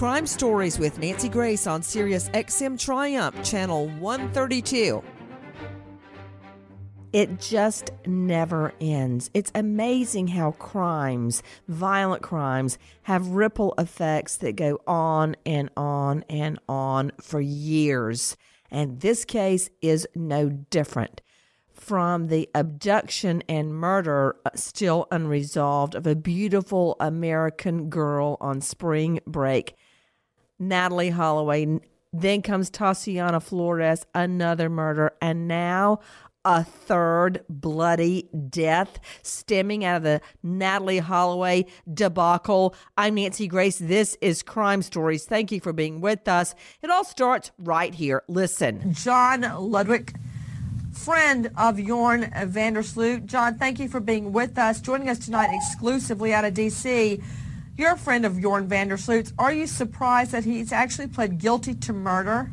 Crime 0.00 0.26
Stories 0.26 0.78
with 0.78 0.98
Nancy 0.98 1.28
Grace 1.28 1.66
on 1.66 1.82
Sirius 1.82 2.30
XM 2.30 2.80
Triumph, 2.80 3.44
Channel 3.44 3.86
132. 3.98 5.04
It 7.12 7.38
just 7.38 7.90
never 8.06 8.72
ends. 8.80 9.30
It's 9.34 9.52
amazing 9.54 10.28
how 10.28 10.52
crimes, 10.52 11.42
violent 11.68 12.22
crimes, 12.22 12.78
have 13.02 13.26
ripple 13.26 13.74
effects 13.76 14.38
that 14.38 14.56
go 14.56 14.80
on 14.86 15.36
and 15.44 15.68
on 15.76 16.24
and 16.30 16.58
on 16.66 17.12
for 17.20 17.42
years. 17.42 18.38
And 18.70 19.00
this 19.00 19.26
case 19.26 19.68
is 19.82 20.08
no 20.14 20.48
different. 20.48 21.20
From 21.74 22.28
the 22.28 22.48
abduction 22.54 23.42
and 23.50 23.74
murder 23.74 24.36
uh, 24.46 24.50
still 24.54 25.08
unresolved 25.10 25.94
of 25.94 26.06
a 26.06 26.16
beautiful 26.16 26.96
American 27.00 27.90
girl 27.90 28.38
on 28.40 28.62
spring 28.62 29.20
break 29.26 29.76
Natalee 30.60 31.12
Holloway. 31.12 31.80
Then 32.12 32.42
comes 32.42 32.70
Tatiana 32.70 33.40
Flores, 33.40 34.04
another 34.14 34.68
murder, 34.68 35.12
and 35.22 35.46
now 35.46 36.00
a 36.44 36.64
third 36.64 37.44
bloody 37.48 38.28
death 38.48 38.98
stemming 39.22 39.84
out 39.84 39.98
of 39.98 40.02
the 40.02 40.20
Natalee 40.44 41.00
Holloway 41.00 41.66
debacle. 41.92 42.74
I'm 42.96 43.14
Nancy 43.14 43.46
Grace. 43.46 43.78
This 43.78 44.16
is 44.20 44.42
Crime 44.42 44.82
Stories. 44.82 45.24
Thank 45.24 45.52
you 45.52 45.60
for 45.60 45.72
being 45.72 46.00
with 46.00 46.26
us. 46.28 46.54
It 46.82 46.90
all 46.90 47.04
starts 47.04 47.50
right 47.58 47.94
here. 47.94 48.22
Listen. 48.26 48.94
John 48.94 49.42
Ludwig, 49.58 50.16
friend 50.92 51.50
of 51.56 51.76
Joran 51.76 52.30
Vandersloot. 52.32 53.26
John, 53.26 53.58
thank 53.58 53.78
you 53.78 53.88
for 53.88 54.00
being 54.00 54.32
with 54.32 54.58
us, 54.58 54.80
joining 54.80 55.08
us 55.08 55.18
tonight 55.18 55.50
exclusively 55.52 56.32
out 56.32 56.44
of 56.44 56.54
D.C. 56.54 57.20
You're 57.80 57.94
a 57.94 57.96
friend 57.96 58.26
of 58.26 58.38
Joran 58.38 58.68
Vandersloot. 58.68 59.32
Are 59.38 59.54
you 59.54 59.66
surprised 59.66 60.32
that 60.32 60.44
he's 60.44 60.70
actually 60.70 61.06
pled 61.06 61.38
guilty 61.38 61.72
to 61.76 61.94
murder? 61.94 62.50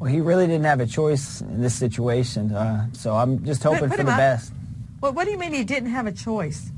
Well, 0.00 0.10
he 0.10 0.20
really 0.20 0.48
didn't 0.48 0.64
have 0.64 0.80
a 0.80 0.86
choice 0.86 1.40
in 1.42 1.62
this 1.62 1.76
situation, 1.76 2.52
uh, 2.52 2.88
so 2.92 3.14
I'm 3.14 3.44
just 3.44 3.62
hoping 3.62 3.82
put, 3.82 3.90
put 3.90 3.98
for 3.98 4.04
the 4.06 4.10
up. 4.10 4.18
best. 4.18 4.52
Well, 5.00 5.12
what 5.12 5.26
do 5.26 5.30
you 5.30 5.38
mean 5.38 5.52
he 5.52 5.62
didn't 5.62 5.90
have 5.90 6.08
a 6.08 6.12
choice? 6.12 6.72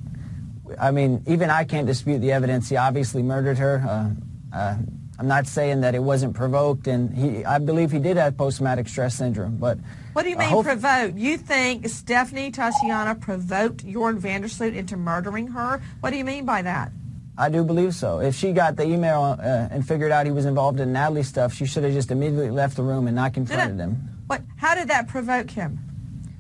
I 0.79 0.91
mean, 0.91 1.23
even 1.27 1.49
I 1.49 1.65
can't 1.65 1.87
dispute 1.87 2.19
the 2.19 2.33
evidence. 2.33 2.69
He 2.69 2.77
obviously 2.77 3.23
murdered 3.23 3.57
her. 3.57 3.83
Uh, 3.83 4.55
uh, 4.55 4.77
I'm 5.19 5.27
not 5.27 5.47
saying 5.47 5.81
that 5.81 5.95
it 5.95 6.03
wasn't 6.03 6.35
provoked, 6.35 6.87
and 6.87 7.17
he, 7.17 7.47
I 7.47 7.59
believe 7.61 7.93
he 7.93 7.99
did 7.99 8.19
have 8.19 8.37
post-traumatic 8.37 8.89
stress 8.89 9.15
syndrome. 9.15 9.57
But 9.57 9.79
what 10.13 10.25
do 10.25 10.29
you 10.29 10.37
mean 10.37 10.63
provoked? 10.63 11.17
You 11.17 11.39
think 11.39 11.89
Stephanie 11.89 12.51
Tatiana 12.51 13.15
provoked 13.15 13.87
Joran 13.87 14.21
Vandersloot 14.21 14.75
into 14.75 14.99
murdering 14.99 15.47
her? 15.47 15.81
What 16.01 16.11
do 16.11 16.19
you 16.19 16.27
mean 16.27 16.45
by 16.45 16.61
that? 16.61 16.93
I 17.43 17.49
do 17.49 17.65
believe 17.65 17.93
so. 17.93 18.21
If 18.21 18.37
she 18.37 18.53
got 18.53 18.77
the 18.77 18.85
email 18.85 19.37
uh, 19.37 19.67
and 19.73 19.85
figured 19.87 20.13
out 20.13 20.27
he 20.27 20.33
was 20.33 20.45
involved 20.45 20.79
in 20.79 20.93
Natalee 20.93 21.25
stuff, 21.25 21.53
she 21.53 21.67
should 21.67 21.83
have 21.83 21.93
just 21.93 22.13
immediately 22.13 22.51
left 22.51 22.77
the 22.77 22.85
room 22.85 23.09
and 23.09 23.17
not 23.17 23.35
confronted 23.35 23.81
him. 23.81 23.97
What? 24.29 24.43
How 24.59 24.77
did 24.77 24.87
that 24.89 25.09
provoke 25.09 25.51
him? 25.51 25.81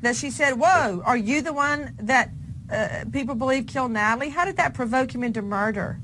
That 0.02 0.14
she 0.14 0.30
said, 0.30 0.52
"Whoa, 0.60 1.02
are 1.04 1.16
you 1.16 1.42
the 1.42 1.52
one 1.52 1.96
that 2.02 2.30
uh, 2.70 3.04
people 3.10 3.34
believe 3.34 3.66
killed 3.66 3.90
Natalee?" 3.90 4.30
How 4.30 4.44
did 4.44 4.56
that 4.58 4.74
provoke 4.74 5.12
him 5.12 5.24
into 5.24 5.42
murder? 5.42 5.98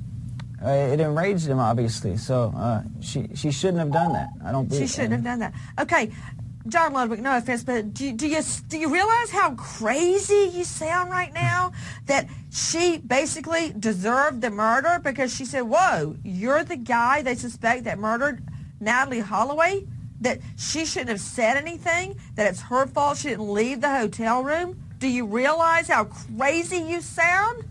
Uh, 0.61 0.71
it 0.71 0.99
enraged 0.99 1.47
him, 1.47 1.61
obviously. 1.61 2.17
So 2.17 2.53
uh, 2.57 2.83
she 3.01 3.29
she 3.37 3.53
shouldn't 3.53 3.79
have 3.79 3.93
done 3.93 4.13
that. 4.15 4.31
I 4.45 4.51
don't. 4.51 4.69
Believe, 4.69 4.83
she 4.83 4.93
shouldn't 4.93 5.13
have 5.13 5.23
done 5.23 5.39
that. 5.39 5.55
Okay, 5.79 6.11
John 6.71 6.93
Ludwig, 6.93 7.23
no 7.23 7.37
offense, 7.37 7.65
but 7.65 7.95
do, 7.95 8.13
do 8.13 8.29
you 8.29 8.43
do 8.69 8.79
you 8.79 8.93
realize 8.93 9.31
how 9.31 9.55
crazy 9.55 10.51
you 10.53 10.65
sound 10.65 11.11
right 11.11 11.33
now? 11.33 11.73
That 12.07 12.29
she 12.51 12.99
basically 12.99 13.73
deserved 13.79 14.43
the 14.43 14.51
murder 14.51 15.01
because 15.03 15.35
she 15.35 15.45
said, 15.45 15.63
"Whoa, 15.63 16.17
you're 16.23 16.65
the 16.65 16.77
guy 16.77 17.23
they 17.23 17.35
suspect 17.35 17.85
that 17.85 17.99
murdered 17.99 18.43
Natalee 18.81 19.23
Holloway." 19.23 19.87
That 20.21 20.41
she 20.57 20.85
shouldn't 20.85 21.11
have 21.11 21.21
said 21.21 21.57
anything. 21.57 22.17
That 22.35 22.49
it's 22.49 22.63
her 22.63 22.87
fault 22.87 23.19
she 23.19 23.29
didn't 23.29 23.53
leave 23.53 23.81
the 23.81 23.91
hotel 23.91 24.43
room. 24.43 24.83
Do 24.99 25.07
you 25.07 25.27
realize 25.27 25.87
how 25.89 26.05
crazy 26.05 26.79
you 26.79 27.01
sound? 27.01 27.65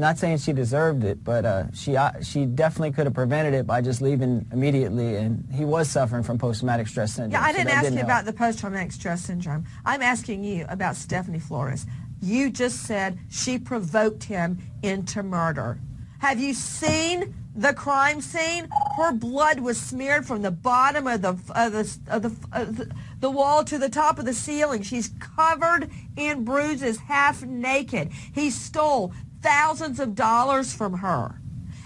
Not 0.00 0.18
saying 0.18 0.38
she 0.38 0.52
deserved 0.52 1.04
it, 1.04 1.22
but 1.22 1.44
uh, 1.44 1.64
she 1.72 1.96
uh, 1.96 2.20
she 2.22 2.46
definitely 2.46 2.92
could 2.92 3.06
have 3.06 3.14
prevented 3.14 3.54
it 3.54 3.66
by 3.66 3.80
just 3.80 4.02
leaving 4.02 4.46
immediately. 4.52 5.16
And 5.16 5.46
he 5.52 5.64
was 5.64 5.88
suffering 5.88 6.22
from 6.22 6.38
post-traumatic 6.38 6.88
stress 6.88 7.14
syndrome. 7.14 7.32
Yeah, 7.32 7.46
I 7.46 7.52
didn't 7.52 7.68
so 7.68 7.74
ask 7.74 7.82
didn't 7.84 7.98
you 7.98 8.04
help. 8.04 8.08
about 8.08 8.24
the 8.24 8.32
post-traumatic 8.32 8.92
stress 8.92 9.22
syndrome. 9.22 9.64
I'm 9.84 10.02
asking 10.02 10.44
you 10.44 10.66
about 10.68 10.96
Stephanie 10.96 11.38
Flores. 11.38 11.86
You 12.22 12.50
just 12.50 12.82
said 12.84 13.18
she 13.30 13.58
provoked 13.58 14.24
him 14.24 14.58
into 14.82 15.22
murder. 15.22 15.78
Have 16.18 16.38
you 16.38 16.52
seen 16.52 17.34
the 17.56 17.72
crime 17.72 18.20
scene? 18.20 18.68
Her 18.96 19.12
blood 19.12 19.60
was 19.60 19.80
smeared 19.80 20.26
from 20.26 20.42
the 20.42 20.50
bottom 20.50 21.06
of 21.06 21.22
the 21.22 21.30
of 21.54 21.72
the 21.72 21.98
of 22.08 22.22
the, 22.22 22.36
of 22.52 22.76
the, 22.76 22.90
the 23.20 23.30
wall 23.30 23.64
to 23.64 23.78
the 23.78 23.88
top 23.88 24.18
of 24.18 24.26
the 24.26 24.34
ceiling. 24.34 24.82
She's 24.82 25.10
covered 25.18 25.90
in 26.16 26.44
bruises, 26.44 26.98
half 26.98 27.42
naked. 27.42 28.12
He 28.34 28.50
stole 28.50 29.14
thousands 29.42 30.00
of 30.00 30.14
dollars 30.14 30.74
from 30.74 30.98
her 30.98 31.40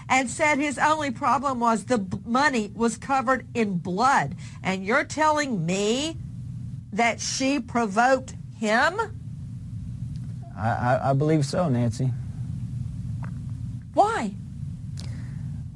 and 0.07 0.29
said 0.29 0.57
his 0.57 0.77
only 0.77 1.11
problem 1.11 1.59
was 1.59 1.85
the 1.85 2.05
money 2.25 2.71
was 2.75 2.97
covered 2.97 3.45
in 3.53 3.77
blood. 3.77 4.35
And 4.63 4.85
you're 4.85 5.03
telling 5.03 5.65
me 5.65 6.17
that 6.93 7.19
she 7.19 7.59
provoked 7.59 8.35
him? 8.57 8.99
I, 10.57 10.69
I, 10.69 11.09
I 11.09 11.13
believe 11.13 11.45
so, 11.45 11.67
Nancy. 11.69 12.11
Why? 13.93 14.33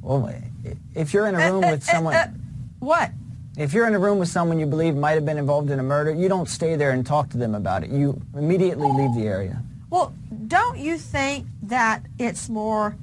Well, 0.01 0.33
if 0.93 1.13
you're 1.13 1.27
in 1.27 1.35
a 1.35 1.51
room 1.51 1.63
uh, 1.63 1.67
uh, 1.67 1.71
with 1.71 1.83
someone... 1.83 2.15
Uh, 2.15 2.31
what? 2.79 3.11
If 3.57 3.73
you're 3.73 3.87
in 3.87 3.93
a 3.93 3.99
room 3.99 4.19
with 4.19 4.29
someone 4.29 4.59
you 4.59 4.65
believe 4.65 4.95
might 4.95 5.13
have 5.13 5.25
been 5.25 5.37
involved 5.37 5.69
in 5.69 5.79
a 5.79 5.83
murder, 5.83 6.13
you 6.13 6.29
don't 6.29 6.47
stay 6.47 6.75
there 6.75 6.91
and 6.91 7.05
talk 7.05 7.29
to 7.31 7.37
them 7.37 7.55
about 7.55 7.83
it. 7.83 7.89
You 7.89 8.21
immediately 8.33 8.89
leave 8.89 9.13
the 9.15 9.27
area. 9.27 9.61
Well, 9.89 10.13
don't 10.47 10.77
you 10.77 10.97
think 10.97 11.47
that 11.69 12.05
it's 12.17 12.49
more 12.49 12.95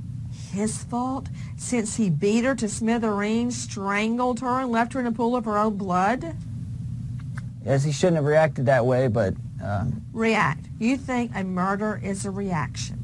his 0.52 0.82
fault 0.84 1.28
since 1.56 1.96
he 1.96 2.10
beat 2.10 2.44
her 2.44 2.54
to 2.54 2.68
smithereens, 2.68 3.56
strangled 3.56 4.40
her, 4.40 4.60
and 4.60 4.70
left 4.70 4.92
her 4.92 5.00
in 5.00 5.06
a 5.06 5.12
pool 5.12 5.36
of 5.36 5.44
her 5.44 5.58
own 5.58 5.76
blood? 5.76 6.36
Yes, 7.64 7.84
he 7.84 7.92
shouldn't 7.92 8.16
have 8.16 8.24
reacted 8.24 8.66
that 8.66 8.86
way, 8.86 9.08
but... 9.08 9.34
Um, 9.62 10.02
React. 10.12 10.66
You 10.78 10.96
think 10.96 11.32
a 11.34 11.42
murder 11.42 12.00
is 12.02 12.26
a 12.26 12.30
reaction? 12.30 13.02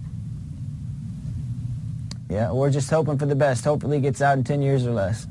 Yeah, 2.31 2.53
we're 2.53 2.71
just 2.71 2.89
hoping 2.89 3.19
for 3.19 3.27
the 3.27 3.35
best. 3.35 3.65
Hopefully 3.65 3.97
he 3.97 4.03
gets 4.03 4.23
out 4.23 4.39
in 4.39 4.45
10 4.45 4.63
years 4.63 4.87
or 4.87 4.93
less. 4.93 5.27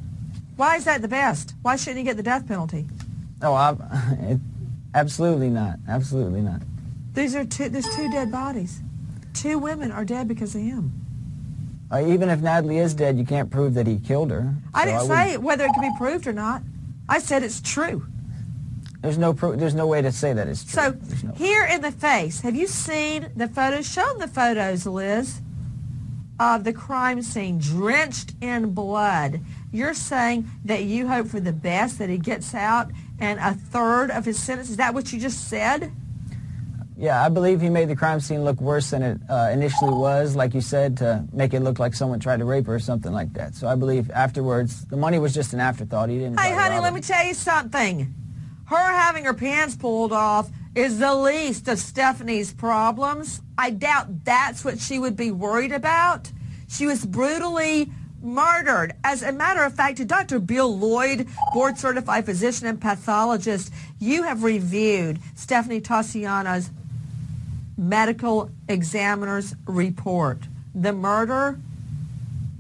Why 0.56 0.76
is 0.76 0.86
that 0.86 1.02
the 1.02 1.08
best? 1.08 1.56
Why 1.62 1.76
shouldn't 1.76 2.00
he 2.00 2.04
get 2.04 2.18
the 2.18 2.24
death 2.24 2.48
penalty? 2.48 2.88
Oh, 3.42 3.54
I, 3.54 3.72
it, 4.22 4.40
absolutely 4.94 5.50
not. 5.50 5.80
Absolutely 5.88 6.42
not. 6.42 6.62
These 7.14 7.36
are 7.36 7.46
two, 7.46 7.70
there's 7.70 7.90
two 7.96 8.12
dead 8.12 8.32
bodies. 8.32 8.82
Two 9.34 9.58
women 9.58 9.92
are 9.92 10.06
dead 10.06 10.28
because 10.28 10.56
of 10.56 10.62
him. 10.62 10.94
Uh, 11.92 12.06
even 12.08 12.30
if 12.30 12.40
Natalee 12.40 12.82
is 12.82 12.94
dead, 12.94 13.18
you 13.18 13.26
can't 13.26 13.50
prove 13.50 13.74
that 13.74 13.86
he 13.86 13.98
killed 14.00 14.32
her. 14.32 14.54
I 14.74 14.86
didn't 14.86 15.08
say 15.08 15.38
whether 15.38 15.66
it 15.66 15.72
can 15.74 15.82
be 15.82 15.98
proved 15.98 16.26
or 16.26 16.34
not. 16.34 16.62
I 17.10 17.20
said 17.20 17.44
it's 17.44 17.60
true. 17.60 18.06
There's 19.02 19.18
no 19.18 19.34
pro- 19.34 19.56
there's 19.56 19.74
no 19.74 19.88
way 19.88 20.02
to 20.02 20.12
say 20.12 20.32
that 20.32 20.48
it's 20.48 20.64
true. 20.64 20.72
So 20.84 20.98
no- 21.28 21.34
here 21.34 21.66
in 21.66 21.82
the 21.82 21.92
face, 21.92 22.42
have 22.42 22.56
you 22.56 22.68
seen 22.68 23.30
the 23.36 23.48
photos? 23.48 23.92
Show 23.92 24.06
them 24.08 24.20
the 24.20 24.28
photos, 24.28 24.86
Liz, 24.86 25.42
of 26.40 26.64
the 26.64 26.72
crime 26.72 27.22
scene 27.24 27.58
drenched 27.58 28.36
in 28.42 28.74
blood. 28.74 29.42
You're 29.72 29.94
saying 29.94 30.50
that 30.66 30.84
you 30.84 31.08
hope 31.08 31.28
for 31.28 31.40
the 31.40 31.54
best, 31.54 31.98
that 32.00 32.10
he 32.10 32.18
gets 32.20 32.54
out 32.54 32.92
and 33.20 33.40
a 33.40 33.54
third 33.54 34.12
of 34.12 34.26
his 34.26 34.40
sentence. 34.40 34.70
Is 34.70 34.78
that 34.78 34.94
what 34.94 35.12
you 35.12 35.20
just 35.20 35.48
said? 35.50 35.92
Yeah, 36.98 37.24
I 37.24 37.30
believe 37.30 37.62
he 37.62 37.70
made 37.70 37.90
the 37.90 37.96
crime 37.96 38.20
scene 38.20 38.44
look 38.44 38.62
worse 38.62 38.92
than 38.92 39.02
it 39.02 39.20
uh, 39.30 39.50
initially 39.52 39.94
was, 39.94 40.36
like 40.36 40.54
you 40.54 40.62
said, 40.62 40.98
to 40.98 41.26
make 41.32 41.54
it 41.54 41.62
look 41.62 41.80
like 41.80 41.94
someone 41.94 42.20
tried 42.20 42.38
to 42.38 42.46
rape 42.46 42.68
her 42.68 42.76
or 42.76 42.80
something 42.80 43.12
like 43.12 43.34
that. 43.34 43.56
So 43.56 43.68
I 43.68 43.76
believe 43.76 44.12
afterwards, 44.12 44.86
the 44.86 44.98
money 44.98 45.18
was 45.18 45.34
just 45.34 45.54
an 45.54 45.60
afterthought. 45.60 46.10
He 46.10 46.18
didn't. 46.18 46.40
Hey, 46.40 46.54
honey, 46.54 46.80
let 46.80 46.94
me 46.94 47.02
tell 47.02 47.26
you 47.26 47.34
something. 47.34 48.14
Her 48.66 48.76
having 48.76 49.26
her 49.26 49.34
pants 49.34 49.76
pulled 49.76 50.14
off 50.14 50.50
is 50.76 51.00
the 51.00 51.14
least 51.14 51.68
of 51.68 51.80
Stephanie's 51.80 52.54
problems. 52.54 53.42
I 53.58 53.72
doubt 53.72 54.24
that's 54.24 54.64
what 54.64 54.80
she 54.80 55.00
would 55.00 55.16
be 55.16 55.32
worried 55.32 55.72
about. 55.72 56.32
She 56.68 56.86
was 56.86 57.06
brutally 57.06 57.92
murdered. 58.22 58.94
As 59.04 59.24
a 59.24 59.32
matter 59.32 59.64
of 59.64 59.74
fact, 59.74 60.06
Dr. 60.08 60.40
Bill 60.40 60.78
Lloyd, 60.78 61.28
board 61.54 61.78
certified 61.78 62.26
physician 62.26 62.68
and 62.68 62.80
pathologist, 62.80 63.74
you 64.00 64.24
have 64.24 64.44
reviewed 64.44 65.20
Stephanie 65.36 65.82
Tassiana's 65.82 66.70
medical 67.82 68.52
examiner's 68.70 69.56
report. 69.66 70.38
The 70.76 70.94
murder 70.94 71.60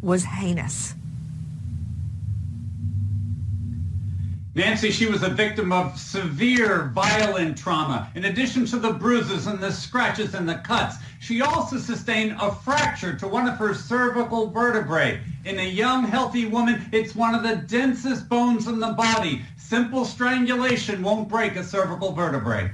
was 0.01 0.23
heinous. 0.23 0.95
Nancy, 4.55 4.89
she 4.89 5.05
was 5.05 5.21
a 5.21 5.29
victim 5.29 5.71
of 5.71 5.97
severe 5.97 6.91
violent 6.93 7.57
trauma. 7.57 8.11
In 8.15 8.25
addition 8.25 8.65
to 8.65 8.79
the 8.79 8.91
bruises 8.91 9.45
and 9.45 9.59
the 9.59 9.71
scratches 9.71 10.33
and 10.33 10.49
the 10.49 10.55
cuts, 10.55 10.97
she 11.19 11.41
also 11.41 11.77
sustained 11.77 12.35
a 12.41 12.53
fracture 12.53 13.15
to 13.15 13.27
one 13.27 13.47
of 13.47 13.57
her 13.57 13.75
cervical 13.75 14.49
vertebrae. 14.49 15.21
In 15.45 15.59
a 15.59 15.69
young, 15.69 16.03
healthy 16.03 16.47
woman, 16.47 16.89
it's 16.91 17.15
one 17.15 17.35
of 17.35 17.43
the 17.43 17.57
densest 17.67 18.27
bones 18.27 18.67
in 18.67 18.79
the 18.79 18.91
body. 18.93 19.43
Simple 19.55 20.03
strangulation 20.03 21.03
won't 21.03 21.29
break 21.29 21.55
a 21.55 21.63
cervical 21.63 22.11
vertebrae. 22.11 22.71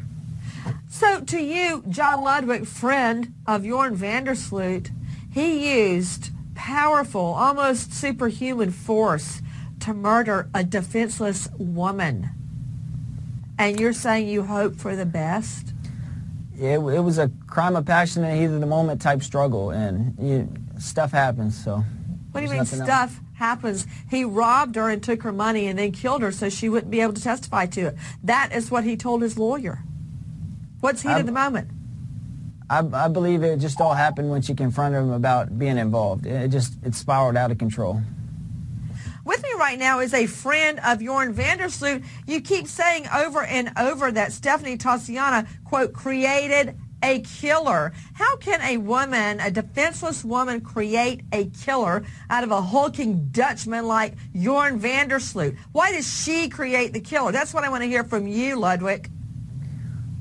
So 0.90 1.22
to 1.22 1.40
you, 1.40 1.84
John 1.90 2.24
Ludwig, 2.24 2.66
friend 2.66 3.34
of 3.46 3.64
Joran 3.64 3.98
Vandersloot, 3.98 4.92
he 5.32 5.94
used 5.94 6.32
powerful, 6.56 7.22
almost 7.22 7.94
superhuman 7.94 8.72
force 8.72 9.42
to 9.82 9.94
murder 9.94 10.50
a 10.54 10.64
defenseless 10.64 11.48
woman. 11.58 12.30
And 13.60 13.80
you're 13.80 13.94
saying 13.94 14.28
you 14.28 14.44
hope 14.44 14.76
for 14.76 14.96
the 14.96 15.06
best? 15.06 15.74
It, 16.60 16.80
it 16.80 16.80
was 16.80 17.18
a 17.20 17.32
crime 17.48 17.76
of 17.76 17.86
passion 17.86 18.24
and 18.24 18.40
heat 18.40 18.46
of 18.46 18.60
the 18.60 18.66
moment 18.66 19.02
type 19.02 19.22
struggle, 19.22 19.70
and 19.70 20.16
you, 20.20 20.52
stuff 20.80 21.12
happens. 21.12 21.64
So. 21.64 21.84
What 22.32 22.42
do 22.42 22.46
you 22.46 22.52
mean 22.52 22.60
nothing 22.60 22.80
else. 22.80 22.88
stuff 22.88 23.20
happens? 23.36 23.88
He 24.10 24.24
robbed 24.24 24.76
her 24.76 24.90
and 24.90 25.02
took 25.02 25.24
her 25.24 25.32
money 25.32 25.68
and 25.68 25.78
then 25.78 25.92
killed 25.92 26.22
her 26.22 26.32
so 26.32 26.50
she 26.50 26.70
wouldn't 26.70 26.92
be 26.92 27.02
able 27.02 27.14
to 27.14 27.22
testify 27.22 27.68
to 27.68 27.88
it. 27.88 27.96
That 28.24 28.52
is 28.54 28.70
what 28.70 28.84
he 28.84 28.98
told 28.98 29.22
his 29.22 29.38
lawyer. 29.38 29.84
What's 30.80 31.02
heat 31.02 31.12
of 31.12 31.26
the 31.26 31.32
moment? 31.32 31.70
I, 32.70 32.80
I 32.80 33.08
believe 33.08 33.44
it 33.44 33.60
just 33.60 33.80
all 33.80 33.94
happened 33.94 34.30
when 34.30 34.42
she 34.42 34.54
confronted 34.54 35.02
him 35.02 35.12
about 35.12 35.58
being 35.58 35.78
involved. 35.78 36.26
It 36.26 36.50
just 36.50 36.74
it 36.84 36.96
spiraled 36.96 37.38
out 37.38 37.52
of 37.52 37.58
control. 37.58 38.02
With 39.24 39.44
me 39.44 39.50
right 39.58 39.78
now 39.78 40.00
is 40.00 40.14
a 40.14 40.26
friend 40.26 40.80
of 40.86 41.02
Joran 41.02 41.34
Vandersloot. 41.34 42.04
You 42.28 42.42
keep 42.42 42.68
saying 42.68 43.08
over 43.14 43.44
and 43.44 43.72
over 43.78 44.12
that 44.12 44.32
Stephanie 44.32 44.78
Tassiana, 44.78 45.48
quote, 45.66 45.94
created 45.94 46.78
a 47.04 47.20
killer. 47.20 47.94
How 48.14 48.38
can 48.38 48.62
a 48.62 48.78
woman, 48.78 49.40
a 49.40 49.52
defenseless 49.52 50.24
woman, 50.24 50.62
create 50.62 51.22
a 51.32 51.46
killer 51.48 52.06
out 52.30 52.44
of 52.44 52.52
a 52.52 52.62
hulking 52.62 53.28
Dutchman 53.32 53.86
like 53.86 54.16
Joran 54.34 54.80
Vandersloot? 54.80 55.58
Why 55.74 55.92
does 55.92 56.24
she 56.24 56.50
create 56.50 56.94
the 56.94 57.02
killer? 57.02 57.32
That's 57.32 57.54
what 57.54 57.64
I 57.64 57.70
want 57.70 57.84
to 57.84 57.90
hear 57.90 58.04
from 58.04 58.28
you, 58.28 58.58
Ludwig. 58.58 59.12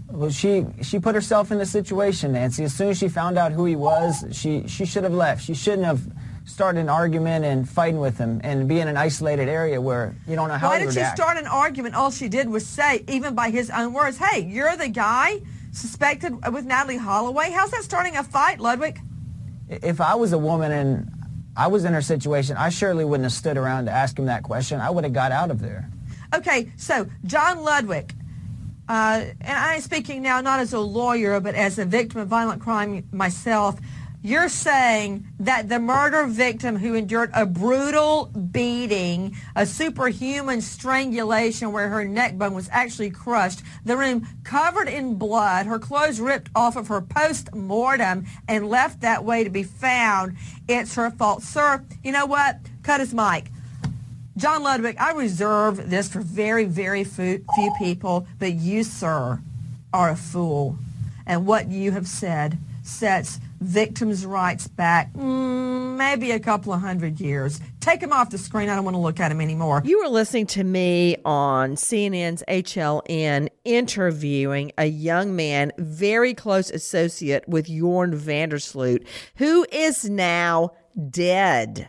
Well, 0.09 0.31
she 0.31 0.65
she 0.83 0.99
put 0.99 1.15
herself 1.15 1.51
in 1.51 1.59
the 1.59 1.67
situation, 1.67 2.33
Nancy. 2.33 2.65
As 2.65 2.75
soon 2.75 2.91
as 2.91 2.99
she 2.99 3.09
found 3.09 3.39
out 3.39 3.53
who 3.53 3.65
he 3.65 3.77
was, 3.77 4.25
she 4.33 4.67
she 4.69 4.85
should 4.85 5.05
have 5.05 5.15
left. 5.15 5.43
She 5.45 5.55
shouldn't 5.55 5.85
have 5.85 6.07
started 6.47 6.79
an 6.79 6.89
argument 6.89 7.45
and 7.45 7.69
fighting 7.69 7.99
with 7.99 8.17
him 8.17 8.41
and 8.45 8.69
be 8.69 8.79
in 8.79 8.87
an 8.87 8.97
isolated 8.97 9.49
area 9.49 9.81
where 9.81 10.15
you 10.29 10.37
don't 10.37 10.49
know 10.49 10.55
how 10.55 10.69
Why 10.69 10.79
did 10.79 10.95
she 10.95 11.05
start 11.05 11.37
an 11.37 11.47
argument? 11.47 11.97
All 11.97 12.13
she 12.13 12.29
did 12.29 12.49
was 12.49 12.65
say, 12.65 13.05
even 13.09 13.35
by 13.35 13.51
his 13.51 13.69
own 13.69 13.93
words, 13.93 14.17
hey, 14.17 14.45
you're 14.45 14.77
the 14.77 14.89
guy 14.89 15.43
suspected 15.73 16.33
with 16.53 16.67
Natalee 16.67 16.99
Holloway. 16.99 17.51
How's 17.51 17.73
that 17.73 17.83
starting 17.83 18.17
a 18.17 18.23
fight, 18.23 18.61
Ludwig? 18.61 19.01
If 19.69 20.01
I 20.01 20.15
was 20.15 20.33
a 20.33 20.39
woman 20.39 20.71
and 20.71 21.11
I 21.57 21.67
was 21.67 21.85
in 21.85 21.93
her 21.93 22.03
situation, 22.03 22.57
I 22.57 22.69
surely 22.69 23.05
wouldn't 23.05 23.25
have 23.25 23.33
stood 23.33 23.57
around 23.57 23.87
to 23.87 23.91
ask 23.91 24.17
him 24.17 24.27
that 24.27 24.45
question. 24.45 24.81
I 24.81 24.91
would 24.91 25.03
have 25.03 25.13
got 25.13 25.33
out 25.33 25.51
of 25.51 25.61
there. 25.61 25.91
Okay, 26.35 26.71
so 26.77 27.09
John 27.25 27.65
Ludwig, 27.65 28.15
uh, 28.89 29.25
and 29.41 29.59
I'm 29.59 29.81
speaking 29.81 30.23
now 30.23 30.41
not 30.41 30.61
as 30.61 30.73
a 30.73 30.81
lawyer, 30.81 31.41
but 31.41 31.55
as 31.55 31.79
a 31.79 31.85
victim 31.85 32.21
of 32.21 32.29
violent 32.29 32.63
crime 32.63 33.09
myself. 33.13 33.79
You're 34.23 34.49
saying 34.49 35.29
that 35.39 35.69
the 35.69 35.79
murder 35.79 36.27
victim 36.27 36.77
who 36.77 36.95
endured 36.95 37.31
a 37.33 37.47
brutal 37.47 38.27
beating, 38.27 39.37
a 39.55 39.65
superhuman 39.65 40.63
strangulation 40.63 41.71
where 41.71 41.89
her 41.91 42.05
neck 42.05 42.37
bone 42.37 42.53
was 42.53 42.69
actually 42.73 43.11
crushed, 43.11 43.63
the 43.85 43.97
room 43.97 44.27
covered 44.43 44.89
in 44.89 45.15
blood, 45.15 45.67
her 45.67 45.79
clothes 45.79 46.19
ripped 46.19 46.51
off 46.57 46.75
of 46.75 46.89
her 46.89 47.01
post-mortem 47.01 48.27
and 48.49 48.69
left 48.69 49.03
that 49.03 49.25
way 49.25 49.45
to 49.45 49.51
be 49.51 49.63
found, 49.63 50.37
it's 50.67 50.97
her 50.97 51.11
fault. 51.11 51.45
Sir, 51.45 51.85
you 52.03 52.11
know 52.11 52.27
what? 52.27 52.59
Cut 52.83 52.99
his 52.99 53.15
mic. 53.15 53.53
John 54.37 54.63
Ludwig, 54.63 54.97
I 54.99 55.13
reserve 55.13 55.89
this 55.89 56.09
for 56.09 56.21
very, 56.21 56.67
very 56.67 57.05
few, 57.05 57.43
people, 57.79 58.27
but 58.39 58.53
you, 58.53 58.85
sir, 58.85 59.41
are 59.95 60.11
a 60.11 60.17
fool. 60.17 60.77
And 61.27 61.47
what 61.47 61.69
you 61.69 61.93
have 61.93 62.07
said 62.07 62.59
sets 62.83 63.41
victims' 63.61 64.27
rights 64.27 64.69
back 64.69 65.11
mm, 65.15 65.97
maybe 65.97 66.33
a 66.33 66.39
couple 66.39 66.75
of 66.75 66.83
hundred 66.83 67.19
years. 67.19 67.61
Take 67.81 68.03
him 68.03 68.13
off 68.13 68.29
the 68.29 68.37
screen. 68.37 68.69
I 68.69 68.75
don't 68.75 68.85
want 68.85 68.95
to 68.95 69.01
look 69.01 69.21
at 69.21 69.33
him 69.33 69.41
anymore. 69.41 69.81
You 69.85 70.03
were 70.03 70.09
listening 70.09 70.47
to 70.49 70.65
me 70.65 71.17
on 71.25 71.77
CNN's 71.77 72.45
HLN 72.47 73.49
interviewing 73.65 74.73
a 74.77 74.85
young 74.85 75.35
man, 75.35 75.73
very 75.79 76.35
close 76.35 76.71
associate 76.71 77.49
with 77.49 77.69
Joran 77.69 78.13
Vandersloot, 78.19 79.07
who 79.37 79.67
is 79.73 80.11
now 80.11 80.73
dead. 81.11 81.89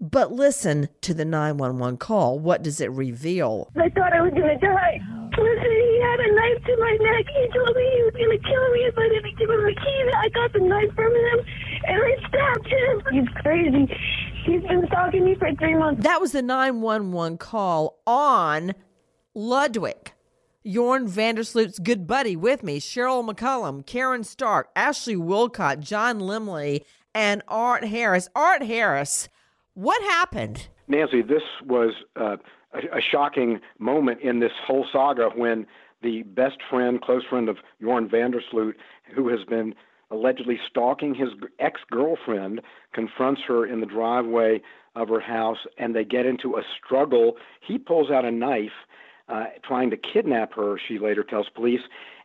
But 0.00 0.32
listen 0.32 0.88
to 1.02 1.12
the 1.12 1.26
911 1.26 1.98
call. 1.98 2.38
What 2.38 2.62
does 2.62 2.80
it 2.80 2.90
reveal? 2.90 3.70
I 3.76 3.90
thought 3.90 4.14
I 4.14 4.22
was 4.22 4.32
gonna 4.32 4.58
die. 4.58 5.00
Listen, 5.36 5.70
he 5.70 6.00
had 6.02 6.20
a 6.20 6.34
knife 6.34 6.64
to 6.64 6.76
my 6.78 6.96
neck. 7.00 7.26
He 7.28 7.48
told 7.52 7.76
me 7.76 7.84
he 7.96 8.02
was 8.04 8.14
gonna 8.14 8.38
kill 8.38 8.70
me 8.72 8.80
if 8.88 8.98
I 8.98 9.08
didn't 9.08 9.38
give 9.38 9.50
him 9.50 9.62
the 9.62 9.74
key. 9.76 10.10
I 10.16 10.28
got 10.30 10.52
the 10.54 10.60
knife 10.60 10.94
from 10.94 11.14
him, 11.14 11.38
and 11.84 12.02
I 12.02 12.28
stabbed 12.28 12.66
him. 12.66 13.02
He's 13.12 13.28
crazy. 13.42 13.96
He's 14.44 14.62
been 14.62 14.86
stalking 14.86 15.24
me 15.24 15.34
for 15.34 15.54
three 15.56 15.76
months. 15.76 16.02
That 16.02 16.20
was 16.20 16.32
the 16.32 16.42
911 16.42 17.36
call 17.38 18.00
on 18.06 18.72
Ludwig. 19.34 20.12
Joran 20.66 21.08
Vandersloot's 21.08 21.78
good 21.78 22.06
buddy 22.06 22.36
with 22.36 22.62
me, 22.62 22.80
Cheryl 22.80 23.26
McCollum, 23.26 23.84
Karen 23.84 24.24
Stark, 24.24 24.70
Ashley 24.74 25.16
Willcott, 25.16 25.80
John 25.80 26.20
Lemley, 26.20 26.84
and 27.14 27.42
Art 27.48 27.84
Harris. 27.84 28.28
Art 28.34 28.62
Harris, 28.62 29.28
what 29.80 30.02
happened? 30.02 30.68
Nancy, 30.88 31.22
this 31.22 31.42
was 31.64 31.94
uh, 32.14 32.36
a, 32.74 32.98
a 32.98 33.00
shocking 33.00 33.60
moment 33.78 34.20
in 34.20 34.40
this 34.40 34.52
whole 34.66 34.86
saga 34.92 35.30
when 35.34 35.66
the 36.02 36.22
best 36.22 36.58
friend, 36.68 37.00
close 37.00 37.22
friend 37.24 37.48
of 37.48 37.56
Joran 37.80 38.08
Vandersloot, 38.10 38.74
who 39.14 39.28
has 39.28 39.40
been 39.48 39.74
allegedly 40.10 40.58
stalking 40.68 41.14
his 41.14 41.30
ex 41.58 41.80
girlfriend, 41.90 42.60
confronts 42.92 43.40
her 43.48 43.64
in 43.64 43.80
the 43.80 43.86
driveway 43.86 44.60
of 44.96 45.08
her 45.08 45.20
house 45.20 45.58
and 45.78 45.94
they 45.94 46.04
get 46.04 46.26
into 46.26 46.56
a 46.56 46.62
struggle. 46.76 47.36
He 47.66 47.78
pulls 47.78 48.10
out 48.10 48.26
a 48.26 48.30
knife, 48.30 48.70
uh, 49.30 49.44
trying 49.66 49.88
to 49.90 49.96
kidnap 49.96 50.52
her, 50.54 50.78
she 50.88 50.98
later 50.98 51.24
tells 51.24 51.48
police, 51.48 51.82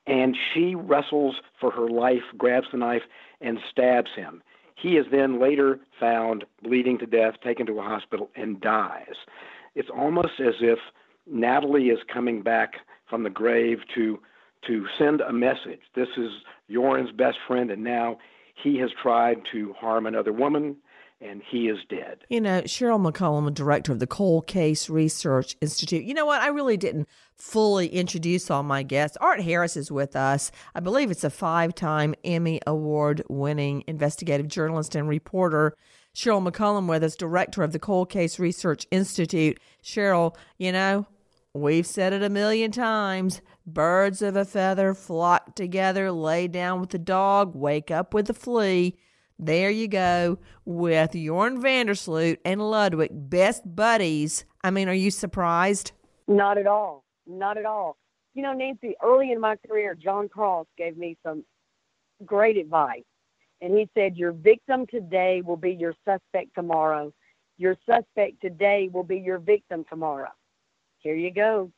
and 0.08 0.36
she 0.54 0.76
wrestles 0.76 1.36
for 1.62 1.72
her 1.72 1.88
life, 1.88 2.24
grabs 2.38 2.68
the 2.72 2.78
knife, 2.78 3.04
and 3.40 3.60
stabs 3.72 4.10
him. 4.14 4.42
He 4.76 4.98
is 4.98 5.06
then 5.12 5.40
later 5.40 5.80
found 6.00 6.46
bleeding 6.62 6.98
to 7.00 7.06
death, 7.06 7.36
taken 7.44 7.66
to 7.68 7.80
a 7.80 7.84
hospital, 7.84 8.30
and 8.36 8.60
dies. 8.60 9.16
It's 9.74 9.90
almost 9.90 10.40
as 10.40 10.56
if 10.60 10.80
Natalee 11.32 11.92
is 11.92 12.00
coming 12.12 12.42
back 12.42 12.76
from 13.10 13.24
the 13.24 13.30
grave 13.30 13.80
to 13.96 14.20
to 14.68 14.88
send 14.98 15.22
a 15.22 15.32
message. 15.32 15.82
This 15.96 16.08
is 16.18 16.32
Joran's 16.72 17.12
best 17.12 17.38
friend, 17.48 17.70
and 17.70 17.84
now 17.84 18.18
he 18.64 18.78
has 18.80 18.90
tried 19.00 19.38
to 19.52 19.74
harm 19.74 20.08
another 20.08 20.34
woman 20.34 20.78
and 21.22 21.42
he 21.50 21.68
is 21.68 21.78
dead. 21.90 22.24
You 22.30 22.42
know, 22.42 22.62
Cheryl 22.64 23.00
McCollum, 23.00 23.54
director 23.54 23.92
of 23.92 24.00
the 24.00 24.08
Cold 24.08 24.48
Case 24.48 24.90
Research 24.90 25.56
Institute. 25.62 26.04
You 26.04 26.14
know 26.14 26.26
what? 26.26 26.42
I 26.42 26.48
really 26.48 26.78
didn't 26.78 27.08
fully 27.36 27.88
introduce 27.88 28.52
all 28.52 28.64
my 28.64 28.84
guests. 28.84 29.18
Art 29.18 29.42
Harris 29.42 29.78
is 29.78 29.92
with 29.92 30.16
us. 30.16 30.52
I 30.74 30.80
believe 30.80 31.12
it's 31.12 31.24
a 31.24 31.30
five 31.30 31.74
time 31.76 32.16
Emmy 32.24 32.60
Award 32.68 33.24
winning 33.30 33.84
investigative 33.88 34.48
journalist 34.48 34.96
and 34.96 35.08
reporter. 35.08 35.76
Cheryl 36.14 36.46
McCollum 36.46 36.88
with 36.88 37.04
us, 37.04 37.16
director 37.16 37.62
of 37.64 37.74
the 37.74 37.80
Cold 37.80 38.10
Case 38.10 38.40
Research 38.40 38.88
Institute. 38.92 39.60
Cheryl, 39.84 40.36
you 40.58 40.72
know, 40.72 41.08
we've 41.54 41.86
said 41.86 42.14
it 42.14 42.24
a 42.24 42.30
million 42.30 42.72
times. 42.72 43.42
Birds 43.68 44.22
of 44.22 44.36
a 44.36 44.46
feather 44.46 44.94
flock 44.94 45.56
together, 45.56 46.12
lay 46.12 46.48
down 46.48 46.80
with 46.80 46.92
the 46.92 47.00
dog, 47.00 47.54
wake 47.56 47.92
up 47.92 48.14
with 48.14 48.28
the 48.28 48.34
flea. 48.34 48.96
There 49.38 49.70
you 49.70 49.88
go 49.88 50.40
with 50.64 51.12
Joran 51.12 51.62
Vandersloot 51.62 52.38
and 52.46 52.62
Ludwig, 52.62 53.10
best 53.12 53.64
buddies. 53.76 54.46
I 54.64 54.72
mean, 54.72 54.88
are 54.88 54.94
you 54.94 55.12
surprised? 55.12 55.92
Not 56.28 56.58
at 56.58 56.68
all. 56.68 57.04
Not 57.28 57.58
at 57.58 57.66
all. 57.66 57.98
You 58.34 58.44
know, 58.44 58.54
Nancy, 58.54 58.96
early 59.04 59.32
in 59.32 59.40
my 59.40 59.58
career, 59.68 59.94
John 59.94 60.30
Cross 60.30 60.68
gave 60.78 60.98
me 60.98 61.18
some 61.24 61.44
great 62.26 62.58
advice. 62.58 63.04
And 63.62 63.78
he 63.78 63.90
said, 63.94 64.18
Your 64.18 64.32
victim 64.32 64.86
today 64.88 65.42
will 65.46 65.58
be 65.58 65.72
your 65.72 65.94
suspect 66.06 66.56
tomorrow. 66.56 67.14
Your 67.58 67.76
suspect 67.86 68.42
today 68.42 68.90
will 68.92 69.04
be 69.04 69.18
your 69.20 69.40
victim 69.40 69.86
tomorrow. 69.90 70.32
Here 71.00 71.16
you 71.16 71.32
go 71.34 71.72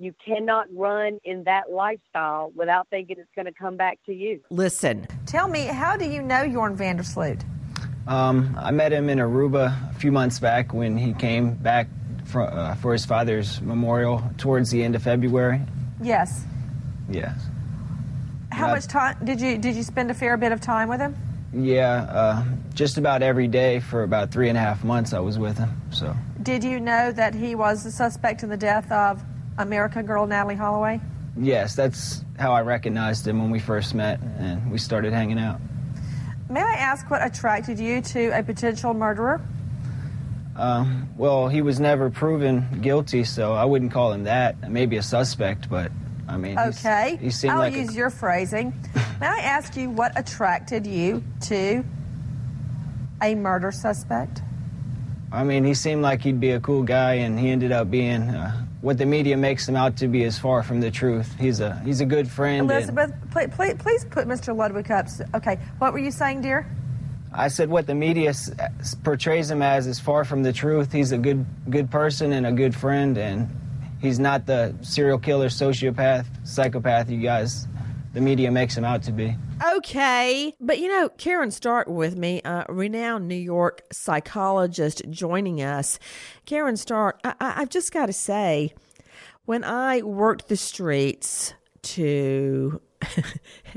you 0.00 0.14
cannot 0.24 0.66
run 0.74 1.18
in 1.24 1.44
that 1.44 1.70
lifestyle 1.70 2.52
without 2.56 2.88
thinking 2.88 3.16
it's 3.18 3.28
going 3.36 3.44
to 3.44 3.52
come 3.52 3.76
back 3.76 3.98
to 4.06 4.14
you. 4.14 4.40
Listen, 4.48 5.06
tell 5.26 5.46
me, 5.46 5.66
how 5.66 5.94
do 5.94 6.06
you 6.06 6.22
know 6.22 6.48
Joran 6.48 6.76
Vandersloot? 6.76 7.42
Um, 8.06 8.56
I 8.58 8.70
met 8.70 8.92
him 8.92 9.10
in 9.10 9.18
Aruba 9.18 9.90
a 9.90 9.94
few 9.94 10.10
months 10.10 10.40
back 10.40 10.72
when 10.72 10.96
he 10.96 11.12
came 11.12 11.54
back 11.54 11.86
for, 12.24 12.42
uh, 12.42 12.74
for 12.76 12.94
his 12.94 13.04
father's 13.04 13.60
memorial 13.60 14.22
towards 14.38 14.70
the 14.70 14.82
end 14.82 14.96
of 14.96 15.02
February. 15.02 15.60
Yes. 16.02 16.44
Yes. 17.10 17.38
How 18.50 18.68
much 18.68 18.86
time 18.86 19.16
did 19.24 19.40
you 19.40 19.58
did 19.58 19.76
you 19.76 19.82
spend 19.82 20.10
a 20.10 20.14
fair 20.14 20.36
bit 20.36 20.50
of 20.50 20.60
time 20.60 20.88
with 20.88 21.00
him? 21.00 21.14
Yeah, 21.52 22.02
uh, 22.10 22.44
just 22.74 22.98
about 22.98 23.22
every 23.22 23.48
day 23.48 23.80
for 23.80 24.02
about 24.02 24.32
three 24.32 24.48
and 24.48 24.58
a 24.58 24.60
half 24.60 24.82
months 24.82 25.12
I 25.12 25.20
was 25.20 25.38
with 25.38 25.56
him. 25.56 25.70
So. 25.90 26.14
Did 26.42 26.64
you 26.64 26.80
know 26.80 27.12
that 27.12 27.34
he 27.34 27.54
was 27.54 27.84
the 27.84 27.90
suspect 27.90 28.42
in 28.42 28.48
the 28.48 28.56
death 28.56 28.90
of 28.90 29.22
American 29.60 30.06
girl 30.06 30.26
Natalee 30.26 30.56
Holloway? 30.56 31.00
Yes, 31.36 31.74
that's 31.74 32.24
how 32.38 32.52
I 32.52 32.62
recognized 32.62 33.26
him 33.26 33.38
when 33.38 33.50
we 33.50 33.60
first 33.60 33.94
met 33.94 34.20
and 34.38 34.70
we 34.70 34.78
started 34.78 35.12
hanging 35.12 35.38
out. 35.38 35.60
May 36.48 36.62
I 36.62 36.74
ask 36.74 37.08
what 37.10 37.24
attracted 37.24 37.78
you 37.78 38.00
to 38.00 38.38
a 38.38 38.42
potential 38.42 38.92
murderer? 38.92 39.40
Um, 40.56 41.08
well, 41.16 41.48
he 41.48 41.62
was 41.62 41.78
never 41.78 42.10
proven 42.10 42.80
guilty, 42.82 43.24
so 43.24 43.52
I 43.52 43.64
wouldn't 43.64 43.92
call 43.92 44.12
him 44.12 44.24
that. 44.24 44.68
Maybe 44.70 44.96
a 44.96 45.02
suspect, 45.02 45.70
but 45.70 45.92
I 46.28 46.36
mean, 46.36 46.58
okay. 46.58 47.18
he 47.20 47.30
seemed 47.30 47.52
I'll 47.52 47.60
like 47.60 47.74
use 47.74 47.90
a... 47.90 47.94
your 47.94 48.10
phrasing. 48.10 48.74
May 49.20 49.26
I 49.28 49.38
ask 49.38 49.76
you 49.76 49.90
what 49.90 50.18
attracted 50.18 50.86
you 50.86 51.22
to 51.42 51.84
a 53.22 53.34
murder 53.34 53.70
suspect? 53.70 54.42
I 55.32 55.44
mean, 55.44 55.64
he 55.64 55.74
seemed 55.74 56.02
like 56.02 56.22
he'd 56.22 56.40
be 56.40 56.50
a 56.50 56.60
cool 56.60 56.82
guy, 56.82 57.14
and 57.14 57.38
he 57.38 57.50
ended 57.50 57.70
up 57.70 57.90
being 57.90 58.22
uh, 58.22 58.66
what 58.80 58.96
the 58.96 59.06
media 59.06 59.36
makes 59.36 59.68
him 59.68 59.76
out 59.76 59.96
to 59.98 60.08
be 60.08 60.22
is 60.22 60.38
far 60.38 60.62
from 60.62 60.80
the 60.80 60.90
truth. 60.90 61.34
He's 61.38 61.60
a 61.60 61.78
he's 61.80 62.00
a 62.00 62.06
good 62.06 62.30
friend. 62.30 62.70
Elizabeth, 62.70 63.12
please, 63.30 63.50
please, 63.54 63.74
please 63.74 64.04
put 64.06 64.26
Mr. 64.26 64.56
Ludwig 64.56 64.90
up. 64.90 65.06
Okay, 65.34 65.58
what 65.78 65.92
were 65.92 65.98
you 65.98 66.10
saying, 66.10 66.42
dear? 66.42 66.66
I 67.32 67.48
said 67.48 67.68
what 67.68 67.86
the 67.86 67.94
media 67.94 68.32
portrays 69.04 69.50
him 69.50 69.62
as 69.62 69.86
is 69.86 70.00
far 70.00 70.24
from 70.24 70.42
the 70.42 70.52
truth. 70.52 70.92
He's 70.92 71.12
a 71.12 71.18
good 71.18 71.46
good 71.68 71.90
person 71.90 72.32
and 72.32 72.46
a 72.46 72.52
good 72.52 72.74
friend, 72.74 73.16
and 73.18 73.48
he's 74.00 74.18
not 74.18 74.46
the 74.46 74.74
serial 74.82 75.18
killer, 75.18 75.48
sociopath, 75.48 76.26
psychopath 76.44 77.10
you 77.10 77.20
guys, 77.20 77.68
the 78.12 78.20
media 78.20 78.50
makes 78.50 78.76
him 78.76 78.84
out 78.84 79.02
to 79.04 79.12
be. 79.12 79.36
Okay. 79.76 80.54
But 80.60 80.78
you 80.78 80.88
know, 80.88 81.08
Karen 81.10 81.50
Stark 81.50 81.88
with 81.88 82.16
me, 82.16 82.40
a 82.44 82.66
renowned 82.68 83.28
New 83.28 83.34
York 83.34 83.82
psychologist 83.92 85.02
joining 85.10 85.62
us. 85.62 85.98
Karen 86.46 86.76
Stark, 86.76 87.20
I, 87.24 87.34
I, 87.40 87.54
I've 87.58 87.70
just 87.70 87.92
got 87.92 88.06
to 88.06 88.12
say, 88.12 88.74
when 89.44 89.64
I 89.64 90.02
worked 90.02 90.48
the 90.48 90.56
streets 90.56 91.54
to 91.82 92.80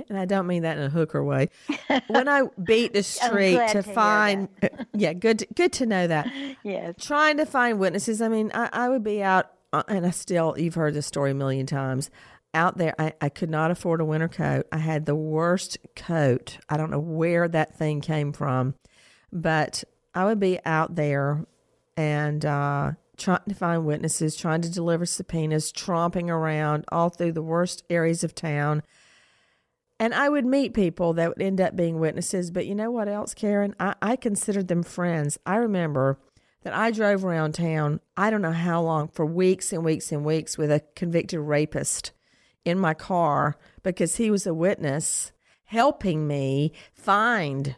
and 0.09 0.17
I 0.17 0.25
don't 0.25 0.47
mean 0.47 0.63
that 0.63 0.77
in 0.77 0.83
a 0.83 0.89
hooker 0.89 1.23
way. 1.23 1.49
When 2.07 2.27
I 2.27 2.43
beat 2.61 2.93
the 2.93 3.03
street 3.03 3.59
to, 3.69 3.81
to 3.81 3.83
find, 3.83 4.49
yeah, 4.93 5.13
good, 5.13 5.39
to, 5.39 5.47
good 5.53 5.73
to 5.73 5.85
know 5.85 6.07
that. 6.07 6.27
Yes, 6.63 6.95
trying 6.99 7.37
to 7.37 7.45
find 7.45 7.79
witnesses. 7.79 8.21
I 8.21 8.29
mean, 8.29 8.51
I, 8.53 8.69
I 8.71 8.89
would 8.89 9.03
be 9.03 9.21
out, 9.21 9.51
uh, 9.73 9.83
and 9.87 10.05
I 10.05 10.11
still, 10.11 10.55
you've 10.57 10.75
heard 10.75 10.93
this 10.93 11.05
story 11.05 11.31
a 11.31 11.33
million 11.33 11.65
times 11.65 12.09
out 12.53 12.77
there, 12.77 12.93
I, 12.99 13.13
I 13.21 13.29
could 13.29 13.49
not 13.49 13.71
afford 13.71 14.01
a 14.01 14.05
winter 14.05 14.27
coat. 14.27 14.67
I 14.71 14.77
had 14.77 15.05
the 15.05 15.15
worst 15.15 15.77
coat. 15.95 16.57
I 16.69 16.77
don't 16.77 16.91
know 16.91 16.99
where 16.99 17.47
that 17.47 17.75
thing 17.77 18.01
came 18.01 18.33
from, 18.33 18.75
but 19.31 19.83
I 20.13 20.25
would 20.25 20.39
be 20.39 20.59
out 20.65 20.95
there 20.95 21.45
and 21.97 22.45
uh, 22.45 22.91
trying 23.17 23.41
to 23.47 23.55
find 23.55 23.85
witnesses, 23.85 24.35
trying 24.35 24.61
to 24.61 24.69
deliver 24.69 25.05
subpoenas, 25.05 25.71
tromping 25.71 26.29
around 26.29 26.85
all 26.91 27.09
through 27.09 27.33
the 27.33 27.41
worst 27.41 27.83
areas 27.89 28.23
of 28.23 28.35
town. 28.35 28.83
And 29.99 30.13
I 30.13 30.29
would 30.29 30.45
meet 30.45 30.73
people 30.73 31.13
that 31.13 31.29
would 31.29 31.41
end 31.41 31.61
up 31.61 31.75
being 31.75 31.99
witnesses. 31.99 32.51
But 32.51 32.65
you 32.65 32.75
know 32.75 32.91
what 32.91 33.07
else, 33.07 33.33
Karen? 33.33 33.75
I, 33.79 33.95
I 34.01 34.15
considered 34.15 34.67
them 34.67 34.83
friends. 34.83 35.37
I 35.45 35.55
remember 35.55 36.19
that 36.63 36.73
I 36.73 36.91
drove 36.91 37.23
around 37.23 37.53
town, 37.53 37.99
I 38.15 38.29
don't 38.29 38.41
know 38.41 38.51
how 38.51 38.81
long, 38.81 39.09
for 39.09 39.25
weeks 39.25 39.73
and 39.73 39.83
weeks 39.83 40.11
and 40.11 40.25
weeks 40.25 40.57
with 40.57 40.71
a 40.71 40.81
convicted 40.95 41.39
rapist 41.39 42.11
in 42.65 42.79
my 42.79 42.93
car 42.93 43.57
because 43.81 44.17
he 44.17 44.31
was 44.31 44.47
a 44.47 44.53
witness 44.53 45.31
helping 45.65 46.27
me 46.27 46.71
find 46.93 47.75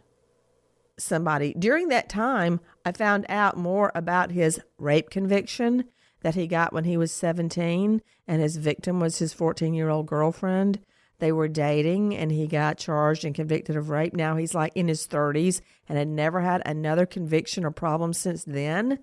somebody. 0.98 1.54
During 1.58 1.90
that 1.90 2.10
time, 2.10 2.60
I 2.86 2.92
found 2.92 3.26
out 3.30 3.58
more 3.58 3.92
about 3.96 4.32
his 4.32 4.60
rape 4.78 5.10
conviction 5.10 5.86
that 6.22 6.36
he 6.36 6.48
got 6.48 6.74
when 6.74 6.86
he 6.86 6.98
was 6.98 7.12
17 7.12 8.02
and 8.28 8.42
his 8.42 8.58
victim 8.58 9.00
was 9.00 9.20
his 9.20 9.34
14 9.34 9.74
year 9.74 9.90
old 9.90 10.08
girlfriend. 10.08 10.80
They 11.20 11.32
were 11.32 11.48
dating 11.48 12.16
and 12.16 12.32
he 12.32 12.48
got 12.48 12.78
charged 12.78 13.24
and 13.24 13.34
convicted 13.34 13.76
of 13.76 13.90
rape. 13.90 14.14
Now 14.14 14.36
he's 14.36 14.54
like 14.54 14.74
in 14.76 14.88
his 14.88 15.08
30s 15.08 15.62
and 15.88 15.98
had 15.98 16.08
never 16.08 16.42
had 16.42 16.62
another 16.66 17.06
conviction 17.06 17.64
or 17.64 17.72
problem 17.72 18.14
since 18.14 18.44
then. 18.44 19.00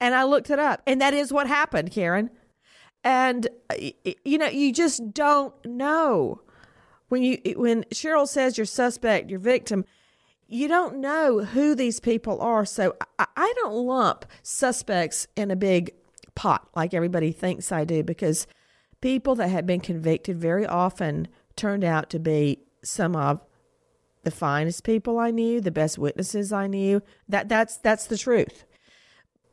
And 0.00 0.14
I 0.14 0.24
looked 0.24 0.50
it 0.50 0.58
up, 0.58 0.82
and 0.86 1.00
that 1.00 1.14
is 1.14 1.32
what 1.32 1.46
happened, 1.46 1.92
Karen. 1.92 2.30
And 3.04 3.46
you 4.24 4.38
know, 4.38 4.48
you 4.48 4.72
just 4.72 5.12
don't 5.12 5.54
know 5.64 6.40
when 7.08 7.22
you 7.22 7.38
when 7.56 7.84
Cheryl 7.84 8.26
says 8.26 8.56
your 8.56 8.64
suspect, 8.64 9.30
your 9.30 9.38
victim, 9.38 9.84
you 10.48 10.68
don't 10.68 10.96
know 10.96 11.44
who 11.44 11.74
these 11.74 12.00
people 12.00 12.40
are. 12.40 12.64
So 12.64 12.96
I, 13.18 13.26
I 13.36 13.52
don't 13.56 13.74
lump 13.74 14.24
suspects 14.42 15.28
in 15.36 15.50
a 15.50 15.56
big 15.56 15.92
pot 16.34 16.66
like 16.74 16.94
everybody 16.94 17.30
thinks 17.30 17.70
I 17.70 17.84
do 17.84 18.02
because 18.02 18.46
people 19.00 19.34
that 19.36 19.48
have 19.48 19.66
been 19.66 19.80
convicted 19.80 20.36
very 20.36 20.66
often 20.66 21.28
turned 21.56 21.84
out 21.84 22.10
to 22.10 22.18
be 22.18 22.60
some 22.82 23.14
of 23.14 23.44
the 24.24 24.30
finest 24.30 24.82
people 24.82 25.18
I 25.18 25.30
knew, 25.30 25.60
the 25.60 25.70
best 25.70 25.98
witnesses 25.98 26.52
I 26.52 26.66
knew. 26.66 27.02
That 27.28 27.50
that's 27.50 27.76
that's 27.76 28.06
the 28.06 28.16
truth 28.16 28.64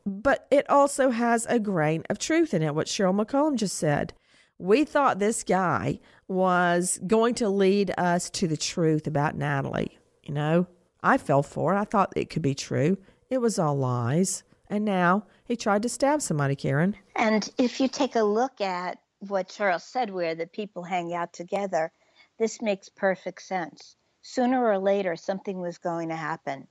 but 0.04 0.46
it 0.50 0.68
also 0.68 1.10
has 1.10 1.46
a 1.46 1.58
grain 1.58 2.04
of 2.10 2.18
truth 2.18 2.54
in 2.54 2.62
it, 2.62 2.74
what 2.74 2.86
Cheryl 2.86 3.18
McCollum 3.18 3.56
just 3.56 3.76
said. 3.76 4.12
We 4.58 4.84
thought 4.84 5.18
this 5.18 5.42
guy 5.42 6.00
was 6.28 7.00
going 7.06 7.34
to 7.36 7.48
lead 7.48 7.92
us 7.98 8.30
to 8.30 8.46
the 8.46 8.56
truth 8.56 9.06
about 9.06 9.38
Natalee. 9.38 9.90
You 10.22 10.34
know, 10.34 10.66
I 11.02 11.18
fell 11.18 11.42
for 11.42 11.74
it. 11.74 11.78
I 11.78 11.84
thought 11.84 12.12
it 12.16 12.30
could 12.30 12.42
be 12.42 12.54
true. 12.54 12.96
It 13.28 13.38
was 13.38 13.58
all 13.58 13.76
lies. 13.76 14.44
And 14.68 14.84
now 14.84 15.26
he 15.44 15.56
tried 15.56 15.82
to 15.82 15.88
stab 15.88 16.22
somebody, 16.22 16.56
Karen. 16.56 16.96
And 17.16 17.48
if 17.58 17.80
you 17.80 17.88
take 17.88 18.14
a 18.14 18.22
look 18.22 18.60
at 18.60 18.98
what 19.18 19.48
Charles 19.48 19.84
said, 19.84 20.10
where 20.10 20.34
the 20.34 20.46
people 20.46 20.82
hang 20.82 21.12
out 21.12 21.32
together, 21.32 21.92
this 22.38 22.62
makes 22.62 22.88
perfect 22.88 23.42
sense. 23.42 23.96
Sooner 24.22 24.64
or 24.64 24.78
later, 24.78 25.16
something 25.16 25.60
was 25.60 25.78
going 25.78 26.08
to 26.08 26.16
happen. 26.16 26.68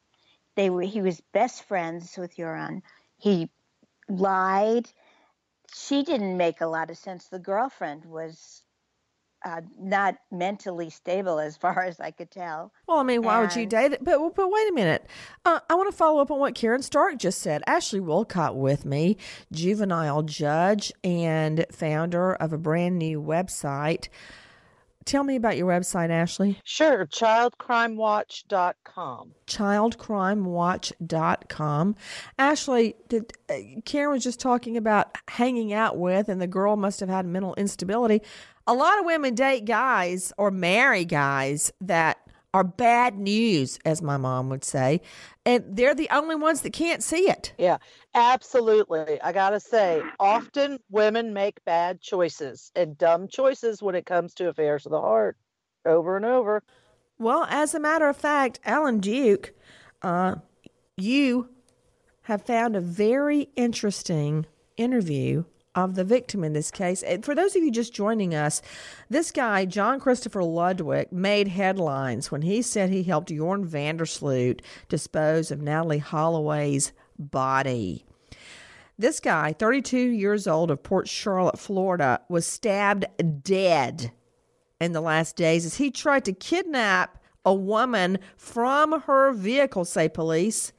They 0.56 0.70
were, 0.70 0.82
he 0.82 1.02
was 1.02 1.22
best 1.34 1.64
friends 1.64 2.18
with 2.18 2.38
Joran. 2.38 2.82
He 3.22 3.50
lied. 4.10 4.90
She 5.74 6.04
didn't 6.04 6.38
make 6.38 6.60
a 6.60 6.68
lot 6.68 6.90
of 6.90 6.98
sense. 6.98 7.28
The 7.28 7.40
girlfriend 7.40 8.04
was 8.06 8.64
uh, 9.44 9.62
not 9.80 10.16
mentally 10.32 10.90
stable 10.90 11.40
as 11.40 11.58
far 11.58 11.84
as 11.84 12.00
I 12.00 12.12
could 12.12 12.32
tell. 12.32 12.72
Well, 12.88 12.98
I 12.98 13.04
mean, 13.04 13.24
why 13.24 13.40
would 13.40 13.56
you 13.56 13.66
date 13.66 13.94
it? 13.94 14.04
But 14.04 14.36
but 14.36 14.52
wait 14.52 14.70
a 14.70 14.74
minute. 14.74 15.08
Uh, 15.46 15.60
I 15.70 15.76
want 15.76 15.90
to 15.90 15.96
follow 15.96 16.22
up 16.22 16.32
on 16.32 16.40
what 16.40 16.56
Karen 16.56 16.82
Stark 16.82 17.18
just 17.18 17.42
said. 17.42 17.64
Ashley 17.66 18.00
Willcott 18.00 18.56
with 18.56 18.86
me, 18.86 19.18
juvenile 19.52 20.24
judge 20.24 20.92
and 21.04 21.66
founder 21.72 22.34
of 22.34 22.54
a 22.54 22.58
brand 22.58 22.98
new 22.98 23.22
website. 23.22 24.10
Tell 25.12 25.24
me 25.26 25.36
about 25.36 25.58
your 25.58 25.68
website, 25.68 26.10
Ashley. 26.10 26.58
Sure, 26.64 27.06
childcrimewatch.com. 27.06 29.34
childcrimewatch.com. 29.46 31.96
Ashley, 32.40 32.96
did, 33.10 33.34
uh, 33.50 33.56
Karen 33.84 34.12
was 34.12 34.24
just 34.24 34.40
talking 34.40 34.78
about 34.78 35.18
hanging 35.28 35.74
out 35.74 35.98
with, 35.98 36.30
and 36.30 36.42
the 36.42 36.48
girl 36.48 36.78
must 36.78 37.02
have 37.02 37.10
had 37.10 37.26
mental 37.26 37.54
instability. 37.56 38.22
A 38.66 38.74
lot 38.74 39.00
of 39.00 39.06
women 39.06 39.36
date 39.36 39.66
guys 39.66 40.32
or 40.38 40.50
marry 40.50 41.04
guys 41.04 41.74
that 41.82 42.18
are 42.54 42.64
bad 42.64 43.18
news, 43.18 43.80
as 43.86 44.02
my 44.02 44.18
mom 44.18 44.50
would 44.50 44.64
say, 44.64 45.02
and 45.46 45.64
they're 45.68 45.96
the 45.96 46.10
only 46.10 46.36
ones 46.36 46.62
that 46.62 46.74
can't 46.74 47.02
see 47.02 47.30
it. 47.30 47.54
Yeah, 47.58 47.78
absolutely. 48.14 49.22
I 49.22 49.32
got 49.32 49.52
to 49.52 49.60
say, 49.60 50.02
often 50.20 50.80
women 50.90 51.34
make 51.34 51.64
bad 51.66 52.02
choices 52.02 52.72
and 52.76 52.98
dumb 52.98 53.28
choices 53.28 53.82
when 53.82 53.96
it 53.96 54.06
comes 54.06 54.34
to 54.36 54.50
affairs 54.50 54.86
of 54.86 54.92
the 54.92 55.02
heart 55.02 55.38
over 55.86 56.18
and 56.18 56.26
over. 56.26 56.64
Well, 57.18 57.46
as 57.50 57.74
a 57.74 57.80
matter 57.80 58.10
of 58.10 58.18
fact, 58.18 58.60
Alan 58.66 59.00
Duke, 59.00 59.54
uh, 60.02 60.36
you 60.98 61.50
have 62.24 62.42
found 62.42 62.76
a 62.76 62.82
very 62.82 63.50
interesting 63.56 64.46
interview 64.78 65.44
of 65.76 65.96
the 65.96 66.04
victim 66.04 66.44
in 66.44 66.54
this 66.54 66.72
case. 66.72 67.02
And 67.04 67.24
for 67.24 67.34
those 67.34 67.56
of 67.56 67.64
you 67.64 67.72
just 67.72 67.94
joining 67.94 68.36
us, 68.36 68.62
this 69.10 69.32
guy, 69.32 69.66
John 69.66 70.00
Christopher 70.00 70.44
Ludwig, 70.44 71.12
made 71.12 71.48
headlines 71.48 72.32
when 72.32 72.42
he 72.42 72.62
said 72.62 72.90
he 72.90 73.04
helped 73.04 73.30
Joran 73.30 73.68
Vandersloot 73.68 74.62
dispose 74.90 75.52
of 75.52 75.60
Natalee 75.60 76.02
Holloway's 76.02 76.92
body. 77.18 78.06
This 78.98 79.20
guy, 79.20 79.54
32 79.54 79.98
years 79.98 80.48
old 80.48 80.70
of 80.70 80.84
Port 80.84 81.08
Charlotte, 81.08 81.58
Florida, 81.58 82.22
was 82.30 82.46
stabbed 82.46 83.06
dead 83.42 84.12
in 84.80 84.92
the 84.92 85.02
last 85.02 85.36
days 85.36 85.66
as 85.66 85.78
he 85.78 85.90
tried 85.90 86.26
to 86.26 86.34
kidnap 86.34 87.18
a 87.46 87.54
woman 87.54 88.20
from 88.38 89.02
her 89.02 89.34
vehicle, 89.34 89.86
say 89.86 90.08
police. 90.08 90.74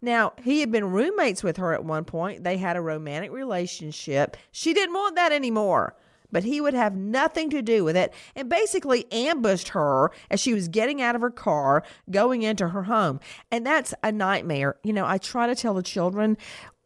Now, 0.00 0.32
he 0.42 0.60
had 0.60 0.70
been 0.70 0.90
roommates 0.90 1.42
with 1.42 1.56
her 1.56 1.72
at 1.72 1.84
one 1.84 2.04
point. 2.04 2.44
They 2.44 2.56
had 2.56 2.76
a 2.76 2.80
romantic 2.80 3.32
relationship. 3.32 4.36
She 4.52 4.74
didn't 4.74 4.94
want 4.94 5.16
that 5.16 5.32
anymore, 5.32 5.96
but 6.30 6.44
he 6.44 6.60
would 6.60 6.74
have 6.74 6.94
nothing 6.94 7.50
to 7.50 7.62
do 7.62 7.84
with 7.84 7.96
it 7.96 8.12
and 8.36 8.48
basically 8.48 9.10
ambushed 9.12 9.68
her 9.68 10.10
as 10.30 10.40
she 10.40 10.54
was 10.54 10.68
getting 10.68 11.00
out 11.00 11.14
of 11.14 11.20
her 11.20 11.30
car, 11.30 11.82
going 12.10 12.42
into 12.42 12.68
her 12.68 12.84
home. 12.84 13.18
And 13.50 13.66
that's 13.66 13.94
a 14.02 14.12
nightmare. 14.12 14.76
You 14.82 14.92
know, 14.92 15.06
I 15.06 15.18
try 15.18 15.46
to 15.46 15.54
tell 15.54 15.74
the 15.74 15.82
children 15.82 16.36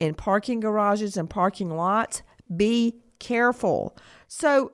in 0.00 0.14
parking 0.14 0.60
garages 0.60 1.16
and 1.16 1.28
parking 1.28 1.70
lots 1.70 2.22
be 2.54 2.96
careful. 3.18 3.96
So, 4.26 4.72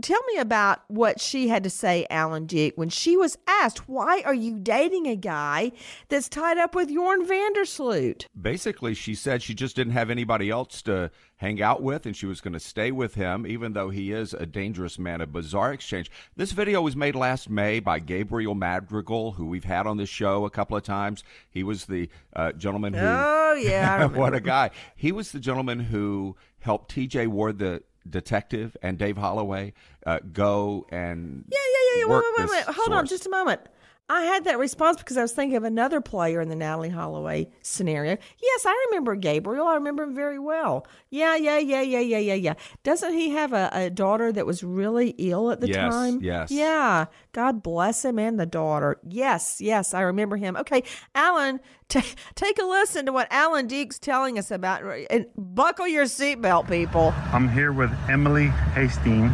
tell 0.00 0.22
me 0.32 0.38
about 0.38 0.80
what 0.88 1.20
she 1.20 1.48
had 1.48 1.64
to 1.64 1.70
say, 1.70 2.06
Alan 2.10 2.46
Duke, 2.46 2.74
when 2.76 2.88
she 2.88 3.16
was 3.16 3.36
asked, 3.46 3.88
Why 3.88 4.22
are 4.24 4.34
you 4.34 4.58
dating 4.58 5.06
a 5.06 5.16
guy 5.16 5.72
that's 6.08 6.28
tied 6.28 6.58
up 6.58 6.74
with 6.74 6.92
Joran 6.92 7.26
Vandersloot? 7.26 8.26
Basically, 8.40 8.94
she 8.94 9.14
said 9.14 9.42
she 9.42 9.54
just 9.54 9.76
didn't 9.76 9.92
have 9.92 10.10
anybody 10.10 10.50
else 10.50 10.82
to 10.82 11.10
hang 11.36 11.60
out 11.60 11.82
with 11.82 12.06
and 12.06 12.16
she 12.16 12.26
was 12.26 12.40
going 12.40 12.54
to 12.54 12.60
stay 12.60 12.90
with 12.90 13.14
him, 13.14 13.46
even 13.46 13.74
though 13.74 13.90
he 13.90 14.12
is 14.12 14.32
a 14.32 14.46
dangerous 14.46 14.98
man. 14.98 15.20
A 15.20 15.26
bizarre 15.26 15.72
exchange. 15.72 16.10
This 16.36 16.52
video 16.52 16.82
was 16.82 16.96
made 16.96 17.14
last 17.14 17.50
May 17.50 17.80
by 17.80 17.98
Gabriel 17.98 18.54
Madrigal, 18.54 19.32
who 19.32 19.46
we've 19.46 19.64
had 19.64 19.86
on 19.86 19.96
this 19.96 20.08
show 20.08 20.44
a 20.44 20.50
couple 20.50 20.76
of 20.76 20.82
times. 20.82 21.22
He 21.50 21.62
was 21.62 21.86
the 21.86 22.08
uh, 22.34 22.52
gentleman 22.52 22.94
who. 22.94 23.00
Oh, 23.00 23.54
yeah. 23.60 24.06
What 24.16 24.34
a 24.34 24.40
guy. 24.40 24.70
He 24.94 25.12
was 25.12 25.32
the 25.32 25.40
gentleman 25.40 25.78
who 25.78 26.36
helped 26.60 26.94
TJ 26.94 27.28
Ward, 27.28 27.58
the 27.58 27.82
detective, 28.10 28.76
and 28.82 28.98
Dave 28.98 29.16
Holloway 29.16 29.72
uh, 30.06 30.20
go 30.32 30.86
and. 30.90 31.44
Yeah, 31.50 31.58
yeah, 31.58 32.00
yeah. 32.00 32.04
Wait, 32.04 32.10
work 32.10 32.24
wait, 32.24 32.32
wait, 32.38 32.56
this 32.56 32.66
wait. 32.66 32.74
Hold 32.76 32.92
on 32.92 33.06
just 33.06 33.26
a 33.26 33.30
moment. 33.30 33.60
I 34.08 34.22
had 34.22 34.44
that 34.44 34.58
response 34.58 34.98
because 34.98 35.16
I 35.16 35.22
was 35.22 35.32
thinking 35.32 35.56
of 35.56 35.64
another 35.64 36.00
player 36.00 36.40
in 36.40 36.48
the 36.48 36.54
Natalee 36.54 36.92
Holloway 36.92 37.48
scenario. 37.62 38.16
Yes, 38.40 38.64
I 38.64 38.86
remember 38.88 39.16
Gabriel. 39.16 39.66
I 39.66 39.74
remember 39.74 40.04
him 40.04 40.14
very 40.14 40.38
well. 40.38 40.86
Yeah, 41.10 41.34
yeah, 41.34 41.58
yeah, 41.58 41.80
yeah, 41.80 41.98
yeah, 41.98 42.18
yeah, 42.18 42.34
yeah. 42.34 42.54
Doesn't 42.84 43.14
he 43.14 43.30
have 43.30 43.52
a, 43.52 43.68
a 43.72 43.90
daughter 43.90 44.30
that 44.30 44.46
was 44.46 44.62
really 44.62 45.10
ill 45.18 45.50
at 45.50 45.60
the 45.60 45.66
Yes, 45.68 45.92
time? 45.92 46.20
yes. 46.22 46.52
Yeah. 46.52 47.06
God 47.32 47.64
bless 47.64 48.04
him 48.04 48.20
and 48.20 48.38
the 48.38 48.46
daughter. 48.46 49.00
Yes, 49.08 49.60
yes, 49.60 49.92
I 49.92 50.02
remember 50.02 50.36
him. 50.36 50.56
Okay, 50.56 50.84
Alan, 51.16 51.58
ta 51.88 52.00
take 52.36 52.60
a 52.60 52.64
listen 52.64 53.06
to 53.06 53.12
what 53.12 53.26
Alan 53.32 53.66
Duke's 53.66 53.98
telling 53.98 54.38
us 54.38 54.52
about. 54.52 54.82
And 55.10 55.26
buckle 55.36 55.88
your 55.88 56.04
seatbelt, 56.04 56.68
people. 56.68 57.12
I'm 57.32 57.48
here 57.48 57.72
with 57.72 57.90
Emily 58.08 58.46
Hastings. 58.74 59.32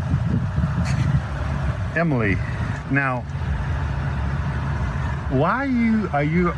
Emily, 1.95 2.37
now, 2.91 3.23
why 5.33 5.65
you 5.65 6.09
are 6.13 6.25
you 6.25 6.53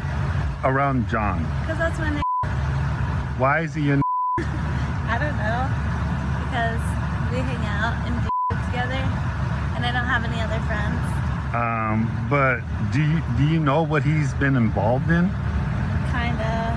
around 0.64 1.08
John? 1.08 1.42
Because 1.62 1.78
that's 1.78 1.98
my 1.98 2.10
name. 2.10 2.22
Why 3.38 3.60
is 3.60 3.74
he 3.74 3.82
your? 3.82 4.00
I 4.38 5.18
don't 5.18 5.36
know. 5.38 5.62
Because 6.44 6.82
we 7.32 7.38
hang 7.38 7.64
out 7.66 7.94
and 8.06 8.14
do 8.22 8.56
together, 8.66 9.00
and 9.76 9.84
I 9.86 9.92
don't 9.92 10.06
have 10.06 10.24
any 10.24 10.40
other 10.40 10.60
friends. 10.66 11.00
Um, 11.54 12.08
but 12.28 12.60
do 12.92 13.00
you 13.02 13.22
do 13.38 13.44
you 13.52 13.60
know 13.60 13.82
what 13.82 14.02
he's 14.02 14.34
been 14.34 14.56
involved 14.56 15.10
in? 15.10 15.28
Kinda. 16.10 16.74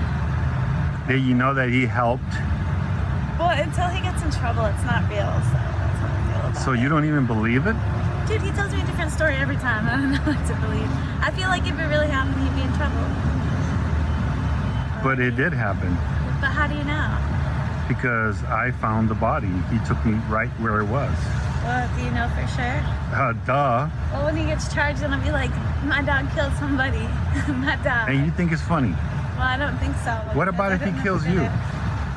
That 1.08 1.18
you 1.18 1.34
know 1.34 1.54
that 1.54 1.70
he 1.70 1.86
helped, 1.86 2.22
Well, 3.38 3.50
until 3.50 3.88
he 3.88 4.02
gets 4.02 4.22
in 4.22 4.30
trouble, 4.30 4.66
it's 4.66 4.84
not 4.84 5.08
real. 5.08 5.24
So 5.24 5.56
that's 5.56 5.98
how 5.98 6.06
I 6.06 6.30
feel 6.30 6.50
about 6.50 6.56
so 6.56 6.72
it. 6.72 6.80
you 6.80 6.88
don't 6.90 7.06
even 7.06 7.26
believe 7.26 7.66
it? 7.66 7.76
Dude, 8.28 8.42
he 8.42 8.50
tells 8.52 8.72
me 8.72 8.82
a 8.82 8.86
different 8.86 9.10
story 9.10 9.34
every 9.36 9.56
time. 9.56 9.86
I 9.90 9.96
don't 9.96 10.12
know 10.12 10.32
what 10.32 10.46
to 10.46 10.54
believe. 10.60 10.90
I 11.24 11.30
feel 11.32 11.48
like 11.48 11.62
if 11.66 11.72
it 11.78 11.88
really 11.88 12.08
happened, 12.08 12.36
he'd 12.44 12.54
be 12.54 12.62
in 12.62 12.72
trouble. 12.76 13.00
But 15.02 15.20
it 15.20 15.36
did 15.36 15.52
happen 15.52 15.94
But 16.40 16.50
how 16.50 16.66
do 16.66 16.74
you 16.74 16.84
know? 16.84 17.08
because 17.88 18.44
I 18.44 18.70
found 18.72 19.08
the 19.08 19.14
body. 19.14 19.48
He 19.72 19.78
took 19.88 19.96
me 20.04 20.12
right 20.28 20.50
where 20.60 20.80
it 20.80 20.84
was. 20.84 21.14
Well, 21.64 21.88
do 21.96 22.04
you 22.04 22.10
know 22.10 22.28
for 22.36 22.46
sure? 22.52 22.78
Uh, 23.16 23.32
duh. 23.46 23.88
Well, 24.12 24.26
when 24.26 24.36
he 24.36 24.44
gets 24.44 24.72
charged, 24.72 25.00
then 25.00 25.10
I'll 25.14 25.24
be 25.24 25.32
like, 25.32 25.50
my 25.84 26.02
dog 26.02 26.30
killed 26.34 26.52
somebody. 26.60 27.00
my 27.48 27.80
dog. 27.82 28.10
And 28.10 28.26
you 28.26 28.32
think 28.32 28.52
it's 28.52 28.60
funny? 28.60 28.90
Well, 29.40 29.48
I 29.48 29.56
don't 29.56 29.78
think 29.78 29.96
so. 30.04 30.12
What 30.36 30.48
about 30.48 30.72
if 30.72 30.82
he 30.82 30.92
kills 31.02 31.24
you? 31.26 31.48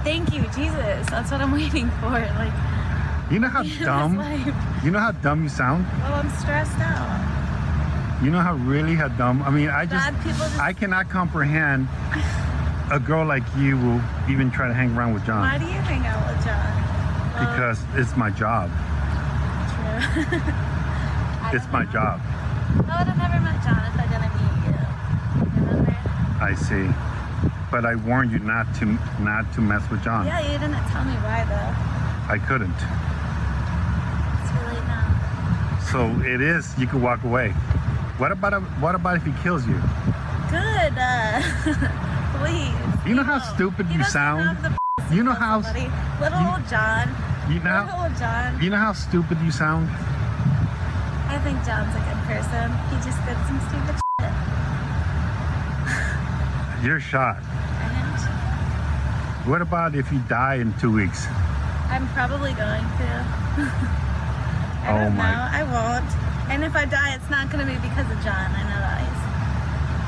Thank 0.03 0.33
you, 0.33 0.41
Jesus. 0.51 1.07
That's 1.07 1.31
what 1.31 1.39
I'm 1.39 1.51
waiting 1.61 1.89
for. 2.03 2.11
Like, 2.11 2.51
You 3.31 3.39
know 3.39 3.47
how 3.47 3.63
dumb? 3.83 4.17
life. 4.17 4.83
You 4.83 4.91
know 4.91 4.99
how 4.99 5.11
dumb 5.11 5.43
you 5.43 5.49
sound? 5.49 5.85
well, 6.03 6.13
I'm 6.15 6.29
stressed 6.39 6.77
out. 6.79 8.19
You 8.23 8.29
know 8.29 8.39
how 8.39 8.53
really 8.55 8.93
how 8.95 9.07
dumb? 9.07 9.41
I 9.43 9.49
mean, 9.49 9.69
I 9.69 9.85
just, 9.85 10.11
just- 10.23 10.59
I 10.59 10.73
cannot 10.73 11.09
comprehend 11.09 11.87
a 12.91 12.99
girl 12.99 13.25
like 13.25 13.43
you 13.57 13.77
will 13.77 14.01
even 14.29 14.51
try 14.51 14.67
to 14.67 14.73
hang 14.73 14.95
around 14.95 15.13
with 15.13 15.25
John. 15.25 15.39
Why 15.41 15.57
do 15.57 15.65
you 15.65 15.71
hang 15.71 16.05
out 16.05 16.21
with 16.27 16.45
John? 16.45 16.71
Well, 17.33 17.55
because 17.55 17.79
it's 17.95 18.15
my 18.17 18.29
job. 18.29 18.69
true. 18.69 20.39
It's 21.53 21.67
my 21.69 21.83
job. 21.83 22.21
Oh, 22.23 22.85
I 22.87 22.99
would 23.03 23.07
have 23.11 23.17
never 23.17 23.39
met 23.43 23.59
John 23.59 23.83
if 23.83 23.99
I 23.99 24.07
didn't 24.07 24.31
meet 24.39 24.55
you. 24.71 25.67
Remember? 25.67 25.97
I 26.39 26.55
see. 26.55 26.87
But 27.69 27.83
I 27.85 27.95
warned 27.95 28.31
you 28.31 28.39
not 28.39 28.73
to 28.75 28.85
not 29.19 29.51
to 29.55 29.61
mess 29.61 29.83
with 29.89 30.01
John. 30.01 30.25
Yeah, 30.27 30.39
you 30.39 30.57
didn't 30.59 30.79
tell 30.95 31.03
me 31.03 31.11
why 31.19 31.43
though. 31.43 32.31
I 32.31 32.37
couldn't. 32.39 32.71
It's 32.71 34.47
too 34.47 34.63
late 34.63 34.85
now. 34.87 35.11
So 35.91 36.07
it 36.21 36.39
is. 36.41 36.77
You 36.79 36.87
can 36.87 37.01
walk 37.01 37.23
away. 37.23 37.49
What 38.17 38.31
about 38.31 38.53
what 38.79 38.95
about 38.95 39.17
if 39.17 39.23
he 39.25 39.33
kills 39.43 39.67
you? 39.67 39.75
Good. 40.49 40.93
Uh, 40.95 41.41
please. 42.39 42.73
You 43.07 43.15
know 43.15 43.23
how 43.23 43.39
stupid 43.39 43.87
He 43.87 43.97
you 43.97 44.03
sound. 44.03 44.57
You 45.11 45.23
know 45.23 45.33
how 45.33 45.61
somebody. 45.61 45.89
Little 46.21 46.39
you- 46.39 46.47
old 46.55 46.67
John. 46.69 47.07
you 47.49 47.59
know 47.59 47.83
Little 47.85 48.03
old 48.03 48.15
John. 48.17 48.61
you 48.61 48.69
know 48.69 48.77
how 48.77 48.93
stupid 48.93 49.37
you 49.41 49.51
sound. 49.51 49.89
I 51.27 51.39
think 51.43 51.57
John's 51.65 51.91
a 51.95 51.99
good 52.07 52.21
person. 52.29 52.71
He 52.91 52.95
just 53.03 53.19
did 53.25 53.37
some 53.47 53.59
stupid 53.67 53.95
shit. 54.21 54.31
You're 56.85 56.99
shot. 56.99 57.37
What 59.45 59.61
about 59.61 59.95
if 59.95 60.11
you 60.11 60.19
die 60.29 60.55
in 60.55 60.73
two 60.79 60.91
weeks? 60.93 61.25
I'm 61.89 62.07
probably 62.09 62.53
going 62.53 62.83
to. 62.99 63.97
Oh 64.83 64.87
I 64.87 64.91
Oh 64.91 64.97
don't 65.05 65.15
my- 65.17 65.31
know. 65.31 65.47
I 65.51 65.63
won't. 65.63 66.11
And 66.51 66.63
if 66.63 66.75
I 66.75 66.85
die, 66.85 67.13
it's 67.15 67.29
not 67.29 67.49
going 67.51 67.65
to 67.65 67.71
be 67.71 67.77
because 67.79 68.09
of 68.11 68.17
John. 68.23 68.51
I 68.51 68.63
know 68.67 68.79
that. 68.81 68.99
He's, 69.07 69.21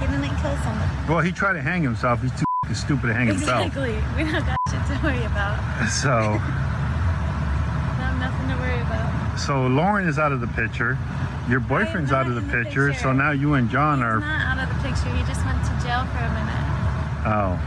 he 0.02 0.06
didn't 0.12 0.36
kill 0.42 0.56
someone. 0.64 0.90
Well, 1.08 1.20
he 1.22 1.32
tried 1.32 1.54
to 1.54 1.62
hang 1.62 1.84
himself. 1.84 2.22
He's 2.22 2.32
too 2.32 2.44
f***ing 2.66 2.76
stupid 2.76 3.08
to 3.08 3.14
hang 3.14 3.28
himself. 3.28 3.66
Exactly. 3.68 3.96
We 4.18 4.30
don't 4.30 4.44
got 4.46 4.58
shit 4.70 4.84
to 4.92 5.00
worry 5.04 5.24
about. 5.24 5.56
So 5.88 6.36
nothing 8.20 8.48
to 8.50 8.56
worry 8.60 8.82
about. 8.82 9.38
So 9.40 9.68
Lauren 9.68 10.08
is 10.08 10.20
out 10.20 10.32
of 10.32 10.42
the 10.42 10.48
picture. 10.48 10.98
Your 11.50 11.60
boyfriend's 11.60 12.12
out 12.12 12.28
of 12.28 12.36
the 12.36 12.42
picture, 12.52 12.94
So 12.94 13.12
now 13.12 13.32
you 13.32 13.54
and 13.56 13.70
John 13.70 13.98
He's 14.00 14.06
are. 14.06 14.20
not 14.20 14.58
out 14.58 14.64
of 14.64 14.70
the 14.76 14.80
picture. 14.88 15.10
He 15.16 15.24
just 15.28 15.44
went 15.46 15.60
to 15.64 15.74
jail 15.84 16.06
for 16.12 16.24
a 16.24 16.32
minute. 16.32 16.64
Oh. 17.28 17.60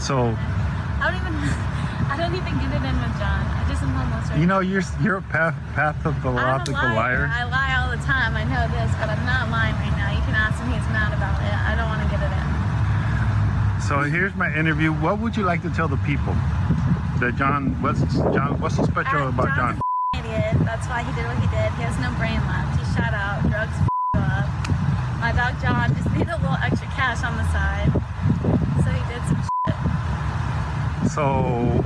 So 0.00 0.32
I 0.36 1.10
don't 1.12 1.20
even. 1.20 1.34
I 2.10 2.16
don't 2.16 2.34
even 2.34 2.54
get 2.58 2.74
it 2.74 2.82
in 2.84 2.96
with 2.98 3.14
John. 3.22 3.44
I 3.46 3.64
am 3.82 3.88
homeless 3.88 4.30
right 4.30 4.38
you 4.38 4.46
know 4.46 4.60
you're 4.60 4.82
you're 5.02 5.16
a 5.18 5.22
path, 5.22 5.54
pathological 5.74 6.76
I'm 6.76 6.92
a 6.92 6.94
liar. 6.94 7.30
I 7.32 7.44
lie 7.44 7.76
all 7.80 7.90
the 7.90 8.02
time. 8.04 8.36
I 8.36 8.44
know 8.44 8.64
this, 8.72 8.90
but 9.00 9.08
I'm 9.08 9.24
not 9.26 9.50
lying 9.50 9.74
right 9.76 9.96
now. 9.98 10.10
You 10.12 10.22
can 10.22 10.34
ask 10.34 10.58
him. 10.62 10.70
He's 10.70 10.86
mad 10.94 11.12
about 11.12 11.40
it. 11.42 11.52
I 11.52 11.74
don't 11.76 11.88
want 11.90 12.02
to 12.04 12.08
get 12.08 12.22
it 12.22 12.32
in. 12.32 12.46
So 13.82 14.02
here's 14.06 14.34
my 14.36 14.52
interview. 14.54 14.92
What 14.92 15.18
would 15.18 15.36
you 15.36 15.42
like 15.42 15.62
to 15.62 15.70
tell 15.70 15.88
the 15.88 15.98
people? 16.06 16.34
That 17.18 17.34
John, 17.36 17.74
what's 17.82 18.00
John? 18.32 18.60
What's 18.60 18.76
so 18.76 18.84
special 18.84 19.28
about 19.28 19.54
John? 19.56 19.80
Idiot. 20.16 20.56
That's 20.64 20.86
why 20.88 21.02
he 21.02 21.12
did 21.12 21.26
what 21.26 21.36
he 21.36 21.48
did. 21.50 21.68
He 21.76 21.82
has 21.84 21.98
no 22.00 22.08
brain 22.16 22.40
left. 22.46 22.78
He 22.78 22.84
shot 22.96 23.12
out. 23.12 23.42
Drugs 23.50 23.76
f- 23.76 23.88
up. 24.16 24.48
My 25.20 25.32
dog 25.36 25.60
John 25.60 25.92
just 25.94 26.08
needed 26.16 26.32
a 26.32 26.38
little 26.38 26.56
extra 26.62 26.88
cash 26.94 27.20
on 27.26 27.36
the 27.36 27.44
side, 27.52 27.90
so 28.80 28.88
he 28.94 29.02
did 29.10 29.22
some 29.28 29.42
shit. 29.42 29.76
So 31.12 31.84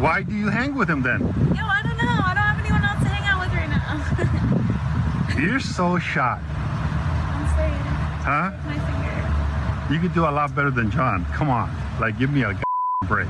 why 0.00 0.22
do 0.22 0.34
you 0.34 0.48
hang 0.48 0.74
with 0.74 0.88
him 0.88 1.02
then? 1.02 1.20
Yo, 1.20 1.64
I 1.64 1.82
don't 1.82 1.96
know. 1.96 2.16
I 2.24 2.32
don't 2.34 2.44
have 2.44 2.58
anyone 2.60 2.84
else 2.84 3.02
to 3.02 3.08
hang 3.08 3.24
out 3.26 3.40
with 3.40 3.52
right 3.54 3.70
now. 3.70 5.40
You're 5.40 5.60
so 5.60 5.98
shot, 5.98 6.40
I'm 6.40 7.46
saying. 7.56 7.82
huh? 8.24 8.50
My 8.66 8.78
finger. 8.78 9.94
You 9.94 10.00
could 10.00 10.14
do 10.14 10.22
a 10.24 10.30
lot 10.32 10.54
better 10.54 10.70
than 10.70 10.90
John. 10.90 11.24
Come 11.26 11.48
on, 11.48 11.70
like 12.00 12.18
give 12.18 12.30
me 12.30 12.42
a 12.42 12.58
break. 13.08 13.28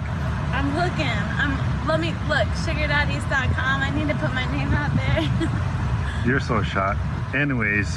I'm 0.52 0.74
looking. 0.76 1.06
I'm. 1.06 1.54
Let 1.86 2.00
me 2.00 2.08
look. 2.28 2.48
SugarDaddies.com. 2.66 3.82
I 3.82 3.90
need 3.94 4.08
to 4.08 4.14
put 4.16 4.34
my 4.34 4.44
name 4.50 4.72
out 4.74 4.90
there. 4.96 6.26
You're 6.26 6.40
so 6.40 6.62
shot. 6.62 6.96
Anyways, 7.34 7.96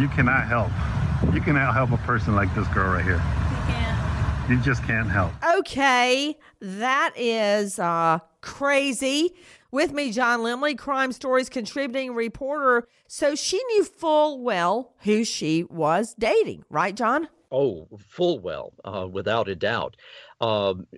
you 0.00 0.08
cannot 0.08 0.46
help. 0.48 0.70
You 1.34 1.40
cannot 1.40 1.74
help 1.74 1.92
a 1.92 1.96
person 1.98 2.34
like 2.34 2.52
this 2.56 2.66
girl 2.68 2.92
right 2.92 3.04
here. 3.04 3.22
You 4.50 4.56
just 4.56 4.82
can't 4.82 5.08
help. 5.08 5.30
Okay, 5.58 6.36
that 6.60 7.12
is 7.14 7.78
uh, 7.78 8.18
crazy. 8.40 9.36
With 9.70 9.92
me, 9.92 10.10
John 10.10 10.40
Lemley, 10.40 10.76
Crime 10.76 11.12
Stories 11.12 11.48
contributing 11.48 12.16
reporter. 12.16 12.88
So 13.06 13.36
she 13.36 13.62
knew 13.68 13.84
full 13.84 14.42
well 14.42 14.94
who 15.02 15.22
she 15.22 15.62
was 15.70 16.16
dating, 16.18 16.64
right, 16.68 16.96
John? 16.96 17.28
Oh, 17.52 17.86
full 17.96 18.40
well, 18.40 18.72
uh, 18.84 19.06
without 19.08 19.48
a 19.48 19.54
doubt. 19.54 19.94
Um, 20.40 20.88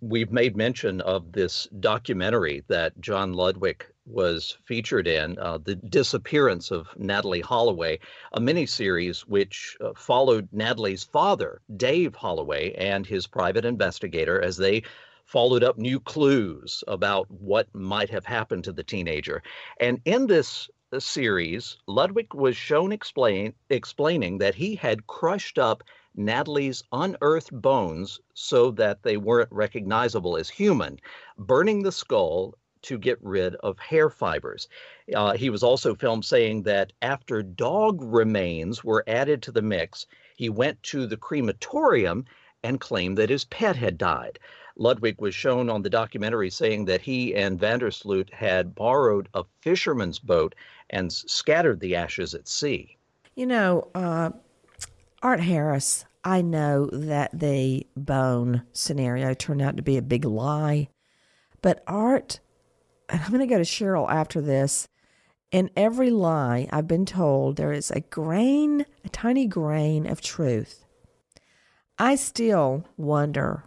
we've 0.00 0.32
made 0.32 0.56
mention 0.56 1.02
of 1.02 1.32
this 1.32 1.68
documentary 1.78 2.64
that 2.68 2.98
John 2.98 3.34
Ludwig 3.34 3.84
was 4.06 4.56
featured 4.64 5.06
in, 5.08 5.38
uh, 5.38 5.58
The 5.58 5.74
Disappearance 5.74 6.70
of 6.70 6.88
Natalee 6.98 7.42
Holloway, 7.42 7.98
a 8.32 8.40
miniseries 8.40 9.20
which 9.20 9.76
uh, 9.80 9.92
followed 9.94 10.48
Natalee's 10.52 11.04
father, 11.04 11.60
Dave 11.76 12.14
Holloway, 12.14 12.72
and 12.74 13.04
his 13.06 13.26
private 13.26 13.64
investigator 13.64 14.40
as 14.40 14.56
they 14.56 14.82
followed 15.24 15.64
up 15.64 15.76
new 15.76 15.98
clues 15.98 16.84
about 16.86 17.28
what 17.30 17.74
might 17.74 18.08
have 18.10 18.24
happened 18.24 18.62
to 18.64 18.72
the 18.72 18.84
teenager. 18.84 19.42
And 19.80 20.00
in 20.04 20.28
this 20.28 20.70
uh, 20.92 21.00
series, 21.00 21.76
Ludwig 21.88 22.32
was 22.32 22.56
shown 22.56 22.92
explain, 22.92 23.54
explaining 23.70 24.38
that 24.38 24.54
he 24.54 24.76
had 24.76 25.08
crushed 25.08 25.58
up 25.58 25.82
Natalee's 26.16 26.82
unearthed 26.92 27.52
bones 27.52 28.20
so 28.34 28.70
that 28.70 29.02
they 29.02 29.16
weren't 29.16 29.50
recognizable 29.50 30.36
as 30.36 30.48
human, 30.48 30.98
burning 31.36 31.82
the 31.82 31.92
skull 31.92 32.54
to 32.86 32.98
get 32.98 33.18
rid 33.22 33.54
of 33.56 33.78
hair 33.78 34.08
fibers. 34.08 34.68
Uh, 35.14 35.34
he 35.34 35.50
was 35.50 35.62
also 35.62 35.94
filmed 35.94 36.24
saying 36.24 36.62
that 36.62 36.92
after 37.02 37.42
dog 37.42 38.00
remains 38.02 38.82
were 38.82 39.04
added 39.06 39.42
to 39.42 39.52
the 39.52 39.62
mix, 39.62 40.06
he 40.36 40.48
went 40.48 40.82
to 40.82 41.06
the 41.06 41.16
crematorium 41.16 42.24
and 42.62 42.80
claimed 42.80 43.18
that 43.18 43.30
his 43.30 43.44
pet 43.44 43.76
had 43.76 43.98
died. 43.98 44.38
Ludwig 44.76 45.20
was 45.20 45.34
shown 45.34 45.70
on 45.70 45.82
the 45.82 45.90
documentary 45.90 46.50
saying 46.50 46.84
that 46.84 47.00
he 47.00 47.34
and 47.34 47.58
Vandersloot 47.58 48.32
had 48.32 48.74
borrowed 48.74 49.28
a 49.34 49.44
fisherman's 49.60 50.18
boat 50.18 50.54
and 50.90 51.12
scattered 51.12 51.80
the 51.80 51.96
ashes 51.96 52.34
at 52.34 52.46
sea. 52.46 52.96
You 53.34 53.46
know, 53.46 53.88
uh, 53.94 54.30
Art 55.22 55.40
Harris, 55.40 56.04
I 56.24 56.42
know 56.42 56.86
that 56.92 57.38
the 57.38 57.86
bone 57.96 58.62
scenario 58.72 59.32
turned 59.32 59.62
out 59.62 59.76
to 59.76 59.82
be 59.82 59.96
a 59.96 60.02
big 60.02 60.24
lie, 60.24 60.88
but 61.62 61.82
Art, 61.86 62.40
and 63.08 63.20
I'm 63.20 63.30
going 63.30 63.40
to 63.40 63.46
go 63.46 63.58
to 63.58 63.64
Cheryl 63.64 64.10
after 64.10 64.40
this. 64.40 64.88
In 65.52 65.70
every 65.76 66.10
lie, 66.10 66.68
I've 66.72 66.88
been 66.88 67.06
told 67.06 67.56
there 67.56 67.72
is 67.72 67.90
a 67.90 68.00
grain, 68.00 68.84
a 69.04 69.08
tiny 69.08 69.46
grain 69.46 70.06
of 70.06 70.20
truth. 70.20 70.84
I 71.98 72.16
still 72.16 72.84
wonder 72.96 73.64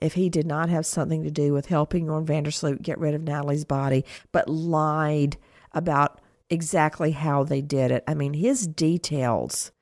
if 0.00 0.14
he 0.14 0.28
did 0.28 0.46
not 0.46 0.68
have 0.68 0.86
something 0.86 1.22
to 1.22 1.30
do 1.30 1.52
with 1.52 1.66
helping 1.66 2.06
Joran 2.06 2.26
Vandersloot 2.26 2.82
get 2.82 2.98
rid 2.98 3.14
of 3.14 3.22
Natalee's 3.22 3.64
body, 3.64 4.04
but 4.32 4.48
lied 4.48 5.36
about 5.72 6.20
exactly 6.48 7.12
how 7.12 7.44
they 7.44 7.60
did 7.60 7.90
it. 7.90 8.02
I 8.08 8.14
mean, 8.14 8.34
his 8.34 8.66
details 8.66 9.72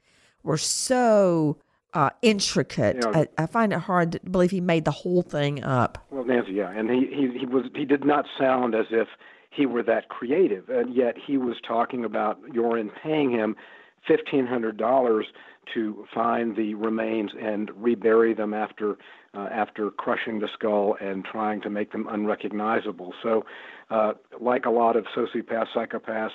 were 0.42 0.58
so 0.58 1.58
uh, 1.98 2.10
intricate. 2.22 2.98
Yeah. 3.02 3.24
I, 3.38 3.42
I 3.42 3.46
find 3.46 3.72
it 3.72 3.80
hard 3.80 4.12
to 4.12 4.20
believe 4.20 4.52
he 4.52 4.60
made 4.60 4.84
the 4.84 4.92
whole 4.92 5.22
thing 5.22 5.64
up. 5.64 6.06
Well, 6.10 6.24
Nancy, 6.24 6.52
yeah, 6.52 6.70
and 6.70 6.88
he, 6.88 7.06
he 7.06 7.40
he 7.40 7.46
was 7.46 7.64
he 7.74 7.84
did 7.84 8.04
not 8.04 8.24
sound 8.38 8.76
as 8.76 8.86
if 8.90 9.08
he 9.50 9.66
were 9.66 9.82
that 9.82 10.08
creative, 10.08 10.68
and 10.68 10.94
yet 10.94 11.16
he 11.26 11.36
was 11.36 11.56
talking 11.66 12.04
about 12.04 12.40
Yorin 12.50 12.90
paying 13.02 13.32
him 13.32 13.56
fifteen 14.06 14.46
hundred 14.46 14.76
dollars 14.76 15.26
to 15.74 16.06
find 16.14 16.56
the 16.56 16.74
remains 16.74 17.32
and 17.40 17.70
rebury 17.74 18.32
them 18.32 18.54
after 18.54 18.96
uh, 19.34 19.48
after 19.50 19.90
crushing 19.90 20.38
the 20.38 20.48
skull 20.54 20.96
and 21.00 21.24
trying 21.24 21.60
to 21.62 21.68
make 21.68 21.90
them 21.90 22.06
unrecognizable. 22.08 23.12
So, 23.24 23.44
uh, 23.90 24.12
like 24.40 24.66
a 24.66 24.70
lot 24.70 24.94
of 24.94 25.04
sociopaths, 25.16 25.66
psychopaths, 25.74 26.30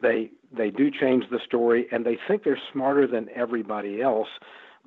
they 0.00 0.30
they 0.56 0.70
do 0.70 0.92
change 0.92 1.24
the 1.28 1.40
story, 1.44 1.88
and 1.90 2.06
they 2.06 2.18
think 2.28 2.44
they're 2.44 2.62
smarter 2.72 3.08
than 3.08 3.28
everybody 3.34 4.00
else 4.00 4.28